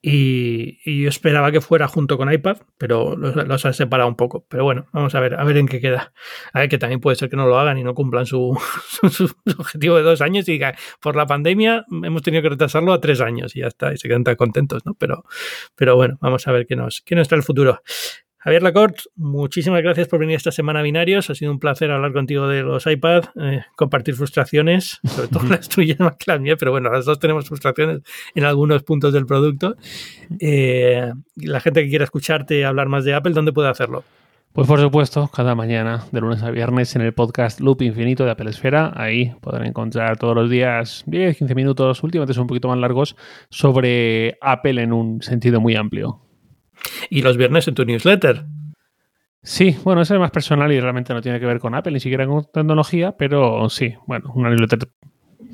Y, 0.03 1.01
yo 1.03 1.09
esperaba 1.09 1.51
que 1.51 1.61
fuera 1.61 1.87
junto 1.87 2.17
con 2.17 2.31
iPad, 2.31 2.57
pero 2.79 3.15
los, 3.15 3.65
han 3.65 3.73
separado 3.73 4.09
un 4.09 4.15
poco. 4.15 4.45
Pero 4.49 4.63
bueno, 4.63 4.87
vamos 4.91 5.13
a 5.13 5.19
ver, 5.19 5.35
a 5.35 5.43
ver 5.43 5.57
en 5.57 5.67
qué 5.67 5.79
queda. 5.79 6.11
A 6.53 6.59
ver, 6.59 6.69
que 6.69 6.79
también 6.79 6.99
puede 6.99 7.15
ser 7.15 7.29
que 7.29 7.35
no 7.35 7.45
lo 7.45 7.59
hagan 7.59 7.77
y 7.77 7.83
no 7.83 7.93
cumplan 7.93 8.25
su, 8.25 8.57
objetivo 9.57 9.97
de 9.97 10.01
dos 10.01 10.21
años 10.21 10.49
y 10.49 10.59
por 10.99 11.15
la 11.15 11.27
pandemia 11.27 11.85
hemos 12.03 12.23
tenido 12.23 12.41
que 12.41 12.49
retrasarlo 12.49 12.93
a 12.93 12.99
tres 12.99 13.21
años 13.21 13.55
y 13.55 13.59
ya 13.59 13.67
está, 13.67 13.93
y 13.93 13.97
se 13.97 14.07
quedan 14.07 14.23
tan 14.23 14.35
contentos, 14.35 14.85
¿no? 14.85 14.95
Pero, 14.95 15.23
pero 15.75 15.95
bueno, 15.95 16.17
vamos 16.19 16.47
a 16.47 16.51
ver 16.51 16.65
qué 16.65 16.75
nos, 16.75 17.01
qué 17.01 17.15
nos 17.15 17.27
trae 17.27 17.37
el 17.37 17.43
futuro. 17.43 17.81
Javier 18.43 18.63
Lacorte, 18.63 19.03
muchísimas 19.17 19.83
gracias 19.83 20.07
por 20.07 20.19
venir 20.19 20.35
esta 20.35 20.51
semana 20.51 20.79
a 20.79 20.81
Binarios. 20.81 21.29
Ha 21.29 21.35
sido 21.35 21.51
un 21.51 21.59
placer 21.59 21.91
hablar 21.91 22.11
contigo 22.11 22.47
de 22.47 22.63
los 22.63 22.87
iPad, 22.87 23.25
eh, 23.39 23.65
compartir 23.75 24.15
frustraciones, 24.15 24.99
sobre 25.03 25.27
todo 25.27 25.43
las 25.43 25.69
tuyas 25.69 25.99
más 25.99 26.15
que 26.17 26.31
las 26.31 26.41
mías, 26.41 26.57
pero 26.59 26.71
bueno, 26.71 26.89
las 26.91 27.05
dos 27.05 27.19
tenemos 27.19 27.47
frustraciones 27.47 28.01
en 28.33 28.43
algunos 28.43 28.81
puntos 28.81 29.13
del 29.13 29.27
producto. 29.27 29.75
Eh, 30.39 31.11
la 31.35 31.59
gente 31.59 31.83
que 31.83 31.89
quiera 31.89 32.03
escucharte 32.03 32.65
hablar 32.65 32.87
más 32.87 33.05
de 33.05 33.13
Apple, 33.13 33.33
¿dónde 33.33 33.53
puede 33.53 33.69
hacerlo? 33.69 34.03
Pues 34.53 34.67
por 34.67 34.79
supuesto, 34.79 35.29
cada 35.31 35.53
mañana, 35.53 36.05
de 36.11 36.19
lunes 36.19 36.41
a 36.41 36.49
viernes, 36.49 36.95
en 36.95 37.03
el 37.03 37.13
podcast 37.13 37.59
Loop 37.59 37.83
Infinito 37.83 38.25
de 38.25 38.31
Apple 38.31 38.49
Esfera. 38.49 38.91
Ahí 38.95 39.35
podrán 39.39 39.67
encontrar 39.67 40.17
todos 40.17 40.33
los 40.33 40.49
días 40.49 41.03
10, 41.05 41.37
15 41.37 41.53
minutos, 41.53 42.01
últimamente 42.01 42.33
son 42.33 42.41
un 42.41 42.47
poquito 42.47 42.69
más 42.69 42.79
largos, 42.79 43.15
sobre 43.51 44.39
Apple 44.41 44.81
en 44.81 44.93
un 44.93 45.21
sentido 45.21 45.61
muy 45.61 45.75
amplio 45.75 46.21
y 47.09 47.21
los 47.21 47.37
viernes 47.37 47.67
en 47.67 47.75
tu 47.75 47.85
newsletter. 47.85 48.45
Sí, 49.43 49.75
bueno, 49.83 50.01
ese 50.01 50.13
es 50.13 50.19
más 50.19 50.31
personal 50.31 50.71
y 50.71 50.79
realmente 50.79 51.13
no 51.13 51.21
tiene 51.21 51.39
que 51.39 51.45
ver 51.47 51.59
con 51.59 51.73
Apple, 51.73 51.93
ni 51.93 51.99
siquiera 51.99 52.27
con 52.27 52.45
tecnología, 52.51 53.17
pero 53.17 53.69
sí, 53.69 53.95
bueno, 54.05 54.31
una 54.35 54.49
newsletter 54.49 54.87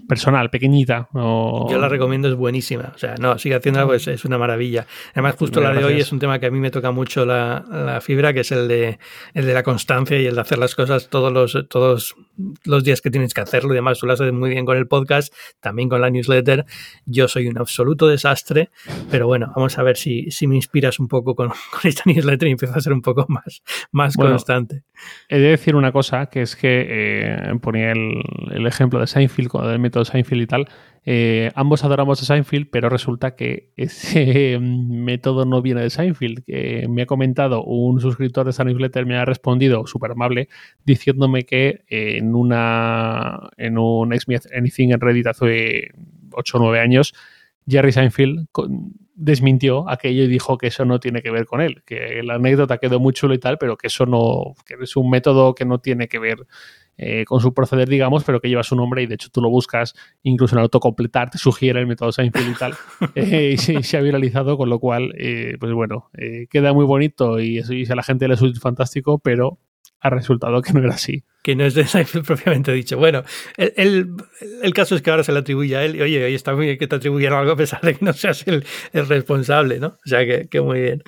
personal, 0.07 0.49
pequeñita. 0.49 1.09
Yo 1.13 1.77
la 1.79 1.89
recomiendo, 1.89 2.27
es 2.27 2.35
buenísima. 2.35 2.91
O 2.95 2.97
sea, 2.97 3.15
no, 3.19 3.37
sigue 3.37 3.55
haciendo 3.55 3.79
algo, 3.79 3.93
es, 3.93 4.25
una 4.25 4.37
maravilla. 4.37 4.85
Además, 5.13 5.35
justo 5.35 5.61
la 5.61 5.73
de 5.73 5.83
hoy 5.83 5.99
es 5.99 6.11
un 6.11 6.19
tema 6.19 6.39
que 6.39 6.47
a 6.47 6.51
mí 6.51 6.59
me 6.59 6.71
toca 6.71 6.91
mucho 6.91 7.25
la, 7.25 7.99
fibra, 8.01 8.33
que 8.33 8.41
es 8.41 8.51
el 8.51 8.67
de, 8.67 8.99
el 9.33 9.45
de 9.45 9.53
la 9.53 9.63
constancia 9.63 10.19
y 10.19 10.25
el 10.25 10.35
de 10.35 10.41
hacer 10.41 10.57
las 10.57 10.75
cosas 10.75 11.09
todos 11.09 11.31
los, 11.31 11.67
todos 11.69 12.15
los 12.63 12.83
días 12.83 13.01
que 13.01 13.11
tienes 13.11 13.33
que 13.33 13.41
hacerlo 13.41 13.73
y 13.73 13.75
demás. 13.75 13.99
Tú 13.99 14.07
lo 14.07 14.13
haces 14.13 14.31
muy 14.31 14.49
bien 14.49 14.65
con 14.65 14.77
el 14.77 14.87
podcast, 14.87 15.33
también 15.59 15.89
con 15.89 16.01
la 16.01 16.09
newsletter. 16.09 16.65
Yo 17.05 17.27
soy 17.27 17.47
un 17.47 17.57
absoluto 17.57 18.07
desastre, 18.07 18.69
pero 19.11 19.27
bueno, 19.27 19.51
vamos 19.55 19.77
a 19.77 19.83
ver 19.83 19.97
si, 19.97 20.31
si 20.31 20.47
me 20.47 20.55
inspiras 20.55 20.99
un 20.99 21.07
poco 21.07 21.35
con, 21.35 21.51
esta 21.83 22.03
newsletter 22.05 22.47
y 22.47 22.51
empiezo 22.51 22.75
a 22.75 22.81
ser 22.81 22.93
un 22.93 23.01
poco 23.01 23.25
más, 23.27 23.61
más 23.91 24.15
constante. 24.15 24.83
He 25.29 25.39
de 25.39 25.49
decir 25.49 25.75
una 25.75 25.91
cosa, 25.91 26.27
que 26.27 26.41
es 26.41 26.55
que 26.55 26.85
eh, 26.89 27.59
ponía 27.61 27.91
el, 27.91 28.23
el, 28.51 28.65
ejemplo 28.65 28.99
de 28.99 29.07
Seinfeld, 29.07 29.51
del 29.67 29.79
método 29.79 29.96
Seinfeld 30.05 30.41
y 30.41 30.47
tal, 30.47 30.67
eh, 31.05 31.51
ambos 31.55 31.83
adoramos 31.83 32.21
a 32.21 32.25
Seinfeld, 32.25 32.67
pero 32.69 32.89
resulta 32.89 33.35
que 33.35 33.71
ese 33.77 34.59
método 34.59 35.45
no 35.45 35.61
viene 35.61 35.81
de 35.81 35.89
Seinfeld. 35.89 36.43
me 36.89 37.03
ha 37.03 37.05
comentado 37.05 37.63
un 37.63 37.99
suscriptor 38.01 38.45
de 38.45 38.51
esta 38.51 38.63
newsletter, 38.63 39.05
me 39.05 39.17
ha 39.17 39.25
respondido 39.25 39.87
súper 39.87 40.11
amable, 40.11 40.49
diciéndome 40.85 41.43
que 41.43 41.83
en 41.87 42.35
una 42.35 43.49
en 43.57 43.77
un 43.77 44.13
Ask 44.13 44.27
Me 44.27 44.37
Anything 44.55 44.91
en 44.91 45.01
Reddit 45.01 45.27
hace 45.27 45.91
8 46.33 46.57
o 46.57 46.59
9 46.61 46.79
años, 46.79 47.13
Jerry 47.67 47.91
Seinfeld 47.91 48.47
desmintió 49.13 49.89
aquello 49.89 50.23
y 50.23 50.27
dijo 50.27 50.57
que 50.57 50.67
eso 50.67 50.85
no 50.85 50.99
tiene 50.99 51.21
que 51.21 51.31
ver 51.31 51.45
con 51.45 51.59
él, 51.59 51.81
que 51.85 52.21
la 52.23 52.35
anécdota 52.35 52.77
quedó 52.77 52.99
muy 52.99 53.13
chulo 53.13 53.33
y 53.33 53.39
tal, 53.39 53.57
pero 53.57 53.75
que 53.75 53.87
eso 53.87 54.05
no, 54.05 54.53
que 54.65 54.75
es 54.81 54.95
un 54.95 55.09
método 55.09 55.55
que 55.55 55.65
no 55.65 55.79
tiene 55.79 56.07
que 56.07 56.19
ver 56.19 56.45
eh, 56.97 57.25
con 57.25 57.39
su 57.39 57.53
proceder, 57.53 57.87
digamos, 57.87 58.23
pero 58.23 58.41
que 58.41 58.49
lleva 58.49 58.63
su 58.63 58.75
nombre 58.75 59.03
y 59.03 59.05
de 59.05 59.15
hecho 59.15 59.29
tú 59.29 59.39
lo 59.39 59.49
buscas, 59.49 59.93
incluso 60.23 60.55
en 60.55 60.61
autocompletar 60.61 61.29
te 61.29 61.37
sugiere 61.37 61.79
el 61.79 61.85
método 61.85 62.11
Seinfeld 62.11 62.49
y 62.49 62.55
tal, 62.55 62.73
eh, 63.15 63.53
y 63.53 63.57
se, 63.57 63.97
ha 63.97 64.01
viralizado, 64.01 64.57
con 64.57 64.69
lo 64.69 64.79
cual, 64.79 65.13
eh, 65.17 65.57
pues 65.59 65.71
bueno, 65.73 66.09
queda 66.49 66.73
muy 66.73 66.85
bonito 66.85 67.39
y, 67.39 67.59
eso, 67.59 67.73
y 67.73 67.85
a 67.87 67.95
la 67.95 68.01
gente 68.01 68.27
le 68.27 68.35
suena 68.35 68.59
fantástico, 68.59 69.19
pero 69.19 69.59
ha 69.99 70.09
resultado 70.09 70.61
que 70.61 70.73
no 70.73 70.79
era 70.79 70.95
así. 70.95 71.23
Que 71.43 71.55
no 71.55 71.65
es 71.65 71.73
de 71.75 71.85
Seinfeld 71.85 72.25
propiamente 72.27 72.71
dicho. 72.71 72.97
Bueno, 72.97 73.23
el, 73.57 74.15
el, 74.63 74.73
caso 74.73 74.95
es 74.95 75.01
que 75.01 75.11
ahora 75.11 75.23
se 75.23 75.31
le 75.31 75.39
atribuye 75.39 75.75
a 75.75 75.85
él 75.85 75.95
y 75.95 76.01
oye, 76.01 76.33
está 76.33 76.55
muy 76.55 76.65
bien 76.65 76.77
que 76.77 76.87
te 76.87 76.95
atribuyan 76.95 77.33
algo 77.33 77.51
a 77.51 77.55
pesar 77.55 77.81
de 77.81 77.95
que 77.95 78.03
no 78.03 78.13
seas 78.13 78.47
el, 78.47 78.65
el 78.93 79.07
responsable, 79.07 79.79
¿no? 79.79 79.87
O 79.87 80.09
sea 80.09 80.25
que, 80.25 80.47
que 80.49 80.61
muy 80.61 80.81
bien. 80.81 81.03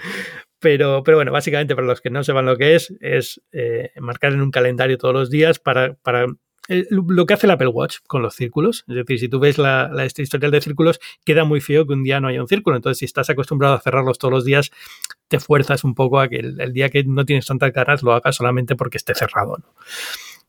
Pero, 0.60 1.04
pero 1.04 1.18
bueno, 1.18 1.32
básicamente 1.32 1.76
para 1.76 1.88
los 1.88 2.02
que 2.02 2.10
no 2.10 2.24
sepan 2.24 2.46
lo 2.46 2.58
que 2.58 2.76
es, 2.76 2.94
es 3.00 3.42
eh, 3.52 3.92
marcar 4.00 4.34
en 4.34 4.42
un 4.42 4.52
calendario 4.52 4.98
todos 4.98 5.14
los 5.14 5.30
días 5.30 5.58
para, 5.60 5.94
para 5.94 6.26
eh, 6.68 6.86
lo 6.90 7.26
que 7.26 7.34
hace 7.34 7.48
el 7.48 7.52
Apple 7.52 7.68
Watch 7.68 7.98
con 8.06 8.22
los 8.22 8.36
círculos. 8.36 8.84
Es 8.88 8.96
decir, 8.96 9.20
si 9.20 9.30
tú 9.30 9.40
ves 9.40 9.58
la, 9.58 9.90
la 9.92 10.06
historial 10.06 10.52
de 10.52 10.62
círculos, 10.62 11.00
queda 11.26 11.44
muy 11.44 11.62
feo 11.62 11.88
que 11.88 11.94
un 11.94 12.04
día 12.04 12.20
no 12.20 12.28
haya 12.28 12.42
un 12.42 12.48
círculo. 12.48 12.76
Entonces, 12.76 13.00
si 13.00 13.06
estás 13.06 13.30
acostumbrado 13.30 13.76
a 13.76 13.80
cerrarlos 13.80 14.20
todos 14.20 14.34
los 14.34 14.46
días, 14.46 14.70
te 15.28 15.40
fuerzas 15.40 15.84
un 15.84 15.96
poco 15.96 16.20
a 16.20 16.28
que 16.28 16.38
el, 16.38 16.60
el 16.62 16.74
día 16.74 16.90
que 16.90 17.04
no 17.04 17.26
tienes 17.26 17.48
tantas 17.48 17.72
ganas 17.74 18.04
lo 18.04 18.14
hagas 18.14 18.36
solamente 18.36 18.76
porque 18.76 18.98
esté 18.98 19.16
cerrado. 19.16 19.58
¿no? 19.58 19.74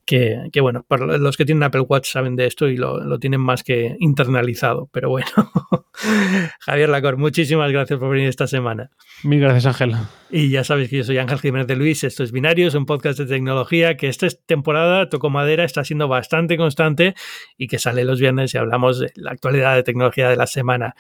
Que, 0.05 0.61
bueno, 0.61 0.85
para 0.89 1.19
los 1.19 1.37
que 1.37 1.45
tienen 1.45 1.63
Apple 1.63 1.83
Watch 1.83 2.11
saben 2.11 2.35
de 2.35 2.47
esto 2.47 2.69
y 2.69 2.77
lo, 2.77 3.19
tienen 3.19 3.41
más 3.41 3.63
que 3.63 3.97
internalizado. 4.01 4.89
Pero 4.93 5.09
bueno, 5.09 5.29
Javier 6.61 6.89
Lacor, 6.89 7.17
muchísimas 7.17 7.71
gracias 7.71 7.99
por 7.99 8.11
venir 8.11 8.29
esta 8.29 8.47
semana. 8.47 8.91
Mil 9.23 9.41
gracias, 9.41 9.67
Ángel. 9.67 9.97
Y 10.31 10.51
ya 10.51 10.65
sabes 10.65 10.91
que 10.91 10.99
yo 10.99 11.05
soy 11.05 11.19
Ángel 11.19 11.39
Jiménez 11.39 11.67
de 11.67 11.77
Luis, 11.77 12.03
esto 12.05 12.25
es 12.25 12.33
Binario, 12.33 12.69
es 12.69 12.75
un 12.75 12.87
podcast 12.87 13.19
de 13.19 13.27
tecnología 13.27 13.97
que 13.97 14.09
esta 14.09 14.27
temporada, 14.47 15.09
toco 15.09 15.31
madera, 15.31 15.65
está 15.65 15.85
siendo 15.85 16.09
bastante 16.09 16.57
constante 16.57 17.15
y 17.57 17.69
que 17.69 17.79
sale 17.79 18.05
los 18.05 18.21
viernes 18.21 18.55
y 18.55 18.59
hablamos 18.59 18.99
de 18.99 19.13
la 19.17 19.31
actualidad 19.31 19.75
de 19.77 19.83
tecnología 19.83 20.29
de 20.29 20.37
la 20.37 20.47
semana 20.47 20.95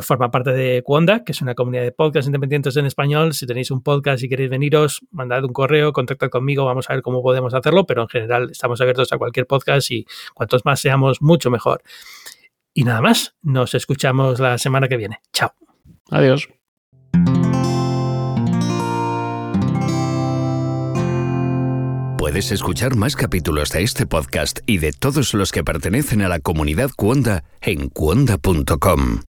forma 0.00 0.30
parte 0.30 0.52
de 0.52 0.82
Cuonda, 0.82 1.24
que 1.24 1.32
es 1.32 1.42
una 1.42 1.54
comunidad 1.54 1.82
de 1.82 1.92
podcasts 1.92 2.26
independientes 2.26 2.76
en 2.76 2.86
español. 2.86 3.34
Si 3.34 3.46
tenéis 3.46 3.70
un 3.70 3.82
podcast 3.82 4.22
y 4.22 4.28
queréis 4.28 4.50
veniros, 4.50 5.00
mandad 5.10 5.44
un 5.44 5.52
correo, 5.52 5.92
contactad 5.92 6.28
conmigo, 6.28 6.64
vamos 6.64 6.90
a 6.90 6.94
ver 6.94 7.02
cómo 7.02 7.22
podemos 7.22 7.54
hacerlo, 7.54 7.86
pero 7.86 8.02
en 8.02 8.08
general 8.08 8.50
estamos 8.50 8.80
abiertos 8.80 9.12
a 9.12 9.18
cualquier 9.18 9.46
podcast 9.46 9.90
y 9.90 10.06
cuantos 10.34 10.64
más 10.64 10.80
seamos, 10.80 11.22
mucho 11.22 11.50
mejor. 11.50 11.82
Y 12.74 12.84
nada 12.84 13.00
más, 13.00 13.34
nos 13.42 13.74
escuchamos 13.74 14.40
la 14.40 14.58
semana 14.58 14.88
que 14.88 14.96
viene. 14.96 15.20
Chao. 15.32 15.52
Adiós. 16.10 16.48
Puedes 22.18 22.50
escuchar 22.50 22.96
más 22.96 23.14
capítulos 23.14 23.70
de 23.70 23.82
este 23.82 24.04
podcast 24.04 24.58
y 24.66 24.78
de 24.78 24.92
todos 24.92 25.32
los 25.32 25.52
que 25.52 25.62
pertenecen 25.62 26.22
a 26.22 26.28
la 26.28 26.40
comunidad 26.40 26.90
Cuonda 26.96 27.44
en 27.60 27.88
cuonda.com. 27.88 29.20